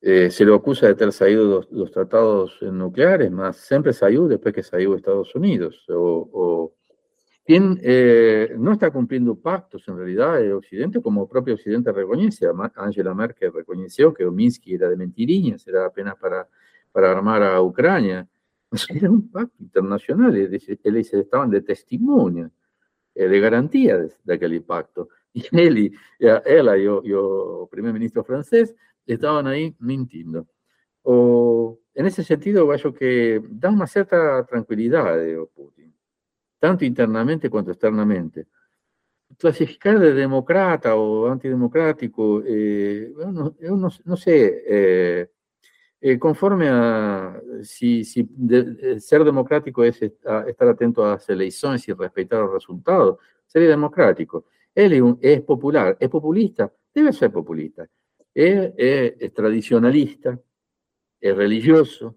eh, 0.00 0.30
se 0.30 0.44
lo 0.44 0.54
acusa 0.54 0.86
de 0.86 0.92
haber 0.92 1.12
salido 1.12 1.66
los, 1.70 1.90
tratados 1.90 2.58
nucleares, 2.62 3.30
más 3.30 3.56
siempre 3.56 3.92
salió 3.92 4.28
después 4.28 4.54
que 4.54 4.62
salió 4.62 4.94
Estados 4.94 5.34
Unidos. 5.34 5.84
O, 5.88 6.28
o 6.32 6.74
eh, 7.48 8.54
no 8.58 8.72
está 8.72 8.90
cumpliendo 8.90 9.36
pactos 9.36 9.86
en 9.88 9.96
realidad 9.96 10.40
el 10.40 10.52
Occidente, 10.52 11.00
como 11.00 11.22
el 11.22 11.28
propio 11.28 11.54
Occidente 11.54 11.92
reconoce. 11.92 12.46
Angela 12.74 13.14
Merkel 13.14 13.52
reconoció 13.52 14.12
que 14.12 14.24
Minsky 14.26 14.74
era 14.74 14.88
de 14.88 14.96
mentiriñas, 14.96 15.66
era 15.66 15.86
apenas 15.86 16.16
para, 16.16 16.48
para 16.92 17.12
armar 17.12 17.42
a 17.42 17.60
Ucrania. 17.62 18.28
Era 18.90 19.08
un 19.08 19.30
pacto 19.30 19.62
internacional, 19.62 20.36
ellos 20.36 21.14
estaban 21.14 21.50
de 21.50 21.62
testimonio, 21.62 22.50
de 23.14 23.40
garantía 23.40 23.96
de, 23.96 24.12
de 24.24 24.34
aquel 24.34 24.60
pacto. 24.62 25.08
y 25.36 25.44
él 25.52 25.78
y, 25.78 25.94
ella 26.18 26.76
y, 26.76 26.84
el 26.86 27.68
primer 27.70 27.92
ministro 27.92 28.24
francés 28.24 28.74
estaban 29.06 29.46
ahí 29.46 29.74
mintiendo. 29.78 30.46
O, 31.02 31.78
en 31.94 32.06
ese 32.06 32.24
sentido, 32.24 32.68
creo 32.68 32.92
que 32.92 33.40
da 33.48 33.70
una 33.70 33.86
cierta 33.86 34.44
tranquilidad 34.44 35.14
a 35.14 35.46
Putin, 35.54 35.94
tanto 36.58 36.84
internamente 36.84 37.48
cuanto 37.48 37.70
externamente. 37.70 38.46
Clasificar 39.38 39.98
de 39.98 40.12
demócrata 40.12 40.96
o 40.96 41.28
antidemocrático, 41.28 42.42
eh, 42.46 43.12
no, 44.04 44.16
sé, 44.16 44.62
eh, 44.68 45.30
eh, 46.00 46.18
conforme 46.18 46.68
a 46.70 47.40
si, 47.62 48.04
si 48.04 48.28
ser 48.98 49.24
democrático 49.24 49.84
es 49.84 50.02
estar 50.02 50.68
atento 50.68 51.04
a 51.04 51.12
las 51.12 51.28
elecciones 51.28 51.86
y 51.88 51.92
respetar 51.92 52.40
los 52.40 52.52
resultados, 52.52 53.18
sería 53.46 53.68
democrático. 53.68 54.46
Él 54.74 55.16
es 55.22 55.40
popular, 55.42 55.96
es 55.98 56.08
populista, 56.08 56.70
debe 56.94 57.12
ser 57.12 57.32
populista. 57.32 57.88
Es, 58.38 59.32
tradicionalista, 59.32 60.38
es 61.18 61.36
religioso, 61.36 62.16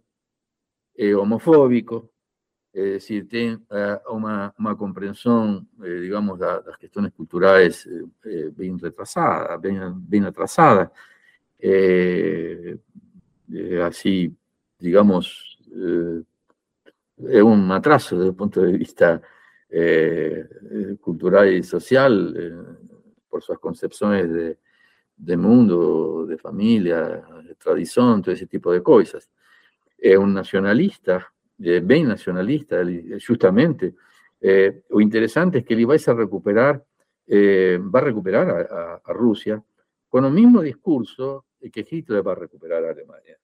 es 0.94 1.16
homofóbico, 1.16 2.12
es 2.74 2.84
decir, 2.94 3.28
tiene 3.28 3.60
eh, 3.70 3.98
una, 4.12 4.54
comprensión, 4.78 5.70
eh, 5.84 6.02
digamos, 6.02 6.38
de 6.40 6.46
las 6.46 6.78
cuestiones 6.78 7.14
culturales 7.14 7.88
eh, 8.26 8.52
bien 8.54 8.78
retrasadas, 8.78 9.60
bien, 9.62 10.26
atrasadas. 10.26 10.92
así, 13.82 14.36
digamos, 14.78 15.58
es 17.28 17.42
un 17.42 17.72
atraso 17.72 18.18
desde 18.18 18.30
el 18.30 18.36
punto 18.36 18.62
de 18.62 18.72
vista 18.74 19.22
eh, 19.70 20.48
cultural 21.00 21.54
y 21.54 21.64
social, 21.64 22.34
eh, 22.36 22.76
por 23.30 23.44
sus 23.44 23.60
concepciones 23.60 24.32
de, 24.32 24.58
de, 25.20 25.38
mundo, 25.38 26.26
de 26.26 26.38
familia, 26.38 27.24
de 27.44 27.56
tradición, 27.56 28.22
todo 28.22 28.34
ese 28.34 28.48
tipo 28.48 28.72
de 28.72 28.82
cosas. 28.82 29.30
Es 29.98 30.18
un 30.18 30.34
nacionalista, 30.34 31.32
eh, 31.60 31.82
bien 31.84 32.08
nacionalista, 32.08 32.82
justamente. 33.26 33.96
lo 34.42 35.02
interesante 35.02 35.60
es 35.60 35.66
que 35.66 35.74
él 35.74 35.90
va 35.90 35.96
a 35.96 36.14
recuperar, 36.14 36.84
va 37.30 38.00
a 38.00 38.04
recuperar 38.04 38.50
a, 38.50 39.02
a, 39.04 39.14
Rusia 39.14 39.62
con 40.08 40.26
el 40.26 40.32
mismo 40.32 40.62
discurso 40.62 41.46
que 41.72 41.86
Hitler 41.90 42.26
va 42.26 42.32
a 42.32 42.36
recuperar 42.36 42.86
a 42.86 42.92
Alemania. 42.92 43.38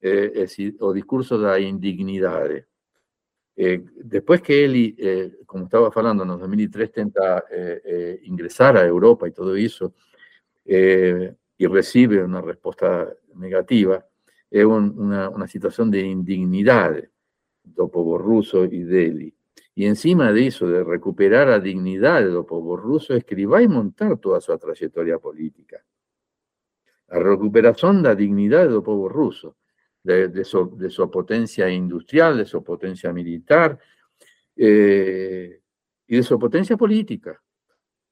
es 0.00 0.32
decir, 0.32 0.76
o 0.80 0.92
discurso 0.92 1.38
de 1.38 1.60
indignidad. 1.60 2.48
Eh, 3.62 3.84
después 3.94 4.40
que 4.40 4.64
él, 4.64 4.94
eh, 4.96 5.32
como 5.44 5.64
estaba 5.64 5.90
hablando, 5.94 6.22
en 6.22 6.30
2003 6.30 6.92
tenta 6.92 7.44
eh, 7.50 8.18
ingresar 8.22 8.78
a 8.78 8.86
Europa 8.86 9.28
y 9.28 9.32
todo 9.32 9.54
eso, 9.54 9.92
y 10.70 11.66
recibe 11.66 12.22
una 12.22 12.40
respuesta 12.40 13.12
negativa, 13.34 14.06
es 14.50 14.64
una, 14.64 15.28
una, 15.28 15.46
situación 15.48 15.90
de 15.90 16.00
indignidad 16.00 16.92
del 16.92 17.90
pueblo 17.90 18.18
ruso 18.18 18.64
y 18.64 18.84
de 18.84 19.06
él. 19.06 19.34
Y 19.74 19.86
encima 19.86 20.32
de 20.32 20.46
eso, 20.46 20.68
de 20.68 20.84
recuperar 20.84 21.48
la 21.48 21.60
dignidad 21.60 22.22
del 22.22 22.44
pueblo 22.44 22.76
ruso, 22.76 23.14
es 23.14 23.24
que 23.24 23.46
va 23.46 23.58
a 23.58 23.68
montar 23.68 24.18
toda 24.18 24.40
su 24.40 24.56
trayectoria 24.58 25.18
política. 25.18 25.82
La 27.08 27.18
recuperación 27.18 28.02
de 28.02 28.08
la 28.08 28.14
dignidad 28.14 28.68
del 28.68 28.82
pueblo 28.82 29.08
ruso 29.08 29.56
de, 30.02 30.44
su, 30.44 31.10
potencia 31.10 31.68
industrial, 31.68 32.38
de 32.38 32.46
su 32.46 32.62
potencia 32.62 33.12
militar 33.12 33.78
eh, 34.56 35.60
y 36.06 36.16
de 36.16 36.22
su 36.22 36.38
potencia 36.38 36.76
política. 36.76 37.40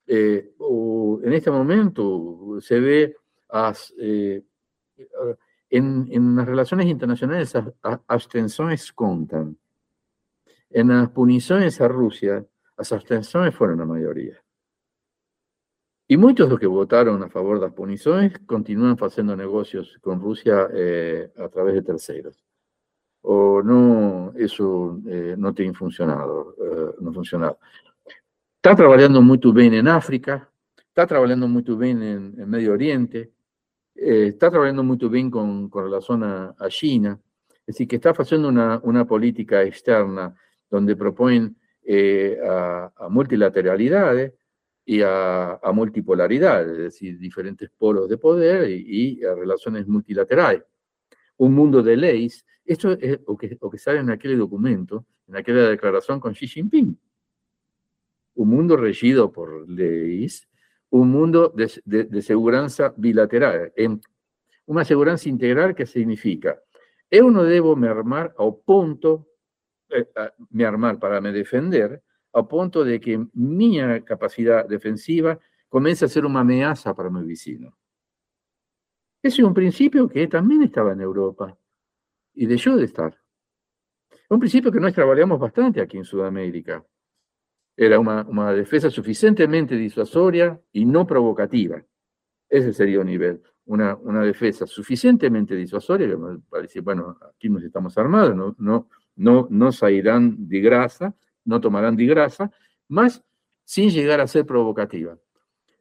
Eh, 0.09 0.55
en 0.59 1.33
este 1.33 1.51
momento 1.51 2.59
se 2.61 2.81
ve 2.81 3.17
eh, 4.09 4.43
en, 5.71 6.37
las 6.37 6.47
relaciones 6.47 6.87
internacionales 6.87 7.55
las 7.55 8.01
abstenciones 8.07 8.93
contan. 8.93 9.57
En 10.71 10.89
las 10.89 11.11
puniciones 11.11 11.81
a 11.81 11.89
Rusia, 11.89 12.45
las 12.77 12.93
abstenciones 12.93 13.55
fueron 13.55 13.79
la 13.79 13.87
mayoría. 13.87 14.43
Y 16.11 16.17
muchos 16.17 16.47
de 16.47 16.53
los 16.53 16.61
que 16.61 16.67
votaron 16.67 17.23
a 17.23 17.29
favor 17.29 17.61
de 17.61 17.67
las 17.67 17.75
puniciones 17.75 18.33
continúan 18.47 18.97
haciendo 18.99 19.37
negocios 19.37 19.99
con 20.01 20.21
Rusia 20.21 20.69
eh, 20.73 21.31
a 21.37 21.49
través 21.49 21.75
de 21.75 21.83
terceros. 21.83 22.43
O 23.21 23.63
no, 23.63 24.33
eso 24.37 24.99
eh, 25.07 25.35
no 25.37 25.53
tiene 25.53 25.75
funcionado, 25.75 26.55
eh, 26.59 26.95
no 27.01 27.13
funcionado. 27.13 27.59
Está 28.69 28.83
trabajando 28.83 29.23
muy 29.23 29.41
bien 29.55 29.73
en 29.73 29.89
África, 29.89 30.47
está 30.77 31.07
trabajando 31.07 31.49
muy 31.49 31.63
bien 31.63 32.03
en, 32.03 32.51
Medio 32.51 32.75
Oriente, 32.75 33.33
está 33.95 34.51
trabajando 34.51 34.85
muy 34.85 34.99
bien 35.09 35.31
con, 35.31 35.71
con 35.71 35.85
relación 35.85 36.23
a, 36.23 36.55
China, 36.69 37.19
es 37.61 37.65
decir, 37.65 37.89
que 37.89 37.97
está 37.97 38.11
haciendo 38.11 38.47
una, 38.51 39.07
política 39.07 39.63
externa 39.63 40.35
donde 40.69 40.95
proponen 40.97 41.57
a, 42.47 42.93
a 42.95 43.09
multilateralidades, 43.09 44.35
y 44.85 45.01
a, 45.03 45.59
multipolaridad, 45.73 46.71
es 46.71 46.77
decir, 46.77 47.19
diferentes 47.19 47.71
polos 47.71 48.07
de 48.07 48.19
poder 48.19 48.69
y, 48.69 49.25
a 49.25 49.35
relaciones 49.35 49.89
multilaterales. 49.89 50.63
Un 51.39 51.55
mundo 51.55 51.83
de 51.83 51.97
leyes 51.97 52.45
Esto 52.67 52.93
es 52.93 53.19
lo 53.27 53.35
que, 53.35 53.57
que 53.57 53.79
sale 53.79 54.01
en 54.01 54.11
aquel 54.11 54.37
documento, 54.37 55.07
en 55.27 55.37
aquella 55.37 55.71
declaración 55.71 56.21
con 56.21 56.35
Xi 56.35 56.47
Jinping. 56.47 56.99
Un 58.39 58.51
mundo 58.51 58.77
regido 58.77 59.33
por 59.33 59.69
leyes, 59.69 60.49
un 60.91 61.11
mundo 61.11 61.53
de, 61.57 62.05
de, 62.05 62.23
seguridad 62.23 62.95
bilateral, 62.97 63.73
en 63.75 64.01
una 64.67 64.85
seguridad 64.85 65.21
integral 65.25 65.75
que 65.75 65.87
significa, 65.87 66.57
yo 67.11 67.29
no 67.33 67.43
debo 67.43 67.75
me 67.75 67.89
armar 67.89 68.33
a 68.39 68.51
punto, 68.65 69.27
eh, 69.89 70.07
me 70.51 70.65
armar 70.65 71.01
para 71.01 71.21
me 71.21 71.33
defender, 71.33 72.01
a 72.33 72.47
punto 72.47 72.85
de 72.85 73.01
que 73.01 73.27
mi 73.33 73.81
capacidad 74.05 74.69
defensiva 74.69 75.37
comience 75.69 76.05
a 76.05 76.09
ser 76.09 76.25
una 76.25 76.41
amenaza 76.41 76.95
para 76.95 77.11
mi 77.11 77.27
vecino. 77.27 77.77
Ese 79.21 79.43
es 79.43 79.49
un 79.49 79.53
principio 79.53 80.09
que 80.09 80.29
también 80.29 80.63
estaba 80.63 80.93
en 80.93 81.01
Europa 81.01 81.59
y 82.35 82.47
dejó 82.47 82.77
de 82.77 82.85
estar. 82.85 83.19
Un 84.29 84.39
principio 84.39 84.71
que 84.71 84.79
nosotros 84.79 85.07
trabajamos 85.07 85.41
bastante 85.41 85.81
aquí 85.81 85.97
en 85.97 86.05
Sudamérica. 86.05 86.85
Era 87.81 88.01
una, 88.01 88.27
una 88.29 88.53
defensa 88.53 88.91
suficientemente 88.91 89.77
disuasoria 89.77 90.61
y 90.73 90.85
no 90.85 91.07
provocativa. 91.07 91.81
Ese 92.49 92.73
sería 92.73 92.99
un 92.99 93.07
nivel. 93.07 93.41
Una, 93.67 93.95
una 93.95 94.25
defensa 94.25 94.67
suficientemente 94.67 95.55
disuasoria, 95.55 96.09
que 96.09 96.17
parece, 96.51 96.81
bueno, 96.81 97.17
aquí 97.33 97.49
nos 97.49 97.63
estamos 97.63 97.97
armados, 97.97 98.35
no, 98.35 98.57
no, 98.59 98.89
no, 99.15 99.47
no 99.49 99.71
sairán 99.71 100.49
de 100.49 100.61
grasa, 100.61 101.15
no 101.45 101.61
tomarán 101.61 101.95
de 101.95 102.07
grasa, 102.07 102.51
más 102.89 103.23
sin 103.63 103.91
llegar 103.91 104.21
a 104.21 104.27
ser 104.27 104.45
provocativa. 104.45 105.17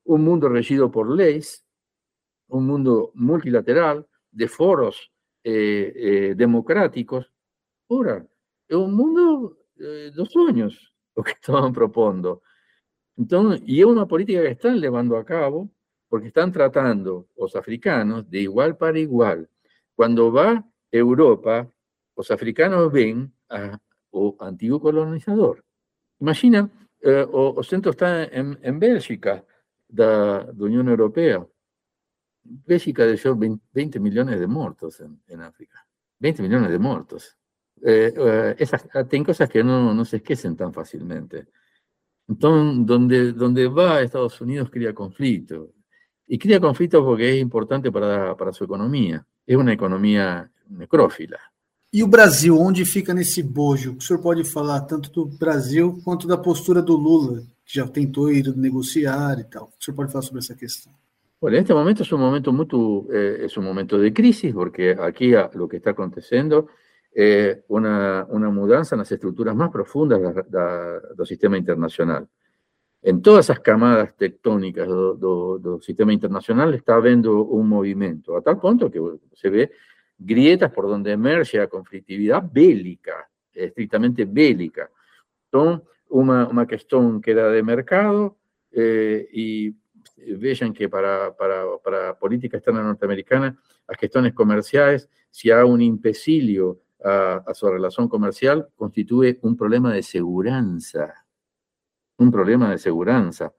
Un 0.04 0.24
mundo 0.24 0.50
regido 0.50 0.92
por 0.92 1.10
leyes, 1.10 1.66
un 2.48 2.68
mundo 2.68 3.12
multilateral, 3.16 4.06
de 4.30 4.48
foros 4.48 5.12
eh, 5.44 5.94
eh, 5.96 6.36
democráticos. 6.36 7.32
Ahora, 7.90 8.24
es 8.68 8.78
un 8.78 8.94
mundo 8.94 9.58
eh, 9.80 10.12
de 10.16 10.26
sueños 10.28 10.94
lo 11.18 11.24
que 11.24 11.32
estaban 11.32 11.74
proponiendo. 11.74 12.42
Entonces, 13.18 13.62
y 13.66 13.82
es 13.82 13.86
una 13.86 14.06
política 14.06 14.42
que 14.42 14.52
están 14.52 14.80
llevando 14.80 15.18
a 15.18 15.26
cabo 15.26 15.70
porque 16.08 16.28
están 16.28 16.54
tratando 16.54 17.28
los 17.36 17.54
africanos 17.58 18.30
de 18.30 18.40
igual 18.40 18.78
para 18.78 18.98
igual. 18.98 19.50
Cuando 19.94 20.32
va 20.32 20.64
Europa, 20.90 21.70
los 22.16 22.32
africanos 22.32 22.90
ven 22.92 23.34
a 23.50 23.78
o 24.12 24.36
antiguo 24.40 24.80
colonizador. 24.80 25.64
Imagina, 26.20 26.70
o, 27.32 27.64
centro 27.64 27.92
está 27.92 28.24
en, 28.24 28.58
en 28.62 28.80
Bélgica, 28.80 29.46
da, 29.88 30.44
da 30.44 30.66
Unión 30.66 30.88
Europea. 30.90 31.46
Bélgica 32.44 33.06
dejó 33.06 33.36
20 33.36 34.00
millones 34.00 34.40
de 34.40 34.48
muertos 34.48 35.02
en, 35.28 35.42
África. 35.42 35.86
20 36.20 36.42
millones 36.42 36.72
de 36.72 36.80
muertos. 36.80 37.37
Eh, 37.84 38.14
eh, 38.16 38.56
esas, 38.58 38.88
hay 38.94 39.24
cosas 39.24 39.50
que 39.50 39.64
no, 39.64 39.94
no 39.94 40.06
se 40.06 40.18
esquecen 40.18 40.56
tan 40.56 40.74
fácilmente. 40.74 41.48
Entonces, 42.28 42.86
donde, 42.86 43.34
donde 43.34 43.68
va 43.68 44.02
Estados 44.02 44.40
Unidos 44.42 44.70
crea 44.70 44.94
conflicto. 44.94 45.72
Y 46.28 46.38
crea 46.38 46.60
conflicto 46.60 47.04
porque 47.04 47.36
es 47.36 47.42
importante 47.42 47.92
para, 47.92 48.36
para 48.36 48.52
su 48.52 48.64
economía. 48.64 49.26
Es 49.46 49.56
una 49.56 49.74
economía 49.74 50.50
necrófila. 50.70 51.40
E 51.92 52.04
o 52.04 52.08
Brasil, 52.08 52.52
onde 52.52 52.84
fica 52.84 53.14
nesse 53.14 53.42
bojo? 53.42 53.96
O 53.98 54.02
senhor 54.02 54.22
pode 54.22 54.44
falar 54.44 54.82
tanto 54.82 55.10
do 55.10 55.26
Brasil 55.26 56.02
quanto 56.04 56.28
da 56.28 56.38
postura 56.38 56.82
do 56.82 56.98
Lula, 56.98 57.44
que 57.66 57.76
já 57.76 57.88
tentou 57.88 58.30
ir 58.30 58.54
negociar 58.58 59.40
e 59.40 59.46
tal. 59.46 59.72
O 59.80 59.84
senhor 59.84 59.96
pode 59.96 60.12
falar 60.12 60.24
sobre 60.24 60.40
essa 60.40 60.54
questão? 60.54 60.92
Bueno, 61.40 61.56
en 61.56 61.62
este 61.62 61.74
momento 61.74 62.04
es 62.04 62.12
un 62.12 62.20
momento 62.20 62.52
mucho, 62.52 63.06
eh, 63.10 63.46
es 63.46 63.56
un 63.58 63.64
momento 63.64 63.98
de 63.98 64.12
crisis, 64.12 64.54
porque 64.54 64.98
aquí 65.00 65.32
lo 65.54 65.70
que 65.70 65.78
está 65.78 65.92
aconteciendo 65.92 66.68
es 67.20 67.58
una, 67.70 68.28
una 68.30 68.52
mudanza 68.52 68.94
en 68.94 69.00
las 69.00 69.12
estructuras 69.12 69.56
más 69.56 69.72
profundas 69.72 70.22
del 70.52 71.26
sistema 71.26 71.58
internacional. 71.58 72.28
En 73.02 73.24
todas 73.24 73.48
esas 73.48 73.60
camadas 73.60 74.16
tectónicas 74.16 74.88
del 74.88 75.82
sistema 75.82 76.14
internacional 76.14 76.76
está 76.76 76.94
habiendo 76.94 77.44
un 77.44 77.68
movimiento, 77.68 78.38
a 78.38 78.42
tal 78.44 78.60
punto 78.60 78.92
que 78.92 79.02
se 79.34 79.50
ve 79.50 79.72
grietas 80.16 80.72
por 80.72 80.88
donde 80.88 81.12
emerge 81.12 81.58
la 81.58 81.66
conflictividad 81.66 82.44
bélica, 82.52 83.28
estrictamente 83.52 84.26
bélica. 84.26 84.88
Son 85.50 85.84
una, 86.10 86.48
una 86.48 86.68
cuestión 86.68 87.20
que 87.20 87.32
era 87.32 87.50
de 87.50 87.64
mercado 87.64 88.38
eh, 88.72 89.28
y 89.34 89.76
vean 90.36 90.72
que 90.72 90.88
para, 90.88 91.36
para, 91.36 91.64
para 91.84 92.16
política 92.16 92.58
externa 92.58 92.84
norteamericana, 92.84 93.58
las 93.88 93.98
cuestiones 93.98 94.36
comerciales, 94.36 95.10
si 95.32 95.50
hay 95.50 95.64
un 95.64 95.82
impecilio 95.82 96.80
a, 97.04 97.54
su 97.54 97.70
relación 97.70 98.08
comercial, 98.08 98.68
constituye 98.76 99.40
un 99.42 99.56
problema 99.56 99.94
de 99.94 100.04
seguridad. 100.04 100.64
Un 102.18 102.32
problema 102.32 102.72
de 102.72 102.78
seguridad. 102.78 103.54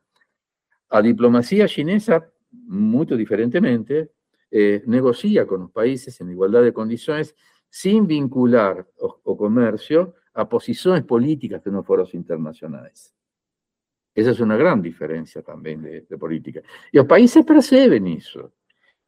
A 0.90 1.02
diplomacia 1.02 1.68
chinesa, 1.68 2.30
muy 2.50 3.06
diferentemente, 3.06 4.12
eh, 4.50 4.82
negocia 4.86 5.46
con 5.46 5.60
los 5.60 5.70
países 5.70 6.20
en 6.20 6.30
igualdad 6.30 6.62
de 6.62 6.72
condiciones 6.72 7.34
sin 7.68 8.06
vincular 8.06 8.86
o, 8.98 9.36
comercio 9.36 10.14
a 10.32 10.48
posiciones 10.48 11.04
políticas 11.04 11.66
en 11.66 11.74
los 11.74 11.86
foros 11.86 12.14
internacionales. 12.14 13.14
Esa 14.14 14.30
es 14.30 14.40
una 14.40 14.56
gran 14.56 14.80
diferencia 14.80 15.42
también 15.42 15.82
de, 15.82 16.18
política. 16.18 16.62
Y 16.90 16.96
los 16.96 17.06
países 17.06 17.44
perciben 17.44 18.06
eso. 18.06 18.52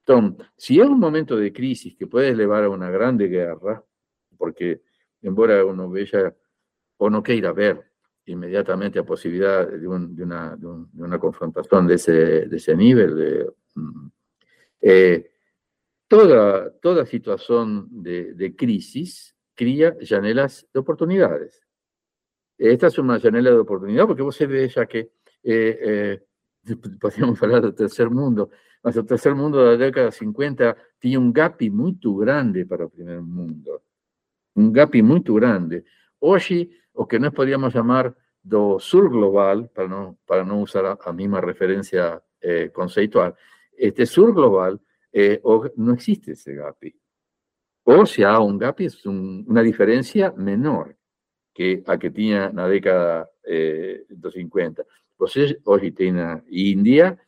Entonces, 0.00 0.46
si 0.56 0.80
hay 0.80 0.86
un 0.86 1.00
momento 1.00 1.36
de 1.36 1.52
crisis 1.52 1.96
que 1.96 2.06
puede 2.06 2.34
llevar 2.34 2.64
a 2.64 2.70
una 2.70 2.90
grande 2.90 3.26
guerra, 3.28 3.82
porque 4.40 4.80
embora 5.20 5.62
uno 5.66 5.90
vea 5.90 6.34
o 6.96 7.10
no 7.10 7.22
quiera 7.22 7.52
ver 7.52 7.84
inmediatamente 8.24 8.98
la 8.98 9.04
posibilidad 9.04 9.68
de, 9.68 9.86
una, 9.86 10.56
una, 10.94 11.18
confrontación 11.18 11.86
de 11.86 11.94
ese, 11.94 12.12
de 12.46 12.56
ese 12.56 12.74
nivel, 12.74 13.52
mm, 13.74 14.06
eh, 14.80 15.30
toda, 16.08 16.70
toda 16.80 17.04
situación 17.04 17.88
de, 17.90 18.32
de 18.34 18.56
crisis 18.56 19.36
cría 19.54 19.94
llanelas 20.00 20.66
de 20.72 20.80
oportunidades. 20.80 21.62
Esta 22.56 22.86
es 22.86 22.98
una 22.98 23.20
janela 23.20 23.50
de 23.50 23.58
oportunidad 23.58 24.06
porque 24.06 24.22
vos 24.22 24.38
ve 24.38 24.68
ya 24.68 24.86
que, 24.86 25.10
eh, 25.42 25.78
eh, 25.82 26.22
podríamos 27.00 27.42
hablar 27.42 27.62
del 27.62 27.74
tercer 27.74 28.10
mundo, 28.10 28.50
mas 28.82 28.96
el 28.96 29.06
tercer 29.06 29.34
mundo 29.34 29.58
de 29.58 29.76
la 29.76 29.84
década 29.84 30.10
50 30.10 30.76
tiene 30.98 31.18
un 31.18 31.32
gap 31.32 31.60
muy 31.70 31.98
grande 32.02 32.66
para 32.66 32.84
el 32.84 32.90
primer 32.90 33.20
mundo. 33.22 33.82
Un 34.54 34.72
gap 34.72 34.94
muy 35.02 35.22
grande. 35.24 35.84
Hoy, 36.18 36.70
o 36.92 37.06
que 37.06 37.18
nos 37.18 37.32
podríamos 37.32 37.74
llamar 37.74 38.14
do 38.42 38.78
sur 38.80 39.10
global, 39.10 39.70
para 39.70 39.88
no, 39.88 40.18
para 40.26 40.44
no 40.44 40.60
usar 40.60 40.84
la 40.84 41.12
misma 41.12 41.40
referencia 41.40 42.22
eh, 42.40 42.70
conceptual, 42.72 43.34
este 43.76 44.06
sur 44.06 44.34
global 44.34 44.80
eh, 45.12 45.40
no 45.76 45.92
existe 45.92 46.32
ese 46.32 46.54
gap. 46.54 46.78
O 47.84 48.06
si 48.06 48.22
hay 48.22 48.36
un 48.36 48.58
gap, 48.58 48.80
es 48.80 49.04
una 49.06 49.62
diferencia 49.62 50.32
menor 50.36 50.96
que 51.52 51.82
a 51.86 51.98
que 51.98 52.10
tenía 52.10 52.50
la 52.50 52.68
década 52.68 53.30
eh, 53.44 54.04
50. 54.08 54.84
Você 55.18 55.58
hoy 55.64 55.92
tiene 55.92 56.42
India, 56.48 57.18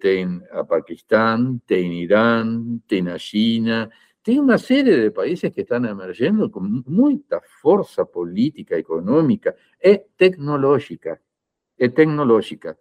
tiene 0.00 0.42
a 0.52 0.64
Pakistán, 0.64 1.60
tiene 1.66 1.94
Irán, 1.96 2.82
tiene 2.86 3.12
a 3.12 3.18
China, 3.18 3.90
tiene 4.22 4.40
una 4.40 4.58
serie 4.58 4.96
de 4.96 5.10
países 5.10 5.52
que 5.52 5.62
están 5.62 5.84
emergiendo 5.86 6.50
con 6.50 6.84
mucha 6.86 7.40
fuerza 7.60 8.04
política, 8.04 8.76
económica 8.76 9.54
y 9.82 10.00
tecnológica. 10.16 11.20
Y 11.76 11.88
tecnológica. 11.90 12.76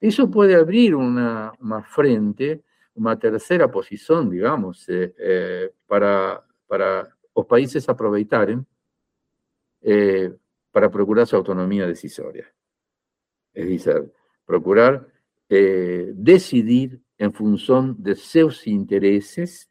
Eso 0.00 0.30
puede 0.30 0.54
abrir 0.54 0.94
una, 0.94 1.52
una 1.60 1.82
frente, 1.82 2.62
una 2.94 3.18
tercera 3.18 3.70
posición, 3.70 4.30
digamos, 4.30 4.88
eh, 4.88 5.14
eh, 5.18 5.72
para, 5.86 6.44
para 6.66 7.08
los 7.34 7.46
países 7.46 7.88
aprovechar 7.88 8.58
eh, 9.82 10.32
para 10.70 10.90
procurar 10.90 11.26
su 11.26 11.36
autonomía 11.36 11.86
decisoria. 11.86 12.52
Es 13.52 13.68
decir, 13.68 14.12
procurar 14.44 15.06
decidir 15.48 17.00
en 17.16 17.32
función 17.32 17.96
de 18.02 18.14
sus 18.14 18.66
intereses 18.66 19.67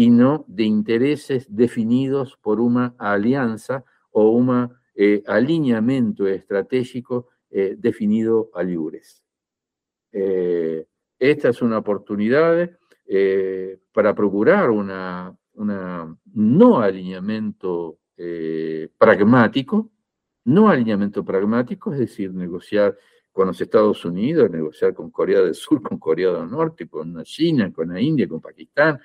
y 0.00 0.08
no 0.08 0.44
de 0.48 0.64
intereses 0.64 1.46
definidos 1.48 2.38
por 2.40 2.60
una 2.60 2.94
alianza 2.98 3.84
o 4.10 4.30
un 4.30 4.70
eh, 4.94 5.22
alineamiento 5.26 6.26
estratégico 6.26 7.28
definido 7.78 8.48
a 8.54 8.62
libres. 8.62 9.24
esta 10.12 11.48
es 11.48 11.62
una 11.62 11.78
oportunidad 11.78 12.70
para 13.92 14.14
procurar 14.14 14.70
una, 14.70 15.36
una 15.54 16.16
no 16.32 16.80
alineamiento 16.80 17.98
eh, 18.16 18.88
pragmático, 18.98 19.90
no 20.44 20.68
alineamiento 20.68 21.24
pragmático, 21.24 21.92
es 21.92 21.98
decir, 21.98 22.32
negociar 22.32 22.96
con 23.32 23.46
los 23.46 23.60
Estados 23.60 24.04
Unidos, 24.04 24.50
negociar 24.50 24.94
con 24.94 25.10
Corea 25.10 25.40
del 25.40 25.54
Sur, 25.54 25.82
con 25.82 25.98
Corea 25.98 26.32
del 26.32 26.50
Norte, 26.50 26.88
con 26.88 27.22
China, 27.24 27.72
con 27.72 27.88
la 27.88 28.00
India, 28.00 28.28
con 28.28 28.40
Pakistán, 28.40 29.00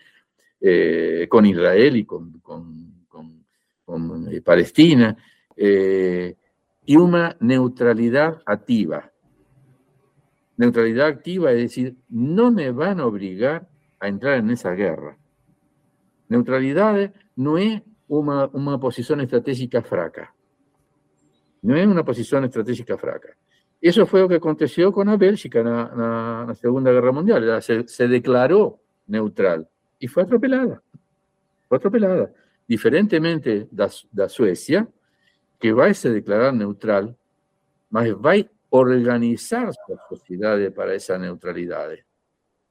eh, 0.67 1.27
con 1.29 1.45
Israel 1.45 1.95
y 1.95 2.05
con, 2.05 2.39
con, 2.39 4.25
de 4.25 4.41
Palestina, 4.41 5.15
eh, 5.55 6.35
y 6.83 6.95
una 6.95 7.37
neutralidad 7.39 8.41
activa. 8.47 9.11
Neutralidad 10.57 11.05
activa 11.05 11.51
es 11.51 11.57
decir, 11.59 11.95
no 12.09 12.49
me 12.49 12.71
van 12.71 12.99
a 12.99 13.05
obligar 13.05 13.69
a 13.99 14.07
entrar 14.07 14.39
en 14.39 14.49
esa 14.49 14.71
guerra. 14.71 15.15
Neutralidad 16.29 17.13
no 17.35 17.59
es 17.59 17.83
una, 18.07 18.47
una 18.47 18.79
posición 18.79 19.21
estratégica 19.21 19.83
fraca. 19.83 20.33
No 21.61 21.75
es 21.75 21.85
una 21.85 22.03
posición 22.03 22.43
estratégica 22.43 22.97
fraca. 22.97 23.37
Eso 23.79 24.07
fue 24.07 24.21
lo 24.21 24.27
que 24.27 24.35
aconteció 24.37 24.91
con 24.91 25.05
la 25.05 25.15
Bélgica 25.15 25.59
en 25.59 25.65
la, 25.67 26.55
Segunda 26.59 26.91
Guerra 26.91 27.11
Mundial. 27.11 27.61
Se, 27.61 27.87
se, 27.87 28.07
declaró 28.07 28.79
neutral 29.05 29.69
y 29.99 30.07
fue 30.07 30.23
atropelada. 30.23 30.81
Fue 31.67 31.77
atropelada. 31.77 32.31
Diferentemente 32.67 33.67
de 33.71 34.29
Suecia, 34.29 34.87
que 35.59 35.71
va 35.71 35.87
a 35.87 35.93
se 35.93 36.09
declarar 36.09 36.53
neutral, 36.53 37.15
mas 37.89 38.09
va 38.13 38.33
a 38.33 38.45
organizar 38.69 39.73
sus 39.73 39.97
sociedades 40.09 40.71
para 40.71 40.93
esa 40.93 41.17
neutralidad. 41.17 41.91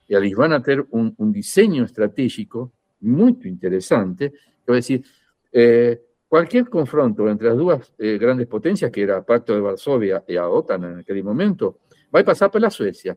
Y 0.06 0.14
ahí 0.14 0.34
van 0.34 0.52
a 0.52 0.62
tener 0.62 0.84
un, 0.90 1.14
un 1.16 1.32
diseño 1.32 1.84
estratégico 1.84 2.72
muy 3.00 3.38
interesante, 3.44 4.30
que 4.30 4.72
va 4.72 4.74
a 4.74 4.76
decir, 4.76 5.04
eh, 5.52 6.00
cualquier 6.28 6.68
confronto 6.68 7.28
entre 7.28 7.48
las 7.48 7.56
dos 7.56 7.94
eh, 7.98 8.18
grandes 8.18 8.46
potencias, 8.46 8.90
que 8.90 9.02
era 9.02 9.24
Pacto 9.24 9.54
de 9.54 9.60
Varsovia 9.60 10.24
y 10.26 10.34
la 10.34 10.48
OTAN 10.48 10.84
en 10.84 10.98
aquel 10.98 11.22
momento, 11.22 11.80
va 12.14 12.20
a 12.20 12.24
pasar 12.24 12.50
por 12.50 12.60
la 12.60 12.70
Suecia. 12.70 13.16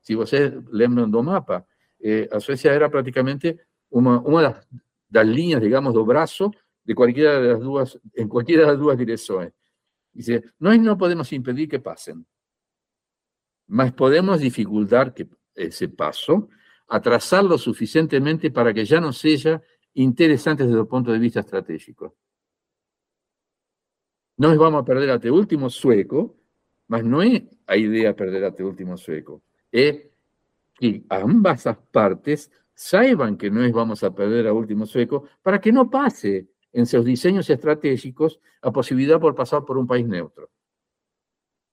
Si 0.00 0.14
ustedes 0.14 0.52
leen 0.70 0.98
el 0.98 1.08
mapa, 1.08 1.66
eh, 2.06 2.28
a 2.30 2.38
Suecia 2.38 2.74
era 2.74 2.90
prácticamente 2.90 3.60
una, 3.88 4.20
de 4.20 4.42
las, 5.10 5.26
líneas, 5.26 5.62
digamos, 5.62 5.94
de 5.94 6.94
cualquiera 6.94 7.40
de 7.40 7.48
las 7.48 7.60
dos, 7.60 7.98
en 8.12 8.28
cualquiera 8.28 8.64
de 8.64 8.68
las 8.72 8.78
dos 8.78 8.98
direcciones. 8.98 9.54
Dice, 10.12 10.44
no, 10.58 10.76
no 10.76 10.98
podemos 10.98 11.32
impedir 11.32 11.66
que 11.66 11.80
pasen, 11.80 12.26
mas 13.68 13.90
podemos 13.94 14.38
dificultar 14.38 15.14
que 15.14 15.26
ese 15.54 15.88
paso, 15.88 16.50
atrasarlo 16.88 17.56
suficientemente 17.56 18.50
para 18.50 18.74
que 18.74 18.84
ya 18.84 19.00
no 19.00 19.10
sea 19.10 19.62
interesante 19.94 20.66
desde 20.66 20.80
el 20.80 20.86
punto 20.86 21.10
de 21.10 21.18
vista 21.18 21.40
estratégico. 21.40 22.18
No 24.36 24.54
vamos 24.58 24.82
a 24.82 24.84
perder 24.84 25.08
a 25.08 25.14
este 25.14 25.30
último 25.30 25.70
sueco, 25.70 26.36
mas 26.86 27.02
no 27.02 27.22
es 27.22 27.44
idea 27.68 28.14
perder 28.14 28.44
a 28.44 28.48
este 28.48 28.62
último 28.62 28.98
sueco, 28.98 29.42
es 29.72 30.13
que 30.74 31.04
ambas 31.08 31.68
partes 31.90 32.50
sepan 32.74 33.36
que 33.36 33.50
no 33.50 33.62
es 33.62 33.72
vamos 33.72 34.02
a 34.02 34.14
perder 34.14 34.48
a 34.48 34.52
último 34.52 34.86
sueco 34.86 35.28
para 35.42 35.60
que 35.60 35.72
no 35.72 35.88
pase 35.88 36.48
en 36.72 36.86
sus 36.86 37.04
diseños 37.04 37.48
estratégicos 37.48 38.40
a 38.62 38.72
posibilidad 38.72 39.20
por 39.20 39.34
pasar 39.34 39.64
por 39.64 39.78
un 39.78 39.86
país 39.86 40.06
neutro. 40.06 40.50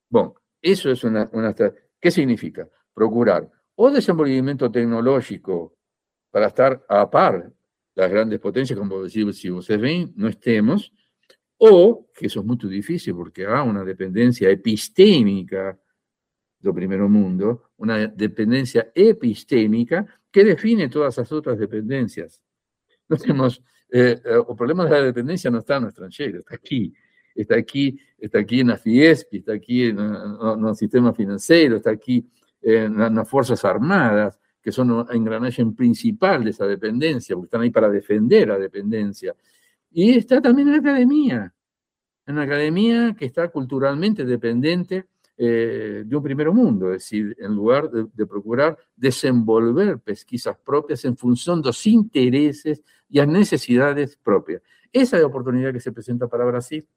Bueno, 0.09 0.35
eso 0.61 0.91
es 0.91 1.03
una, 1.03 1.29
una 1.33 1.55
¿qué 1.99 2.11
significa? 2.11 2.69
Procurar 2.93 3.49
o 3.75 3.89
desenvolvimiento 3.89 4.71
tecnológico 4.71 5.75
para 6.29 6.47
estar 6.47 6.85
a 6.87 7.09
par 7.09 7.51
las 7.95 8.11
grandes 8.11 8.39
potencias, 8.39 8.77
como 8.77 9.03
decir, 9.03 9.33
si 9.33 9.49
ustedes 9.49 9.81
ven, 9.81 10.13
no 10.15 10.27
estemos, 10.27 10.93
o, 11.57 12.07
que 12.13 12.27
eso 12.27 12.39
es 12.39 12.45
muy 12.45 12.57
difícil 12.57 13.15
porque 13.15 13.45
hay 13.45 13.67
una 13.67 13.83
dependencia 13.83 14.49
epistémica 14.49 15.79
del 16.61 16.73
primer 16.73 16.99
mundo, 17.01 17.71
una 17.77 18.07
dependencia 18.07 18.91
epistémica 18.93 20.05
que 20.31 20.43
define 20.43 20.89
todas 20.89 21.17
las 21.17 21.31
otras 21.31 21.57
dependencias. 21.57 22.41
No 23.09 23.17
tenemos, 23.17 23.61
eh, 23.89 24.21
eh, 24.23 24.43
el 24.47 24.55
problema 24.55 24.85
de 24.85 24.91
la 24.91 25.01
dependencia 25.01 25.49
no 25.49 25.59
está 25.59 25.77
extranjero, 25.77 26.39
está 26.39 26.55
aquí. 26.55 26.93
Está 27.33 27.55
aquí, 27.55 27.97
está 28.17 28.39
aquí 28.39 28.59
en 28.59 28.67
la 28.67 28.77
FIESP, 28.77 29.35
está 29.35 29.53
aquí 29.53 29.85
en, 29.85 29.99
el 29.99 30.75
sistema 30.75 31.13
financiero, 31.13 31.77
está 31.77 31.91
aquí 31.91 32.27
en, 32.61 32.97
las 32.97 33.29
Fuerzas 33.29 33.63
Armadas, 33.63 34.37
que 34.61 34.71
son 34.71 34.91
un 34.91 35.05
engranaje 35.11 35.65
principal 35.67 36.43
de 36.43 36.49
esa 36.49 36.67
dependencia, 36.67 37.35
porque 37.35 37.47
están 37.47 37.61
ahí 37.61 37.69
para 37.69 37.89
defender 37.89 38.49
la 38.49 38.59
dependencia. 38.59 39.33
Y 39.91 40.17
está 40.17 40.41
también 40.41 40.67
en 40.67 40.73
la 40.73 40.79
academia, 40.79 41.53
en 42.25 42.35
la 42.35 42.43
academia 42.43 43.15
que 43.17 43.25
está 43.25 43.47
culturalmente 43.47 44.25
dependiente 44.25 45.05
eh, 45.43 46.03
de 46.05 46.15
un 46.15 46.21
primer 46.21 46.51
mundo, 46.51 46.93
es 46.93 47.01
decir, 47.01 47.35
en 47.39 47.55
lugar 47.55 47.89
de, 47.89 48.27
procurar 48.27 48.77
desenvolver 48.95 49.97
pesquisas 49.97 50.55
propias 50.63 51.03
en 51.03 51.17
función 51.17 51.63
de 51.63 51.69
los 51.69 51.87
intereses 51.87 52.83
y 53.09 53.17
las 53.17 53.27
necesidades 53.27 54.17
propias. 54.17 54.61
Esa 54.93 55.15
es 55.15 55.23
la 55.23 55.27
oportunidad 55.27 55.73
que 55.73 55.79
se 55.79 55.91
presenta 55.91 56.27
para 56.27 56.45
Brasil. 56.45 56.87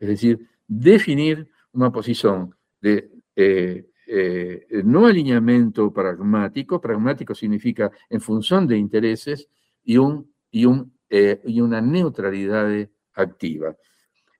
Es 0.00 0.08
decir, 0.08 0.44
definir 0.66 1.48
una 1.70 1.92
posición 1.92 2.52
de 2.80 3.12
eh, 3.36 3.90
eh, 4.08 4.82
no 4.84 5.06
alineamiento 5.06 5.92
pragmático, 5.92 6.80
pragmático 6.80 7.32
significa 7.32 7.92
en 8.10 8.20
función 8.20 8.66
de 8.66 8.76
intereses 8.76 9.48
y, 9.84 9.98
un, 9.98 10.34
y, 10.50 10.64
un, 10.64 10.92
y 11.08 11.60
una 11.60 11.80
neutralidad 11.80 12.88
activa. 13.14 13.76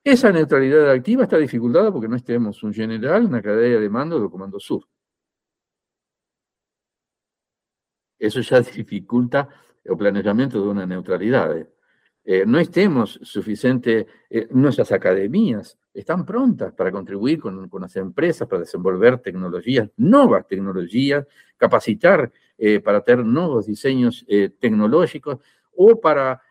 Esa 0.09 0.31
neutralidad 0.31 0.89
activa 0.89 1.23
está 1.23 1.37
dificultada 1.37 1.91
porque 1.91 2.07
no 2.07 2.17
tenemos 2.17 2.63
un 2.63 2.73
general, 2.73 3.25
una 3.25 3.41
cadena 3.41 3.77
de 3.77 3.89
mando 3.89 4.17
del 4.17 4.29
Comando 4.29 4.57
Sur. 4.57 4.87
Eso 8.17 8.39
ya 8.39 8.61
dificulta 8.77 9.49
el 9.83 9.97
planeamiento 9.97 10.61
de 10.61 10.67
una 10.69 10.85
neutralidad. 10.85 11.57
Eh, 12.23 12.45
no 12.47 12.57
estemos 12.57 13.19
suficiente, 13.21 14.07
eh, 14.29 14.47
nuestras 14.51 14.93
academias 14.93 15.77
están 15.93 16.25
prontas 16.25 16.71
para 16.71 16.89
contribuir 16.89 17.41
con, 17.41 17.69
las 17.81 17.95
empresas, 17.97 18.47
para 18.47 18.61
desenvolver 18.61 19.17
tecnologías, 19.17 19.89
nuevas 19.97 20.47
tecnologías, 20.47 21.27
capacitar 21.57 22.31
eh, 22.57 22.79
para 22.79 23.01
tener 23.01 23.25
nuevos 23.25 23.65
diseños 23.65 24.25
tecnológicos 24.57 25.39
o 25.75 25.99
para 25.99 26.41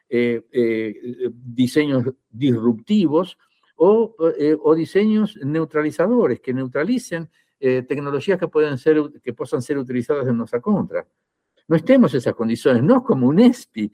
diseños 1.54 2.04
disruptivos 2.30 3.38
o, 3.76 4.16
o, 4.62 4.74
diseños 4.74 5.38
neutralizadores 5.42 6.40
que 6.40 6.52
neutralicen 6.54 7.28
tecnologías 7.58 8.38
que, 8.38 8.48
pueden 8.48 8.78
ser, 8.78 9.02
que 9.22 9.32
puedan 9.32 9.62
ser 9.62 9.78
utilizadas 9.78 10.26
en 10.26 10.36
nuestra 10.36 10.60
contra. 10.60 11.06
No 11.68 11.76
estemos 11.76 12.12
en 12.14 12.18
esas 12.18 12.34
condiciones, 12.34 12.82
no 12.82 13.02
como 13.02 13.26
un 13.26 13.40
ESPI 13.40 13.92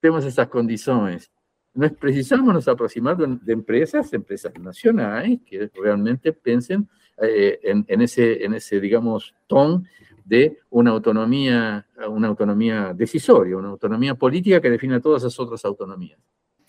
tenemos 0.00 0.24
esas 0.24 0.48
condiciones. 0.48 1.30
Nos 1.74 1.92
precisamos 1.92 2.52
nos 2.52 2.66
aproximar 2.66 3.16
de, 3.16 3.52
empresas, 3.52 4.12
empresas 4.12 4.52
nacionales, 4.58 5.40
que 5.46 5.70
realmente 5.74 6.32
piensen 6.32 6.88
eh, 7.22 7.60
en, 7.62 8.00
ese, 8.00 8.44
en 8.44 8.54
ese, 8.54 8.80
digamos, 8.80 9.34
ton 9.46 9.86
de 10.24 10.58
una 10.70 10.90
autonomía, 10.90 11.86
una 12.08 12.28
autonomía 12.28 12.92
decisoria, 12.94 13.56
una 13.56 13.68
autonomía 13.68 14.14
política 14.14 14.60
que 14.60 14.70
define 14.70 15.00
todas 15.00 15.24
as 15.24 15.38
outras 15.38 15.64
autonomias. 15.64 16.18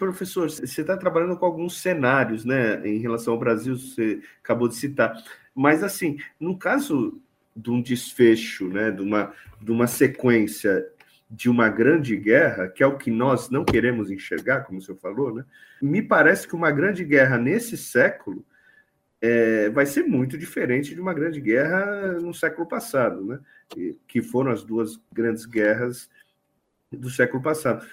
Professor, 0.02 0.49
você 0.49 0.82
está 0.82 0.97
trabalhando 0.97 1.38
com 1.38 1.45
alguns 1.45 1.80
cenários, 1.80 2.43
né, 2.43 2.82
em 2.88 2.97
relação 2.97 3.34
ao 3.34 3.39
Brasil, 3.39 3.78
você 3.78 4.20
acabou 4.43 4.68
de 4.68 4.76
citar. 4.76 5.16
Mas, 5.54 5.84
assim, 5.84 6.18
no 6.39 6.58
caso 6.58 7.22
de 7.56 7.70
um 7.70 7.80
desfecho, 7.80 8.68
né, 8.68 8.89
de 8.89 8.99
uma, 8.99 9.32
de 9.62 9.72
uma 9.72 9.86
sequência 9.86 10.84
de 11.30 11.47
uma 11.52 11.70
grande 11.70 12.18
guerra, 12.18 12.68
que 12.68 12.82
é 12.82 12.88
o 12.88 12.97
que 12.97 13.12
nós 13.12 13.52
não 13.52 13.64
queremos 13.64 14.10
enxergar, 14.10 14.62
como 14.62 14.80
o 14.80 14.82
senhor 14.82 14.97
falou, 14.97 15.36
né? 15.36 15.45
me 15.80 16.02
parece 16.02 16.47
que 16.47 16.56
uma 16.56 16.72
grande 16.72 17.04
guerra 17.06 17.38
nesse 17.38 17.78
século 17.78 18.43
é, 19.22 19.70
vai 19.70 19.86
ser 19.86 20.04
muito 20.04 20.36
diferente 20.36 20.95
de 20.95 20.99
uma 20.99 21.14
grande 21.14 21.39
guerra 21.39 22.14
no 22.14 22.34
século 22.34 22.68
passado, 22.68 23.24
né? 23.24 23.39
que 24.08 24.22
foram 24.24 24.52
as 24.52 24.64
duas 24.64 24.99
grandes 25.14 25.45
guerras 25.45 26.10
do 26.91 27.10
século 27.10 27.41
passado. 27.41 27.86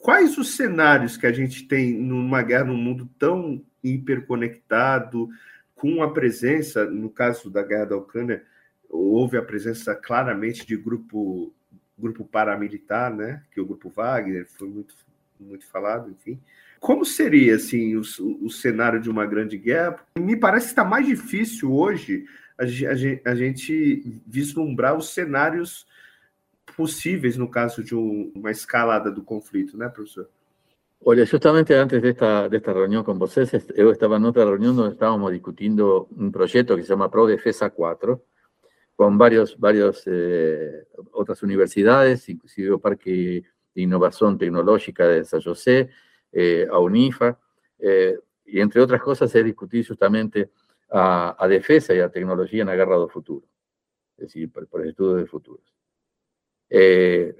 Quais 0.00 0.38
os 0.38 0.56
cenários 0.56 1.16
que 1.16 1.26
a 1.26 1.32
gente 1.32 1.68
tem 1.68 1.92
numa 1.92 2.42
guerra 2.42 2.64
num 2.64 2.76
mundo 2.76 3.08
tão 3.18 3.62
hiperconectado, 3.84 5.28
com 5.74 6.02
a 6.02 6.12
presença, 6.12 6.84
no 6.84 7.08
caso 7.08 7.50
da 7.50 7.62
guerra 7.62 7.86
da 7.86 7.96
Ucrânia, 7.96 8.42
houve 8.88 9.38
a 9.38 9.42
presença 9.42 9.94
claramente 9.94 10.66
de 10.66 10.76
grupo 10.76 11.54
grupo 11.98 12.24
paramilitar, 12.24 13.14
né? 13.14 13.42
Que 13.52 13.60
o 13.60 13.66
grupo 13.66 13.90
Wagner 13.90 14.46
foi 14.46 14.68
muito, 14.68 14.94
muito 15.38 15.66
falado, 15.66 16.10
enfim. 16.10 16.40
Como 16.78 17.04
seria 17.04 17.56
assim 17.56 17.94
o, 17.94 18.00
o 18.42 18.48
cenário 18.48 19.00
de 19.00 19.10
uma 19.10 19.26
grande 19.26 19.58
guerra? 19.58 20.00
Me 20.18 20.34
parece 20.34 20.66
que 20.66 20.72
está 20.72 20.84
mais 20.84 21.06
difícil 21.06 21.70
hoje 21.72 22.24
a, 22.58 22.64
a, 22.64 23.32
a 23.32 23.34
gente 23.34 24.20
vislumbrar 24.26 24.96
os 24.96 25.12
cenários 25.12 25.86
possíveis 26.80 27.36
no 27.36 27.46
caso 27.46 27.84
de 27.84 27.94
um, 27.94 28.32
uma 28.34 28.50
escalada 28.50 29.10
do 29.10 29.22
conflito, 29.22 29.76
né, 29.76 29.86
professor? 29.90 30.26
Olha, 31.04 31.26
justamente 31.26 31.74
antes 31.74 32.00
desta, 32.00 32.48
desta 32.48 32.72
reunião 32.72 33.04
com 33.04 33.18
vocês, 33.18 33.50
eu 33.74 33.90
estava 33.92 34.16
em 34.16 34.24
outra 34.24 34.46
reunião 34.46 34.72
onde 34.78 34.94
estávamos 34.94 35.30
discutindo 35.30 36.08
um 36.16 36.30
projeto 36.30 36.74
que 36.76 36.82
se 36.82 36.88
chama 36.88 37.10
Pro 37.10 37.26
Defesa 37.26 37.68
4, 37.68 38.22
con 38.96 39.18
varios, 39.18 39.54
eh, 40.06 40.86
otras 41.12 41.42
universidades, 41.42 42.26
inclusive 42.30 42.72
el 42.72 42.80
Parque 42.80 43.44
de 43.74 43.82
Innovación 43.82 44.38
Tecnológica 44.38 45.06
de 45.06 45.26
San 45.26 45.42
José, 45.42 45.90
eh, 46.32 46.66
a 46.70 46.78
UNIFA, 46.78 47.38
eh, 47.78 48.18
y 48.46 48.58
entre 48.58 48.80
otras 48.80 49.02
cosas 49.02 49.34
es 49.34 49.44
discutir 49.44 49.86
justamente 49.86 50.50
a, 50.90 51.36
a 51.38 51.46
defesa 51.46 51.92
y 51.92 52.00
a 52.00 52.08
tecnología 52.08 52.64
na 52.64 52.74
guerra 52.74 52.96
do 52.96 53.08
futuro, 53.08 53.44
es 54.16 54.28
decir, 54.28 54.50
por, 54.50 54.66
por 54.66 54.86
estudios 54.86 55.18
de 55.18 55.26
futuros. 55.26 55.79
Eh, 56.70 57.34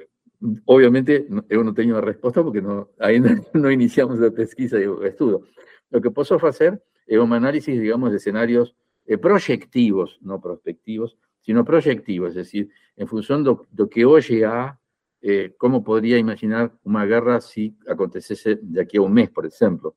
obviamente 0.67 1.27
eu 1.49 1.63
não 1.63 1.73
tenho 1.73 1.97
a 1.97 2.01
resposta 2.01 2.43
porque 2.43 2.61
não, 2.61 2.89
ainda 2.99 3.31
não 3.55 3.71
iniciamos 3.71 4.23
a 4.23 4.31
pesquisa 4.31 4.81
e 4.81 4.89
o 4.89 5.05
estudo. 5.07 5.47
O 5.93 6.01
que 6.01 6.11
posso 6.11 6.39
fazer 6.39 6.81
é 7.07 7.21
um 7.21 7.33
análise, 7.33 7.73
digamos, 7.73 8.13
de 8.13 8.19
cenários 8.21 8.75
eh, 9.07 9.19
proyectivos, 9.19 10.19
no 10.23 10.41
prospectivos, 10.41 11.17
sino 11.41 11.65
proyectivos, 11.65 12.31
es 12.31 12.35
decir, 12.37 12.71
en 12.97 13.09
función 13.09 13.43
de 13.43 13.57
lo 13.77 13.89
que 13.89 14.05
hoy 14.05 14.43
há, 14.45 14.79
eh, 15.23 15.55
cómo 15.59 15.83
podría 15.83 16.19
imaginar 16.19 16.73
una 16.85 17.05
guerra 17.05 17.41
si 17.41 17.77
aconteciese 17.89 18.59
de 18.63 18.81
aquí 18.81 18.99
a 18.99 19.03
un 19.03 19.13
mes, 19.13 19.31
por 19.31 19.47
ejemplo, 19.47 19.97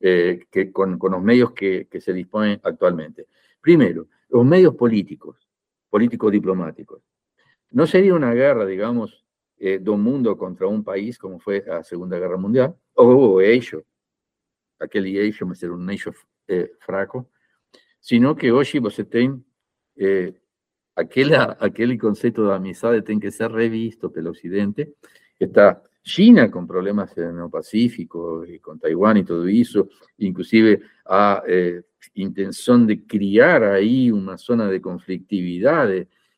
eh, 0.00 0.46
que 0.50 0.72
con, 0.72 0.98
con, 0.98 1.12
los 1.12 1.22
medios 1.22 1.52
que, 1.52 1.86
que, 1.90 2.00
se 2.00 2.12
disponen 2.12 2.60
actualmente. 2.62 3.26
Primero, 3.60 4.08
los 4.28 4.44
medios 4.44 4.74
políticos, 4.74 5.48
políticos 5.90 6.32
diplomáticos. 6.32 7.02
No 7.70 7.86
sería 7.86 8.14
una 8.14 8.32
guerra, 8.32 8.66
digamos, 8.66 9.24
eh, 9.58 9.78
de 9.78 9.90
un 9.90 10.02
mundo 10.02 10.36
contra 10.36 10.66
un 10.66 10.84
país 10.84 11.18
como 11.18 11.38
fue 11.38 11.64
la 11.66 11.82
Segunda 11.84 12.18
Guerra 12.18 12.36
Mundial, 12.36 12.76
o 12.94 13.04
o 13.04 13.40
eixo, 13.40 13.84
aquele 14.78 15.16
eixo, 15.18 15.46
mas 15.46 15.62
era 15.62 15.72
um 15.72 15.90
eixo 15.90 16.12
eh, 16.48 16.72
fraco, 16.80 17.28
sino 18.00 18.34
que 18.36 18.52
hoy 18.52 18.66
você 18.80 19.04
tem 19.04 19.42
eh, 19.96 20.34
aquele 20.96 21.98
conceito 21.98 22.46
de 22.46 22.52
amizade 22.52 23.02
tem 23.02 23.18
que 23.18 23.30
ser 23.30 23.50
revisto 23.50 24.10
pelo 24.10 24.30
Occidente, 24.30 24.94
está 25.38 25.82
China 26.02 26.50
con 26.50 26.66
problemas 26.66 27.16
en 27.16 27.38
el 27.38 27.50
Pacífico 27.50 28.44
y 28.44 28.58
con 28.58 28.78
Taiwán 28.78 29.16
y 29.16 29.24
todo 29.24 29.46
eso, 29.46 29.88
inclusive 30.18 30.82
a 31.06 31.42
eh, 31.46 31.82
intención 32.14 32.86
de 32.86 33.04
criar 33.06 33.64
ahí 33.64 34.10
una 34.10 34.36
zona 34.36 34.68
de 34.68 34.80
conflictividad 34.80 35.88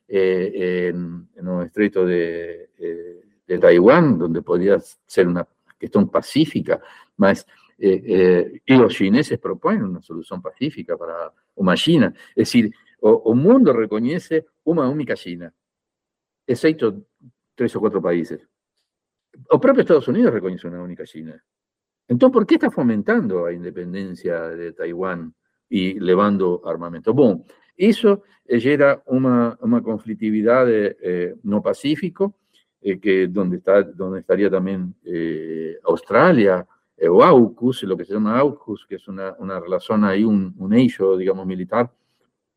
eh, 0.08 0.88
en, 0.88 1.28
en, 1.36 1.48
el 1.48 1.66
estrecho 1.66 2.04
de, 2.04 2.70
eh, 2.78 3.22
de, 3.46 3.58
Taiwán, 3.58 4.18
donde 4.18 4.42
podría 4.42 4.78
ser 5.06 5.28
una 5.28 5.46
cuestión 5.78 6.08
pacífica, 6.08 6.80
más 7.16 7.46
eh, 7.78 8.02
eh, 8.06 8.60
y 8.64 8.76
los 8.76 8.94
chineses 8.94 9.38
proponen 9.38 9.84
una 9.84 10.00
solución 10.00 10.40
pacífica 10.40 10.96
para 10.96 11.32
una 11.56 11.74
China. 11.74 12.12
Es 12.30 12.48
decir, 12.48 12.72
o, 13.00 13.10
o 13.10 13.34
mundo 13.34 13.72
reconoce 13.72 14.46
una 14.64 14.88
única 14.88 15.14
China, 15.14 15.52
excepto 16.46 17.02
tres 17.54 17.74
o 17.76 17.80
cuatro 17.80 18.00
países. 18.00 18.46
O 19.50 19.60
propio 19.60 19.82
Estados 19.82 20.08
Unidos 20.08 20.32
reconoce 20.32 20.66
una 20.66 20.82
única 20.82 21.04
China. 21.04 21.42
Entonces, 22.08 22.32
¿por 22.32 22.46
qué 22.46 22.54
está 22.54 22.70
fomentando 22.70 23.46
la 23.46 23.52
independencia 23.52 24.48
de 24.48 24.72
Taiwán 24.72 25.34
y 25.68 25.98
levando 25.98 26.62
armamento? 26.64 27.12
Bueno, 27.12 27.44
eso 27.76 28.22
genera 28.48 29.02
una, 29.06 29.56
una 29.60 29.82
conflictividad 29.82 30.66
eh, 30.68 31.36
no 31.42 31.62
pacífico, 31.62 32.34
eh, 32.80 32.98
que 33.00 33.26
donde, 33.26 33.58
está, 33.58 33.82
donde 33.82 34.20
estaría 34.20 34.50
también 34.50 34.94
eh, 35.04 35.78
Australia, 35.84 36.66
eh, 36.96 37.08
o 37.08 37.22
AUKUS, 37.22 37.82
lo 37.82 37.96
que 37.96 38.04
se 38.04 38.14
llama 38.14 38.38
AUKUS, 38.38 38.86
que 38.86 38.94
es 38.96 39.08
una, 39.08 39.34
relación 39.60 40.04
ahí, 40.04 40.24
un, 40.24 40.54
un 40.56 40.72
eixo, 40.72 41.16
digamos, 41.16 41.46
militar, 41.46 41.90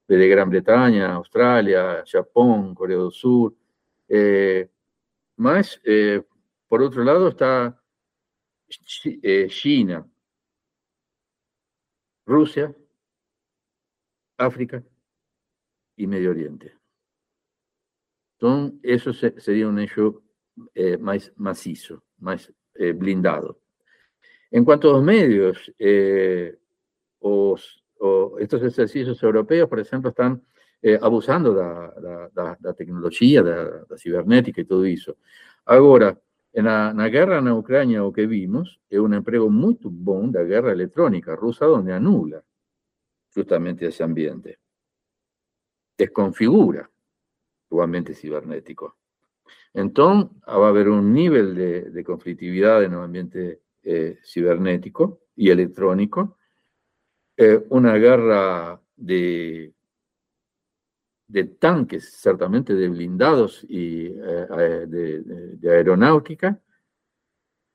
de 0.07 0.27
Gran 0.27 0.49
Bretaña, 0.49 1.13
Australia, 1.13 2.03
Japón, 2.05 2.73
Corea 2.73 2.97
del 2.97 3.11
Sur. 3.11 3.53
Eh, 4.07 4.67
más, 5.37 5.79
eh, 5.83 6.23
por 6.67 6.81
otro 6.81 7.03
lado, 7.03 7.27
está 7.29 7.79
eh, 9.21 9.47
China, 9.49 10.05
Rusia, 12.25 12.73
África 14.37 14.83
y 15.99 16.07
Medio 16.07 16.31
Oriente. 16.31 16.73
Entonces, 18.33 18.79
eso 18.83 19.13
se, 19.13 19.39
sería 19.39 19.67
un 19.67 19.79
hecho 19.79 20.23
eh, 20.73 20.97
más 20.97 21.31
macizo, 21.35 22.03
más 22.19 22.51
eh, 22.75 22.93
blindado. 22.93 23.59
En 24.49 24.63
cuanto 24.63 24.89
a 24.89 24.93
los 24.93 25.03
medios, 25.03 25.71
eh, 25.77 26.57
os, 27.19 27.83
o 27.99 28.37
estos 28.39 28.63
ejercicios 28.63 29.21
europeos, 29.21 29.67
por 29.67 29.79
ejemplo, 29.79 30.09
están 30.09 30.41
eh, 30.81 30.97
abusando 31.01 31.53
da, 31.53 32.55
da 32.57 32.73
tecnologia, 32.73 33.43
da, 33.43 33.83
da, 33.83 33.97
cibernética 33.97 34.61
e 34.61 34.65
tudo 34.65 34.87
isso. 34.87 35.17
Agora, 35.65 36.17
na, 36.53 36.93
na 36.93 37.09
guerra 37.09 37.41
na 37.41 37.53
Ucrânia, 37.53 38.05
o 38.05 38.13
que 38.13 38.25
vimos 38.25 38.79
é 38.89 38.99
um 38.99 39.13
emprego 39.13 39.49
muito 39.51 39.89
bom 39.89 40.31
da 40.31 40.43
guerra 40.45 40.71
eletrônica 40.71 41.35
russa, 41.35 41.67
onde 41.67 41.91
anula 41.91 42.41
justamente 43.35 43.85
esse 43.85 44.01
ambiente. 44.01 44.57
Desconfigura 45.99 46.89
o 47.69 47.81
ambiente 47.81 48.13
cibernético. 48.13 48.95
Então, 49.73 50.31
vai 50.45 50.69
haver 50.69 50.87
um 50.87 51.01
nível 51.01 51.53
de, 51.53 51.91
de 51.91 52.03
conflitividade 52.03 52.87
no 52.87 53.01
ambiente 53.01 53.61
eh, 53.83 54.17
cibernético 54.23 55.23
y 55.35 55.49
electrónico, 55.49 56.37
eh, 57.35 57.65
una 57.69 57.95
guerra 57.97 58.81
de, 58.95 59.73
de 61.27 61.43
tanques, 61.43 62.13
ciertamente 62.13 62.73
de 62.73 62.87
blindados 62.87 63.65
y 63.67 64.07
eh, 64.07 64.85
de, 64.87 65.21
de, 65.57 65.71
aeronáutica. 65.71 66.61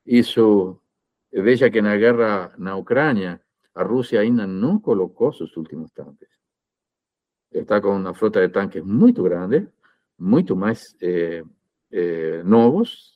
Hizo, 0.07 0.83
veja 1.31 1.71
que 1.71 1.81
en 1.81 1.87
la 1.87 1.97
guerra 1.97 2.55
en 2.59 2.69
Ucrania, 2.69 3.41
a 3.75 3.85
Rusia 3.85 4.21
ainda 4.21 4.47
no 4.47 4.81
colocó 4.81 5.31
sus 5.33 5.57
últimos 5.59 5.93
tanques. 5.93 6.29
Está 7.55 7.81
con 7.81 7.97
una 7.97 8.13
flota 8.13 8.41
de 8.41 8.49
tanques 8.49 8.85
muy 8.85 9.13
grande, 9.13 9.69
mucho 10.19 10.57
más 10.57 10.97
eh, 11.01 11.43
eh, 11.91 12.43
nuevos, 12.45 13.15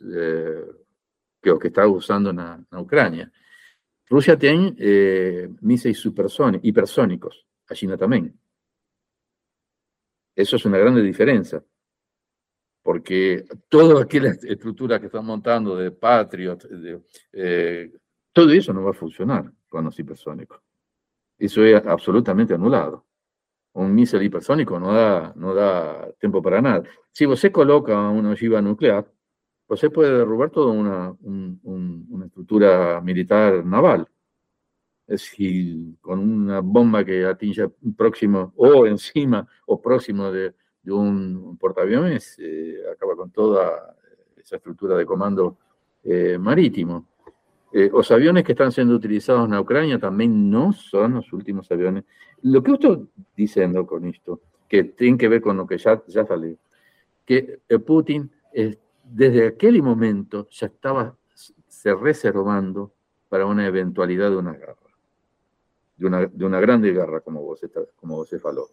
que 1.42 1.50
o 1.50 1.58
que 1.58 1.68
está 1.68 1.86
usando 1.86 2.32
na, 2.32 2.64
na 2.70 2.80
Ucrânia. 2.80 3.30
Rússia 4.10 4.36
tem 4.36 4.74
eh, 4.78 5.50
mísseis 5.60 5.98
supersónicos, 5.98 6.66
hipersónicos, 6.66 7.46
a 7.68 7.74
China 7.74 7.96
também. 7.98 8.34
Eso 10.34 10.56
es 10.56 10.64
una 10.64 10.78
grande 10.78 11.02
diferencia, 11.02 11.62
porque 12.82 13.44
toda 13.68 14.02
aquella 14.02 14.30
estructura 14.30 14.98
que 14.98 15.06
están 15.06 15.26
montando 15.26 15.76
de 15.76 15.90
Patriot, 15.90 16.58
de, 16.68 17.02
eh, 17.32 17.92
todo 18.32 18.50
eso 18.52 18.72
no 18.72 18.84
va 18.84 18.92
a 18.92 18.94
funcionar 18.94 19.52
con 19.68 19.84
los 19.84 19.98
hipersónicos. 19.98 20.60
Eso 21.36 21.64
es 21.64 21.84
absolutamente 21.84 22.54
anulado. 22.54 23.07
Un 23.74 23.94
míssil 23.94 24.22
hipersónico 24.22 24.78
no 24.80 24.92
da, 24.92 25.32
no 25.36 25.54
da 25.54 26.10
tiempo 26.18 26.42
para 26.42 26.60
nada. 26.60 26.82
Si 27.12 27.26
você 27.26 27.50
coloca 27.50 27.96
una 28.08 28.30
ogiva 28.30 28.60
nuclear, 28.60 29.06
você 29.68 29.90
puede 29.90 30.16
derrubar 30.16 30.50
toda 30.50 30.72
un, 30.72 31.60
una 32.08 32.26
estructura 32.26 33.00
militar 33.00 33.64
naval. 33.64 34.08
Es 35.06 35.22
decir, 35.22 35.96
con 36.00 36.18
una 36.18 36.60
bomba 36.60 37.04
que 37.04 37.24
atinja 37.24 37.70
próximo 37.96 38.52
o 38.56 38.86
encima 38.86 39.46
o 39.66 39.80
próximo 39.80 40.30
de, 40.30 40.54
de 40.82 40.92
un 40.92 41.56
portaaviones, 41.58 42.36
eh, 42.38 42.82
acaba 42.92 43.16
con 43.16 43.30
toda 43.30 43.96
esa 44.36 44.56
estructura 44.56 44.96
de 44.96 45.06
comando 45.06 45.58
eh, 46.02 46.38
marítimo. 46.38 47.08
Eh, 47.72 47.90
los 47.92 48.10
aviones 48.10 48.44
que 48.44 48.52
están 48.52 48.72
siendo 48.72 48.94
utilizados 48.94 49.48
en 49.48 49.54
Ucrania 49.54 49.98
también 49.98 50.50
no 50.50 50.72
son 50.72 51.14
los 51.14 51.32
últimos 51.32 51.70
aviones. 51.70 52.04
Lo 52.42 52.62
que 52.62 52.72
estoy 52.72 53.08
diciendo 53.36 53.86
con 53.86 54.06
esto, 54.06 54.40
que 54.68 54.84
tiene 54.84 55.18
que 55.18 55.28
ver 55.28 55.40
con 55.40 55.56
lo 55.56 55.66
que 55.66 55.78
ya, 55.78 56.02
ya 56.06 56.26
salió, 56.26 56.56
que 57.24 57.60
Putin 57.86 58.30
desde 59.04 59.46
aquel 59.46 59.82
momento 59.82 60.48
ya 60.50 60.66
estaba 60.66 61.14
se 61.78 61.94
reservando 61.94 62.92
para 63.28 63.46
una 63.46 63.66
eventualidad 63.66 64.30
de 64.30 64.36
una 64.36 64.52
guerra, 64.52 64.76
de 65.96 66.06
una, 66.06 66.26
de 66.26 66.44
una 66.44 66.60
grande 66.60 66.92
guerra, 66.92 67.20
como 67.20 67.42
vos, 67.42 67.60
como 67.96 68.16
vos 68.16 68.34
faló. 68.42 68.68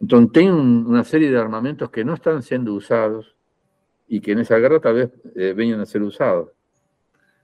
Entonces, 0.00 0.32
tiene 0.32 0.52
una 0.52 1.04
serie 1.04 1.30
de 1.30 1.38
armamentos 1.38 1.90
que 1.90 2.04
no 2.04 2.14
están 2.14 2.42
siendo 2.42 2.72
usados 2.74 3.36
y 4.08 4.20
que 4.20 4.32
en 4.32 4.40
esa 4.40 4.58
guerra 4.58 4.80
tal 4.80 4.94
vez 4.94 5.10
eh, 5.34 5.52
vengan 5.54 5.80
a 5.80 5.86
ser 5.86 6.02
usados. 6.02 6.50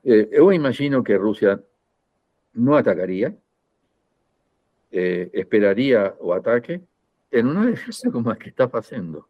Eh, 0.04 0.30
yo 0.32 0.52
imagino 0.52 1.02
que 1.02 1.16
Rusia 1.18 1.60
no 2.54 2.76
atacaría, 2.76 3.34
eh, 4.90 5.30
esperaría 5.32 6.14
o 6.18 6.34
ataque 6.34 6.80
en 7.30 7.46
una 7.46 7.66
defensa 7.66 8.10
como 8.10 8.30
la 8.30 8.36
que 8.36 8.48
está 8.48 8.68
pasando 8.68 9.28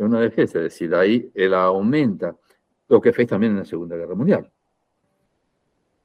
es 0.00 0.06
una 0.06 0.20
defensa, 0.20 0.58
es 0.58 0.64
decir, 0.64 0.94
ahí 0.94 1.30
él 1.34 1.52
aumenta 1.52 2.34
lo 2.88 3.00
que 3.00 3.12
fue 3.12 3.26
también 3.26 3.52
en 3.52 3.58
la 3.58 3.64
Segunda 3.64 3.96
Guerra 3.96 4.14
Mundial. 4.14 4.50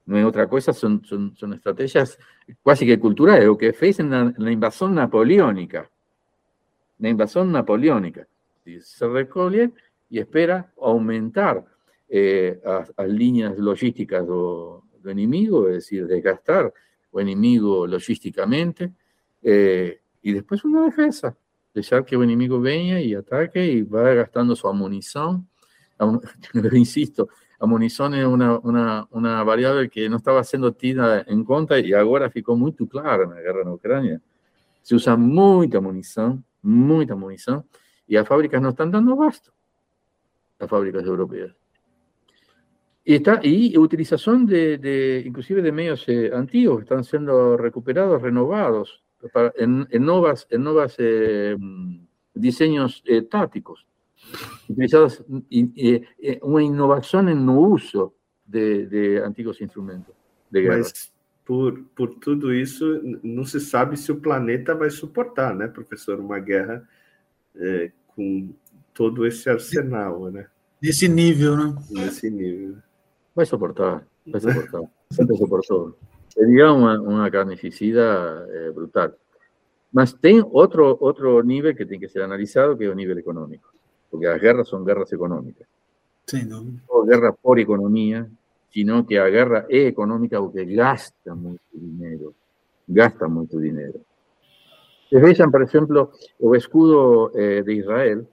No 0.05 0.17
es 0.17 0.25
otra 0.25 0.47
cosa, 0.47 0.73
son, 0.73 1.03
son, 1.05 1.35
son 1.35 1.53
estrategias 1.53 2.19
casi 2.63 2.85
que 2.85 2.99
culturales, 2.99 3.45
lo 3.45 3.57
que 3.57 3.71
fue 3.71 3.93
en 3.97 4.09
la, 4.09 4.19
en 4.21 4.35
la 4.37 4.51
invasión 4.51 4.93
napoleónica. 4.93 5.89
La 6.99 7.09
invasión 7.09 7.51
napoleónica. 7.51 8.27
Se 8.81 9.07
recoge 9.07 9.71
y 10.09 10.19
espera 10.19 10.71
aumentar 10.79 11.65
eh, 12.07 12.59
las 12.63 13.09
líneas 13.09 13.57
logísticas 13.57 14.25
do, 14.25 14.83
do 15.01 15.11
inimigo, 15.11 15.67
es 15.67 15.75
decir, 15.75 16.07
desgastar 16.07 16.73
o 17.11 17.21
inimigo 17.21 17.87
logísticamente, 17.87 18.91
eh, 19.41 19.99
y 20.21 20.33
después 20.33 20.63
una 20.65 20.85
defensa, 20.85 21.37
dejar 21.73 22.05
que 22.05 22.15
el 22.15 22.23
enemigo 22.23 22.59
venga 22.59 22.99
y 22.99 23.13
ataque 23.13 23.65
y 23.65 23.81
va 23.83 24.13
gastando 24.13 24.55
su 24.55 24.71
munición. 24.73 25.47
Insisto, 26.73 27.29
munición 27.61 28.13
es 28.15 28.25
una, 28.25 28.57
una, 28.59 29.07
una, 29.11 29.43
variable 29.43 29.89
que 29.89 30.09
no 30.09 30.17
estaba 30.17 30.43
siendo 30.43 30.73
tida 30.73 31.23
en 31.27 31.43
cuenta 31.43 31.79
y 31.79 31.93
ahora 31.93 32.29
ficou 32.29 32.55
muy 32.55 32.73
clara 32.73 33.23
en 33.23 33.31
la 33.31 33.41
guerra 33.41 33.61
en 33.61 33.69
Ucrania. 33.69 34.21
Se 34.81 34.95
usa 34.95 35.15
mucha 35.15 35.79
munición, 35.79 36.43
mucha 36.61 37.15
munición, 37.15 37.65
y 38.07 38.15
las 38.15 38.27
fábricas 38.27 38.61
no 38.61 38.69
están 38.69 38.91
dando 38.91 39.13
abasto, 39.13 39.51
las 40.59 40.69
fábricas 40.69 41.03
europeas. 41.03 41.55
Y, 43.07 43.15
está, 43.15 43.39
y 43.43 43.77
utilización 43.77 44.47
de, 44.47 44.79
de 44.79 45.23
inclusive 45.25 45.61
de 45.61 45.71
medios 45.71 46.03
eh, 46.07 46.31
antiguos 46.33 46.77
que 46.77 46.83
están 46.83 47.03
siendo 47.03 47.55
recuperados, 47.55 48.21
renovados, 48.21 49.03
para, 49.31 49.53
en, 49.57 49.87
en, 49.91 50.03
nuevas, 50.03 50.47
en 50.49 50.63
nuevas 50.63 50.95
eh, 50.97 51.55
diseños 52.33 53.03
eh, 53.05 53.21
tácticos, 53.21 53.85
utilizados 54.67 55.23
eh, 55.51 56.39
una 56.41 56.63
innovación 56.63 57.29
en 57.29 57.45
no 57.45 57.59
uso 57.59 58.15
de, 58.45 58.87
de 58.87 59.23
antiguos 59.23 59.61
instrumentos 59.61 60.15
de 60.49 60.61
guerra. 60.61 60.77
Mas 60.79 61.13
por, 61.45 61.85
por 61.95 62.15
tudo 62.19 62.51
isso, 62.51 62.99
não 63.21 63.45
se 63.45 63.59
sabe 63.59 63.97
se 63.97 64.11
o 64.11 64.19
planeta 64.19 64.73
vai 64.73 64.89
suportar, 64.89 65.55
né, 65.55 65.67
professor, 65.67 66.19
uma 66.19 66.39
guerra 66.39 66.87
é, 67.55 67.91
com 68.07 68.51
todo 68.93 69.27
esse 69.27 69.47
arsenal, 69.47 70.31
né? 70.31 70.47
Nesse 70.81 71.07
nível, 71.07 71.55
né? 71.55 71.75
Nesse 71.91 72.29
nível. 72.29 72.77
Vai 73.35 73.45
suportar, 73.45 74.07
vai 74.25 74.39
suportar. 74.39 74.81
Sempre 75.11 75.35
suportou. 75.35 75.97
Sería 76.29 76.71
una, 76.71 76.99
una 77.01 77.29
carnificida 77.29 78.45
eh, 78.49 78.71
brutal. 78.73 79.15
Mas 79.91 80.13
tem 80.13 80.43
otro, 80.51 80.97
otro 80.99 81.43
nivel 81.43 81.75
que 81.75 81.85
tiene 81.85 81.99
que 81.99 82.09
ser 82.09 82.23
analizado, 82.23 82.77
que 82.77 82.85
es 82.85 82.89
el 82.89 82.95
nivel 82.95 83.17
económico. 83.17 83.69
Porque 84.09 84.27
las 84.27 84.41
guerras 84.41 84.67
son 84.67 84.85
guerras 84.85 85.11
económicas. 85.11 85.67
Sí, 86.25 86.43
no. 86.45 86.63
No 86.63 87.03
guerra 87.03 87.33
por 87.33 87.59
economía, 87.59 88.27
sino 88.69 89.05
que 89.05 89.15
la 89.15 89.29
guerra 89.29 89.65
es 89.69 89.87
económica 89.87 90.39
porque 90.39 90.65
gasta 90.65 91.35
mucho 91.35 91.63
dinero. 91.71 92.33
Gasta 92.87 93.27
mucho 93.27 93.57
dinero. 93.57 93.99
Vean, 95.11 95.51
por 95.51 95.63
ejemplo, 95.63 96.11
el 96.39 96.55
escudo 96.55 97.31
eh, 97.35 97.63
de 97.65 97.73
Israel, 97.73 98.27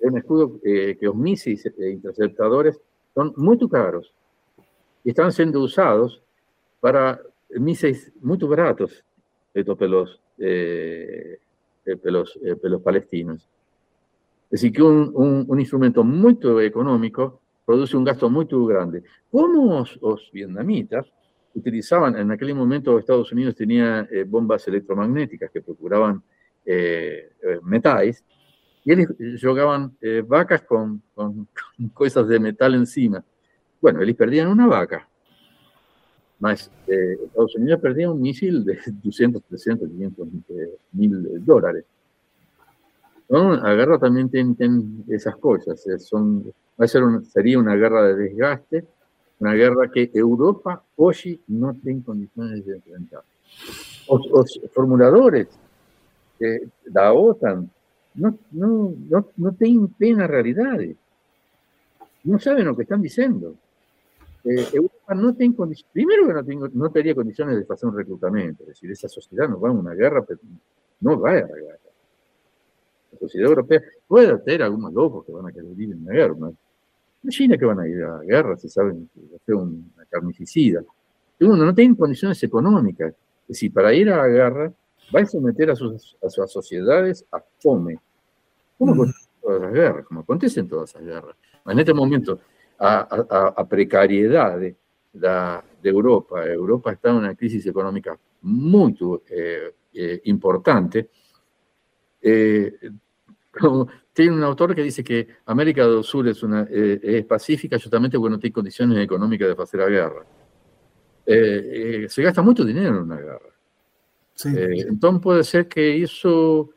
es 0.00 0.10
un 0.10 0.18
escudo 0.18 0.60
eh, 0.64 0.96
que 0.98 1.06
los 1.06 1.14
misiles 1.14 1.64
e 1.78 1.90
interceptadores 1.90 2.80
son 3.14 3.32
muy 3.36 3.58
caros 3.68 4.12
y 5.04 5.10
están 5.10 5.32
siendo 5.32 5.60
usados 5.60 6.22
para 6.80 7.20
míseis 7.50 8.12
muy 8.20 8.38
baratos 8.38 9.04
estos 9.52 9.76
pelos, 9.76 10.20
eh, 10.38 11.38
pelos, 12.02 12.38
eh, 12.42 12.56
pelos 12.56 12.82
palestinos. 12.82 13.48
Es 14.44 14.62
decir, 14.62 14.72
que 14.72 14.82
un, 14.82 15.10
un, 15.14 15.44
un, 15.46 15.60
instrumento 15.60 16.02
muy 16.02 16.36
económico 16.62 17.40
produce 17.64 17.96
un 17.96 18.04
gasto 18.04 18.28
muy 18.28 18.46
grande. 18.66 19.04
Como 19.30 19.84
los, 20.00 20.30
vietnamitas 20.32 21.06
utilizaban, 21.54 22.16
en 22.16 22.30
aquel 22.32 22.54
momento 22.54 22.98
Estados 22.98 23.30
Unidos 23.32 23.54
tenía 23.54 24.08
eh, 24.10 24.24
bombas 24.24 24.66
electromagnéticas 24.66 25.50
que 25.50 25.62
procuraban 25.62 26.22
eh, 26.64 27.30
metais, 27.62 28.24
y 28.84 28.92
ellos 28.92 29.08
jugaban 29.40 29.96
eh, 30.00 30.22
vacas 30.26 30.62
con, 30.62 31.02
con, 31.14 31.46
con, 31.76 31.88
cosas 31.90 32.26
de 32.26 32.40
metal 32.40 32.74
encima. 32.74 33.24
Bueno, 33.80 34.02
ellos 34.02 34.16
perdían 34.16 34.48
una 34.48 34.66
vaca, 34.66 35.08
más 36.40 36.70
eh, 36.86 37.18
Estados 37.26 37.54
Unidos 37.54 37.80
perdía 37.80 38.10
un 38.10 38.20
misil 38.20 38.64
de 38.64 38.78
200, 38.86 39.42
300, 39.42 39.88
500 39.88 40.28
mil 40.92 41.44
dólares. 41.44 41.84
¿No? 43.28 43.54
La 43.54 43.74
guerra 43.74 43.98
también 43.98 44.28
tiene, 44.28 44.54
tiene 44.54 44.82
esas 45.08 45.36
cosas. 45.36 45.86
Eh, 45.86 45.98
son, 45.98 46.42
va 46.80 46.84
a 46.84 46.88
ser 46.88 47.02
sería 47.30 47.58
una 47.58 47.76
guerra 47.76 48.02
de 48.04 48.16
desgaste, 48.16 48.84
una 49.38 49.52
guerra 49.52 49.90
que 49.90 50.10
Europa 50.12 50.82
hoy 50.96 51.40
no 51.48 51.74
tiene 51.74 52.02
condiciones 52.02 52.64
de 52.64 52.76
enfrentar. 52.76 53.22
Los, 54.08 54.60
formuladores 54.72 55.46
eh, 56.40 56.44
de 56.44 56.70
la 56.92 57.12
OTAN 57.12 57.70
no, 58.14 58.36
no, 58.50 58.94
no, 59.08 59.28
no 59.36 59.52
tienen 59.52 59.88
pena 59.88 60.26
realidades. 60.26 60.96
No 62.24 62.38
saben 62.38 62.64
lo 62.64 62.74
que 62.74 62.82
están 62.82 63.02
diciendo. 63.02 63.54
Eh, 64.44 64.68
Europa 64.72 65.14
no 65.14 65.34
tiene 65.34 65.54
condiciones, 65.54 65.92
primero 65.92 66.26
que 66.26 66.32
no, 66.32 66.44
tengo, 66.44 66.68
no 66.72 66.90
tenía 66.90 67.14
condiciones 67.14 67.56
de 67.56 67.66
hacer 67.68 67.88
un 67.88 67.96
reclutamiento, 67.96 68.62
es 68.62 68.68
decir, 68.70 68.90
esa 68.90 69.08
sociedad 69.08 69.48
no 69.48 69.60
va 69.60 69.68
a 69.68 69.72
una 69.72 69.92
guerra, 69.92 70.24
pero 70.24 70.40
no 71.00 71.20
va 71.20 71.30
a 71.30 71.34
la 71.34 71.40
guerra. 71.46 71.78
La 73.12 73.18
sociedad 73.18 73.48
europea 73.48 73.82
puede 74.06 74.38
tener 74.38 74.62
algunos 74.62 74.92
locos 74.92 75.26
que 75.26 75.32
van 75.32 75.46
a 75.46 75.52
querer 75.52 75.78
ir 75.78 75.92
en 75.92 76.04
la 76.06 76.12
guerra, 76.12 76.34
¿no? 76.38 76.54
China 77.28 77.58
que 77.58 77.66
van 77.66 77.80
a 77.80 77.86
ir 77.86 78.02
a 78.02 78.16
la 78.18 78.24
guerra 78.24 78.56
si 78.56 78.68
saben 78.70 79.10
que 79.12 79.20
va 79.20 79.36
a 79.36 79.44
ser 79.44 79.54
una 79.54 80.06
carnificida. 80.08 80.82
Segundo, 81.38 81.66
no 81.66 81.74
tienen 81.74 81.94
condiciones 81.94 82.42
económicas, 82.42 83.10
es 83.10 83.48
decir, 83.48 83.72
para 83.72 83.92
ir 83.92 84.10
a 84.10 84.16
la 84.16 84.28
guerra 84.28 84.72
va 85.14 85.20
a 85.20 85.26
someter 85.26 85.70
a 85.70 85.76
sus, 85.76 86.16
a 86.22 86.30
sus 86.30 86.50
sociedades 86.50 87.24
a 87.32 87.42
fome. 87.58 87.98
Acontece 88.78 89.28
en 89.34 89.40
todas 89.42 89.60
las 89.60 89.72
guerras, 89.72 90.06
como 90.06 90.20
acontece 90.20 90.60
en 90.60 90.68
todas 90.68 90.94
las 90.94 91.04
guerras. 91.04 91.36
En 91.66 91.78
este 91.78 91.92
momento, 91.92 92.40
a, 92.80 93.06
a, 93.30 93.54
a 93.56 93.68
precariedade 93.68 94.76
da, 95.12 95.62
de 95.82 95.90
Europa. 95.90 96.44
Europa 96.46 96.92
está 96.92 97.10
en 97.10 97.16
una 97.16 97.34
crisis 97.34 97.66
económica 97.66 98.18
muy 98.42 98.96
eh, 99.28 99.74
eh, 99.92 100.20
importante. 100.24 101.10
Eh, 102.22 102.72
tiene 104.12 104.32
un 104.32 104.42
autor 104.42 104.74
que 104.74 104.82
dice 104.82 105.04
que 105.04 105.28
América 105.46 105.86
del 105.86 106.02
Sur 106.02 106.26
es, 106.28 106.42
una, 106.42 106.66
eh, 106.70 107.00
es 107.02 107.24
pacífica 107.26 107.78
justamente 107.78 108.18
porque 108.18 108.32
no 108.32 108.38
tiene 108.38 108.54
condiciones 108.54 108.98
económicas 108.98 109.54
de 109.54 109.62
hacer 109.62 109.80
la 109.80 109.88
guerra. 109.88 110.26
Eh, 111.26 112.06
se 112.08 112.22
gasta 112.22 112.40
mucho 112.42 112.64
dinero 112.64 112.96
en 112.96 113.02
una 113.02 113.16
guerra. 113.16 113.50
Sí. 114.32 114.48
entonces 114.56 115.22
puede 115.22 115.44
ser 115.44 115.68
que 115.68 116.02
eso, 116.02 116.70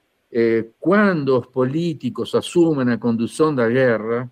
cuando 0.80 1.36
los 1.36 1.48
políticos 1.48 2.36
asumen 2.36 2.90
la 2.90 3.00
conducción 3.00 3.56
de 3.56 3.64
la 3.64 3.70
guerra, 3.70 4.30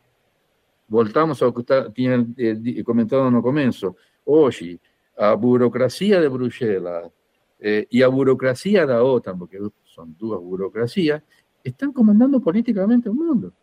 voltamos 0.91 1.41
ao 1.41 1.53
que 1.53 1.63
tá, 1.63 1.89
tinha 1.89 2.27
eh, 2.37 2.83
comentado 2.83 3.31
no 3.31 3.41
começo. 3.41 3.95
Hoje, 4.25 4.79
a 5.17 5.33
burocracia 5.37 6.19
de 6.19 6.27
Bruxelas 6.27 7.09
eh, 7.61 7.87
e 7.89 8.03
a 8.03 8.09
burocracia 8.09 8.85
da 8.85 9.01
OTAN, 9.01 9.37
porque 9.37 9.57
são 9.95 10.05
duas 10.19 10.41
burocracias, 10.41 11.21
estão 11.63 11.93
comandando 11.93 12.41
políticamente 12.41 13.07
o 13.07 13.13
mundo. 13.13 13.53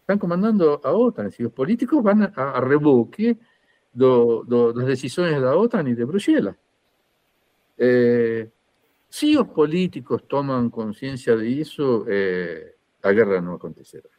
Estão 0.00 0.16
comandando 0.16 0.80
a 0.84 0.92
OTAN. 0.92 1.28
Si 1.30 1.44
os 1.44 1.52
políticos 1.52 2.00
van 2.02 2.30
a, 2.36 2.58
a 2.58 2.60
reboque 2.60 3.36
do, 3.92 4.44
do, 4.44 4.72
das 4.72 4.86
decisões 4.86 5.42
da 5.42 5.56
OTAN 5.56 5.88
e 5.90 5.94
de 5.96 6.06
Bruxelas. 6.06 6.54
Eh, 7.76 8.46
se 9.10 9.36
os 9.36 9.48
políticos 9.48 10.22
tomam 10.28 10.70
consciência 10.70 11.36
disso, 11.36 12.06
eh, 12.06 12.76
a 13.02 13.12
guerra 13.12 13.40
não 13.40 13.54
acontecerá. 13.54 14.11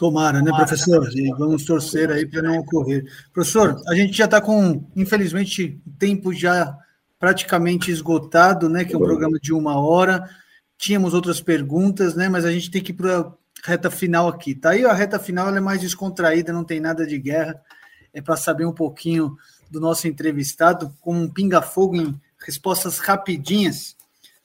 Tomara, 0.00 0.40
né, 0.40 0.50
professor? 0.50 1.06
Vamos 1.36 1.66
torcer 1.66 2.10
aí 2.10 2.24
para 2.24 2.40
não 2.40 2.60
ocorrer. 2.60 3.04
Professor, 3.34 3.78
a 3.86 3.94
gente 3.94 4.16
já 4.16 4.24
está 4.24 4.40
com, 4.40 4.82
infelizmente, 4.96 5.78
o 5.86 5.90
tempo 5.90 6.32
já 6.32 6.74
praticamente 7.18 7.90
esgotado, 7.90 8.66
né? 8.70 8.82
Que 8.82 8.94
é 8.94 8.96
um 8.96 9.02
programa 9.02 9.38
de 9.38 9.52
uma 9.52 9.78
hora. 9.78 10.26
Tínhamos 10.78 11.12
outras 11.12 11.42
perguntas, 11.42 12.14
né? 12.14 12.30
Mas 12.30 12.46
a 12.46 12.50
gente 12.50 12.70
tem 12.70 12.82
que 12.82 12.92
ir 12.92 12.94
para 12.94 13.18
a 13.18 13.32
reta 13.62 13.90
final 13.90 14.26
aqui. 14.26 14.54
Tá 14.54 14.70
aí 14.70 14.86
a 14.86 14.94
reta 14.94 15.18
final 15.18 15.54
é 15.54 15.60
mais 15.60 15.82
descontraída, 15.82 16.50
não 16.50 16.64
tem 16.64 16.80
nada 16.80 17.06
de 17.06 17.18
guerra. 17.18 17.60
É 18.14 18.22
para 18.22 18.38
saber 18.38 18.64
um 18.64 18.72
pouquinho 18.72 19.36
do 19.70 19.80
nosso 19.80 20.08
entrevistado, 20.08 20.96
com 21.02 21.14
um 21.14 21.28
pinga-fogo 21.28 21.94
em 21.96 22.18
respostas 22.38 22.96
rapidinhas, 22.96 23.94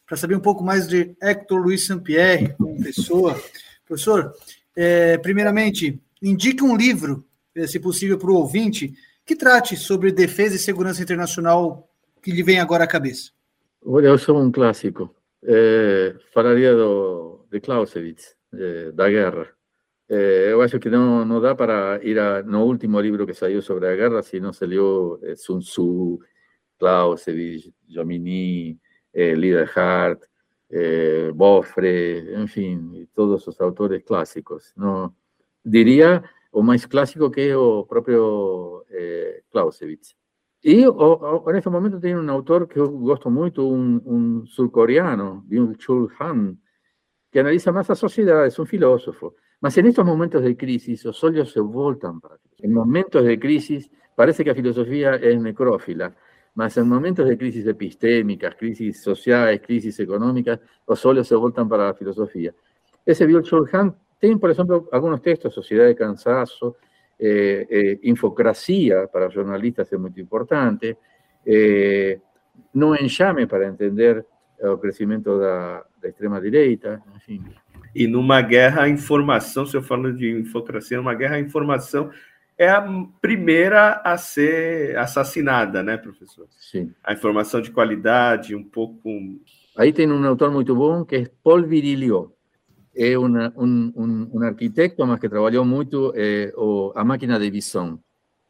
para 0.05 0.17
saber 0.17 0.35
um 0.35 0.41
pouco 0.41 0.65
mais 0.65 0.85
de 0.85 1.15
Hector 1.21 1.61
Luiz 1.61 1.85
Sampierre, 1.85 2.53
como 2.57 2.83
pessoa. 2.83 3.41
Professor, 3.87 4.33
é, 4.75 5.17
primeiramente, 5.17 5.99
indique 6.21 6.63
um 6.63 6.75
livro, 6.75 7.25
é, 7.55 7.65
se 7.65 7.79
possível, 7.79 8.17
para 8.17 8.31
o 8.31 8.35
ouvinte, 8.35 8.93
que 9.25 9.35
trate 9.35 9.75
sobre 9.75 10.11
defesa 10.11 10.55
e 10.55 10.59
segurança 10.59 11.01
internacional 11.01 11.89
que 12.21 12.31
lhe 12.31 12.43
vem 12.43 12.59
agora 12.59 12.83
à 12.83 12.87
cabeça. 12.87 13.31
Olha, 13.83 14.07
eu 14.07 14.17
sou 14.17 14.39
um 14.41 14.51
clássico. 14.51 15.15
É, 15.43 16.15
falaria 16.33 16.73
do, 16.73 17.45
de 17.51 17.59
Clausewitz, 17.59 18.35
é, 18.53 18.91
da 18.91 19.09
guerra. 19.09 19.47
É, 20.09 20.51
eu 20.51 20.61
acho 20.61 20.79
que 20.79 20.89
não, 20.89 21.25
não 21.25 21.39
dá 21.39 21.55
para 21.55 21.99
ir 22.03 22.19
a, 22.19 22.43
no 22.43 22.63
último 22.63 22.99
livro 22.99 23.25
que 23.25 23.33
saiu 23.33 23.61
sobre 23.61 23.87
a 23.87 23.95
guerra 23.95 24.21
se 24.21 24.39
não 24.39 24.53
se 24.53 24.65
leu 24.65 25.19
é, 25.23 25.35
Sun 25.35 25.59
Tzu, 25.59 26.19
Clausewitz, 26.79 27.71
Jomini, 27.87 28.79
é, 29.13 29.33
Liederhart, 29.33 30.19
eh, 30.69 31.31
en 31.35 32.47
fin, 32.47 33.09
todos 33.13 33.41
esos 33.41 33.59
autores 33.61 34.03
clásicos. 34.03 34.73
¿no? 34.75 35.15
Diría 35.63 36.23
o 36.51 36.61
más 36.61 36.87
clásico 36.87 37.29
que 37.29 37.53
o 37.53 37.85
propio 37.85 38.85
eh, 38.89 39.43
Clausewitz. 39.49 40.15
Y 40.61 40.83
en 40.83 41.55
este 41.55 41.69
momento 41.69 41.99
tiene 41.99 42.19
un 42.19 42.29
autor 42.29 42.67
que 42.67 42.79
yo 42.79 42.89
gosto 42.89 43.29
mucho, 43.29 43.65
un, 43.65 44.01
un 44.03 44.47
surcoreano, 44.47 45.43
Byung-Chul 45.47 46.11
Han, 46.17 46.59
que 47.29 47.41
analiza 47.41 47.71
más 47.71 47.89
a 47.89 47.95
sociedad, 47.95 48.45
es 48.45 48.57
un 48.57 48.65
filósofo. 48.65 49.35
Mas 49.59 49.77
en 49.77 49.87
estos 49.87 50.05
momentos 50.05 50.41
de 50.41 50.55
crisis, 50.55 51.03
los 51.05 51.23
ojos 51.23 51.51
se 51.51 51.59
voltan 51.59 52.19
para 52.19 52.37
En 52.59 52.73
momentos 52.73 53.23
de 53.25 53.37
crisis, 53.39 53.91
parece 54.15 54.43
que 54.43 54.51
la 54.51 54.55
filosofía 54.55 55.15
es 55.15 55.39
necrófila, 55.39 56.15
mas 56.55 56.75
en 56.77 56.87
momentos 56.87 57.27
de 57.27 57.37
crisis 57.37 57.67
epistémicas, 57.67 58.55
crisis 58.55 59.01
sociales, 59.01 59.61
crisis 59.61 59.99
económicas, 59.99 60.59
los 60.87 61.05
ojos 61.05 61.27
se 61.27 61.35
voltan 61.35 61.67
para 61.69 61.87
la 61.87 61.93
filosofía. 61.93 62.53
Ese 63.05 63.27
Byung-Chul 63.27 63.69
Han 63.73 63.95
tiene, 64.19 64.37
por 64.37 64.49
ejemplo, 64.49 64.89
algunos 64.91 65.21
textos, 65.21 65.53
Sociedad 65.53 65.85
de 65.85 65.95
Cansazo, 65.95 66.77
eh, 67.19 67.67
eh, 67.69 67.99
Infocracia 68.03 69.07
para 69.07 69.29
jornalistas 69.31 69.91
es 69.91 69.99
muy 69.99 70.11
importante, 70.15 70.97
eh, 71.45 72.19
No 72.73 72.95
en 72.95 73.09
llame 73.09 73.47
para 73.47 73.67
entender 73.67 74.25
el 74.57 74.79
crecimiento 74.79 75.37
de 75.37 75.45
la 75.45 75.85
extrema 76.03 76.39
derecha, 76.39 77.01
enfim. 77.13 77.43
E 77.93 78.07
numa 78.07 78.41
guerra 78.41 78.83
à 78.83 78.89
informação, 78.89 79.65
se 79.65 79.77
eu 79.77 79.81
falo 79.81 80.13
de 80.13 80.29
infocracia, 80.29 80.97
numa 80.97 81.13
guerra 81.13 81.35
à 81.35 81.39
informação, 81.39 82.11
é 82.57 82.69
a 82.69 82.81
primeira 83.21 84.01
a 84.03 84.17
ser 84.17 84.97
assassinada, 84.97 85.83
né, 85.83 85.97
professor? 85.97 86.47
Sim. 86.57 86.93
A 87.03 87.13
informação 87.13 87.61
de 87.61 87.71
qualidade, 87.71 88.55
um 88.55 88.63
pouco. 88.63 89.09
Aí 89.77 89.91
tem 89.91 90.09
um 90.09 90.25
autor 90.25 90.51
muito 90.51 90.75
bom 90.75 91.03
que 91.03 91.15
é 91.15 91.31
Paul 91.43 91.63
Virilio. 91.63 92.31
É 92.95 93.17
uma, 93.17 93.53
um, 93.57 93.91
um, 93.95 94.29
um, 94.33 94.43
arquiteto, 94.43 95.05
mas 95.05 95.19
que 95.19 95.27
trabalhou 95.27 95.65
muito 95.65 96.13
eh, 96.15 96.53
o, 96.55 96.93
a 96.95 97.03
máquina 97.03 97.37
de 97.37 97.51
visão. 97.51 97.99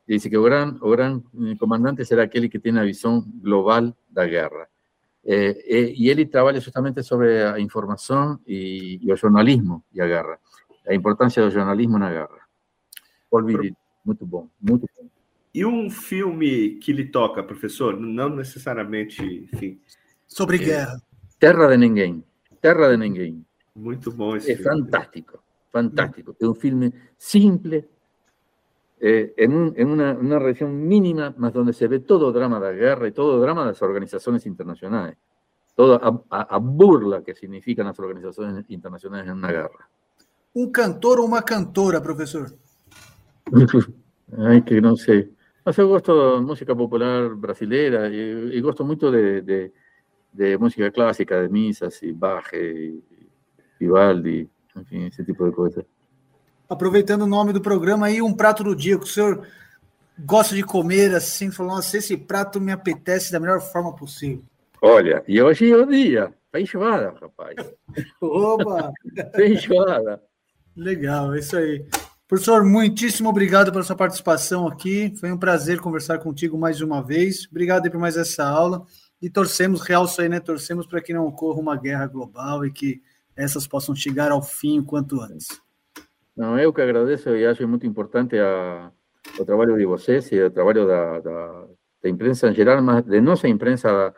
Dice 0.08 0.30
que 0.30 0.38
o 0.38 0.44
gran, 0.44 0.78
o 0.82 0.92
gran 0.92 1.24
comandante 1.58 2.06
será 2.06 2.24
aquele 2.24 2.48
que 2.48 2.60
tem 2.60 2.78
a 2.78 2.84
visão 2.84 3.26
global 3.42 3.92
da 4.08 4.28
guerra. 4.28 4.68
Eh, 5.24 5.58
eh, 5.68 5.94
y 5.96 6.12
él 6.12 6.30
trabaja 6.30 6.62
justamente 6.62 7.02
sobre 7.02 7.44
la 7.44 7.60
información 7.60 8.40
y, 8.46 9.10
el 9.10 9.20
jornalismo 9.20 9.84
y 9.92 10.00
a 10.00 10.06
guerra. 10.06 10.40
La 10.86 10.94
importancia 10.94 11.42
del 11.42 11.52
jornalismo 11.52 11.98
la 11.98 12.12
guerra. 12.12 12.48
Paul 13.32 13.46
muito 14.06 14.26
bom, 14.26 14.48
muito 14.62 14.88
bom. 14.96 15.08
E 15.54 15.66
um 15.66 15.90
filme 15.90 16.76
que 16.76 16.92
lhe 16.92 17.06
toca, 17.06 17.42
professor? 17.42 17.98
Não 17.98 18.30
necessariamente, 18.30 19.24
enfim. 19.24 19.80
Sobre 20.28 20.58
guerra. 20.58 21.02
Terra 21.40 21.68
de 21.70 21.78
Ninguém. 21.78 22.24
Terra 22.62 22.90
de 22.90 22.98
Ninguém. 22.98 23.46
Muito 23.74 24.12
bom 24.12 24.36
esse 24.36 24.52
É 24.52 24.56
filme. 24.58 24.82
fantástico, 24.82 25.40
fantástico. 25.72 26.36
É 26.42 26.46
um 26.46 26.54
filme 26.54 26.94
simples, 27.18 27.86
eh, 29.00 29.34
en, 29.38 29.54
un, 29.54 29.74
en 29.78 29.90
una, 29.90 30.14
una, 30.14 30.40
región 30.40 30.88
mínima, 30.88 31.34
más 31.38 31.54
donde 31.54 31.74
se 31.74 31.88
ve 31.88 32.00
todo 32.00 32.32
drama 32.32 32.60
de 32.60 32.74
guerra 32.76 33.08
y 33.08 33.12
todo 33.12 33.40
drama 33.40 33.62
de 33.62 33.68
las 33.68 33.82
organizaciones 33.82 34.46
internacionales, 34.46 35.18
toda 35.76 36.00
a, 36.30 36.42
a, 36.42 36.58
burla 36.58 37.22
que 37.22 37.36
significan 37.36 37.86
las 37.86 38.00
organizaciones 38.00 38.66
internacionales 38.70 39.28
en 39.28 39.38
una 39.38 39.52
guerra. 39.52 39.90
¿Un 40.54 40.72
cantor 40.72 41.20
o 41.20 41.26
una 41.26 41.44
cantora, 41.44 42.02
profesor? 42.02 42.52
Ay, 44.38 44.62
que 44.64 44.82
no 44.82 44.96
sé. 44.96 45.30
Yo 45.66 45.88
gusto 45.88 46.36
de 46.36 46.42
música 46.42 46.76
popular 46.76 47.30
brasileña 47.36 48.08
y, 48.08 48.58
y 48.58 48.62
gusto 48.62 48.84
mucho 48.84 49.10
de, 49.10 49.42
de, 49.42 49.74
de, 50.32 50.58
música 50.58 50.92
clásica, 50.92 51.42
de 51.42 51.50
misas 51.50 52.04
y 52.04 52.12
Bach 52.12 52.54
y 52.54 53.04
Vivaldi, 53.80 54.48
en 54.76 54.86
fin, 54.86 55.02
ese 55.04 55.24
tipo 55.24 55.46
de 55.46 55.52
cosas. 55.52 55.86
aproveitando 56.70 57.24
o 57.24 57.28
nome 57.28 57.54
do 57.54 57.62
programa 57.62 58.08
aí, 58.08 58.22
um 58.22 58.34
prato 58.34 58.64
do 58.64 58.76
dia 58.76 58.98
que 58.98 59.06
o 59.06 59.08
senhor 59.08 59.48
gosta 60.20 60.56
de 60.56 60.64
comer 60.64 61.14
assim, 61.14 61.52
falou, 61.52 61.76
nossa, 61.76 61.98
esse 61.98 62.16
prato 62.18 62.60
me 62.60 62.72
apetece 62.72 63.32
da 63.32 63.40
melhor 63.40 63.62
forma 63.62 63.96
possível. 63.96 64.44
Olha, 64.82 65.24
e 65.28 65.42
hoje 65.42 65.72
é 65.72 65.76
o 65.76 65.86
dia, 65.86 66.34
feijoada, 66.52 67.14
rapaz. 67.22 67.56
Opa! 68.22 68.92
feijoada. 69.36 70.22
Legal, 70.76 71.34
é 71.34 71.40
isso 71.40 71.58
aí. 71.58 71.86
Professor, 72.28 72.66
muitíssimo 72.66 73.30
obrigado 73.30 73.72
pela 73.72 73.84
sua 73.84 73.96
participação 73.96 74.68
aqui. 74.68 75.14
Foi 75.20 75.32
um 75.32 75.38
prazer 75.38 75.80
conversar 75.80 76.18
contigo 76.18 76.58
mais 76.58 76.82
uma 76.82 77.00
vez. 77.04 77.48
Obrigado 77.52 77.90
por 77.92 78.00
mais 78.00 78.18
essa 78.18 78.44
aula. 78.44 78.84
E 79.22 79.30
torcemos, 79.30 79.82
real 79.82 80.06
isso 80.06 80.20
aí, 80.20 80.28
né? 80.28 80.40
Torcemos 80.40 80.88
para 80.88 81.02
que 81.02 81.14
não 81.14 81.28
ocorra 81.28 81.60
uma 81.60 81.78
guerra 81.78 82.08
global 82.08 82.66
e 82.66 82.72
que 82.72 83.00
essas 83.36 83.68
possam 83.68 83.96
chegar 83.96 84.32
ao 84.32 84.42
fim 84.42 84.80
o 84.80 84.84
quanto 84.84 85.22
antes. 85.22 85.48
Não, 86.36 86.58
eu 86.58 86.74
que 86.74 86.82
agradeço 86.82 87.30
e 87.30 87.46
acho 87.46 87.68
muito 87.68 87.86
importante 87.86 88.36
a, 88.40 88.92
o 89.40 89.46
trabalho 89.46 89.78
de 89.78 89.86
vocês 89.86 90.32
e 90.32 90.42
o 90.42 90.50
trabalho 90.50 90.88
da, 90.88 91.20
da, 91.20 91.68
da 92.02 92.10
imprensa 92.10 92.50
em 92.50 92.56
geral, 92.56 92.82
mas 92.82 93.06
de 93.06 93.22
nossa 93.22 93.48
imprensa 93.48 94.14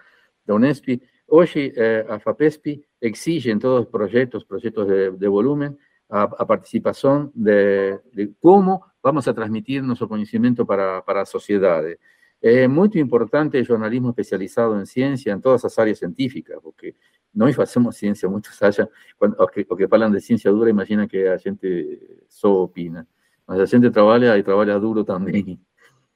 da, 0.45 0.55
Unesp. 0.55 1.01
Hoje, 1.27 1.73
eh, 1.75 2.05
a 2.07 2.19
FAPESP 2.19 2.81
exige 3.01 3.51
em 3.51 3.59
todos 3.59 3.81
os 3.85 3.91
projetos, 3.91 4.45
projetos 4.45 4.87
de, 4.87 5.11
de 5.11 5.27
volume, 5.27 5.75
a, 6.09 6.23
a 6.23 6.45
participação 6.45 7.31
de, 7.35 7.99
de, 8.13 8.33
como 8.39 8.83
vamos 9.01 9.27
a 9.27 9.33
transmitir 9.33 9.83
nosso 9.83 10.07
conhecimento 10.07 10.65
para, 10.65 11.01
para 11.01 11.21
a 11.21 11.25
sociedade. 11.25 11.97
É 12.41 12.67
muito 12.67 12.99
importante 12.99 13.59
o 13.59 13.63
jornalismo 13.63 14.09
especializado 14.09 14.79
em 14.79 14.85
ciência, 14.85 15.31
em 15.31 15.39
todas 15.39 15.65
as 15.65 15.77
áreas 15.79 15.97
científicas, 15.97 16.59
porque 16.61 16.95
nós 17.33 17.57
hacemos 17.59 17.95
ciencia, 17.95 18.29
muchos 18.29 18.61
allá, 18.61 18.87
cuando, 19.17 19.35
o, 19.41 19.47
que, 19.47 19.65
o 19.67 19.75
que 19.75 19.87
de 19.87 20.21
ciencia 20.21 20.51
dura, 20.51 20.69
imagina 20.69 21.07
que 21.07 21.27
a 21.27 21.37
gente 21.37 22.25
só 22.27 22.63
opina. 22.63 23.07
Mas 23.45 23.59
a 23.59 23.65
gente 23.65 23.89
trabaja 23.89 24.37
y 24.37 24.43
trabaja 24.43 24.77
duro 24.77 25.03
también. 25.03 25.59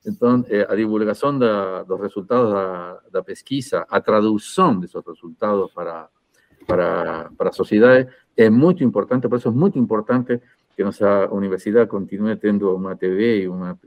Entonces, 0.03 0.51
eh, 0.51 0.65
a 0.67 0.73
divulgación 0.73 1.37
de 1.37 1.45
los 1.87 1.99
resultados 1.99 2.51
da, 2.51 2.99
da 3.11 3.23
pesquisa, 3.23 3.85
a 3.87 4.01
traducción 4.01 4.79
de 4.79 4.87
esos 4.87 5.05
resultados 5.05 5.71
para, 5.71 6.09
para, 6.65 7.29
para 7.37 7.51
sociedades 7.51 8.07
es 8.35 8.51
muy 8.51 8.75
importante, 8.79 9.27
por 9.29 9.39
eso 9.39 9.49
es 9.49 9.55
muy 9.55 9.71
importante 9.75 10.41
que 10.75 10.83
nuestra 10.83 11.29
universidad 11.29 11.87
continúe 11.87 12.37
teniendo 12.37 12.75
una 12.75 12.95
TV 12.95 13.39
y 13.43 13.47
una, 13.47 13.77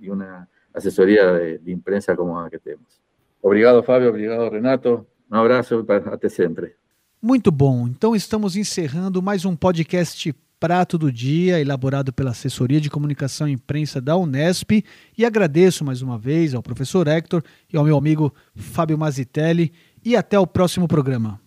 y 0.00 0.08
una 0.08 0.48
asesoría 0.72 1.32
de, 1.32 1.58
de 1.58 1.70
imprensa 1.70 2.16
como 2.16 2.40
la 2.40 2.50
que 2.50 2.58
tenemos. 2.58 3.00
Obrigado, 3.40 3.82
Fábio. 3.82 4.10
Obrigado, 4.10 4.48
Renato. 4.48 5.06
Um 5.30 5.36
abraço 5.36 5.84
até 5.88 6.28
sempre. 6.28 6.74
Muito 7.20 7.50
bom. 7.50 7.86
Então 7.88 8.14
estamos 8.14 8.56
encerrando 8.56 9.22
mais 9.22 9.44
um 9.44 9.56
podcast 9.56 10.34
Prato 10.60 10.96
do 10.96 11.10
Dia, 11.10 11.60
elaborado 11.60 12.12
pela 12.12 12.30
Assessoria 12.30 12.80
de 12.80 12.88
Comunicação 12.88 13.48
e 13.48 13.52
Imprensa 13.52 14.00
da 14.00 14.16
Unesp. 14.16 14.84
E 15.18 15.24
agradeço 15.24 15.84
mais 15.84 16.02
uma 16.02 16.16
vez 16.16 16.54
ao 16.54 16.62
professor 16.62 17.08
Hector 17.08 17.42
e 17.72 17.76
ao 17.76 17.84
meu 17.84 17.96
amigo 17.96 18.32
Fábio 18.54 18.96
Mazitelli. 18.96 19.72
E 20.04 20.14
até 20.14 20.38
o 20.38 20.46
próximo 20.46 20.86
programa. 20.86 21.40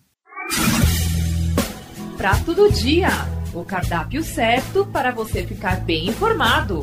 Prato 2.16 2.54
do 2.54 2.72
Dia 2.72 3.10
o 3.52 3.62
cardápio 3.62 4.22
certo 4.22 4.86
para 4.86 5.10
você 5.10 5.42
ficar 5.44 5.80
bem 5.80 6.08
informado. 6.08 6.80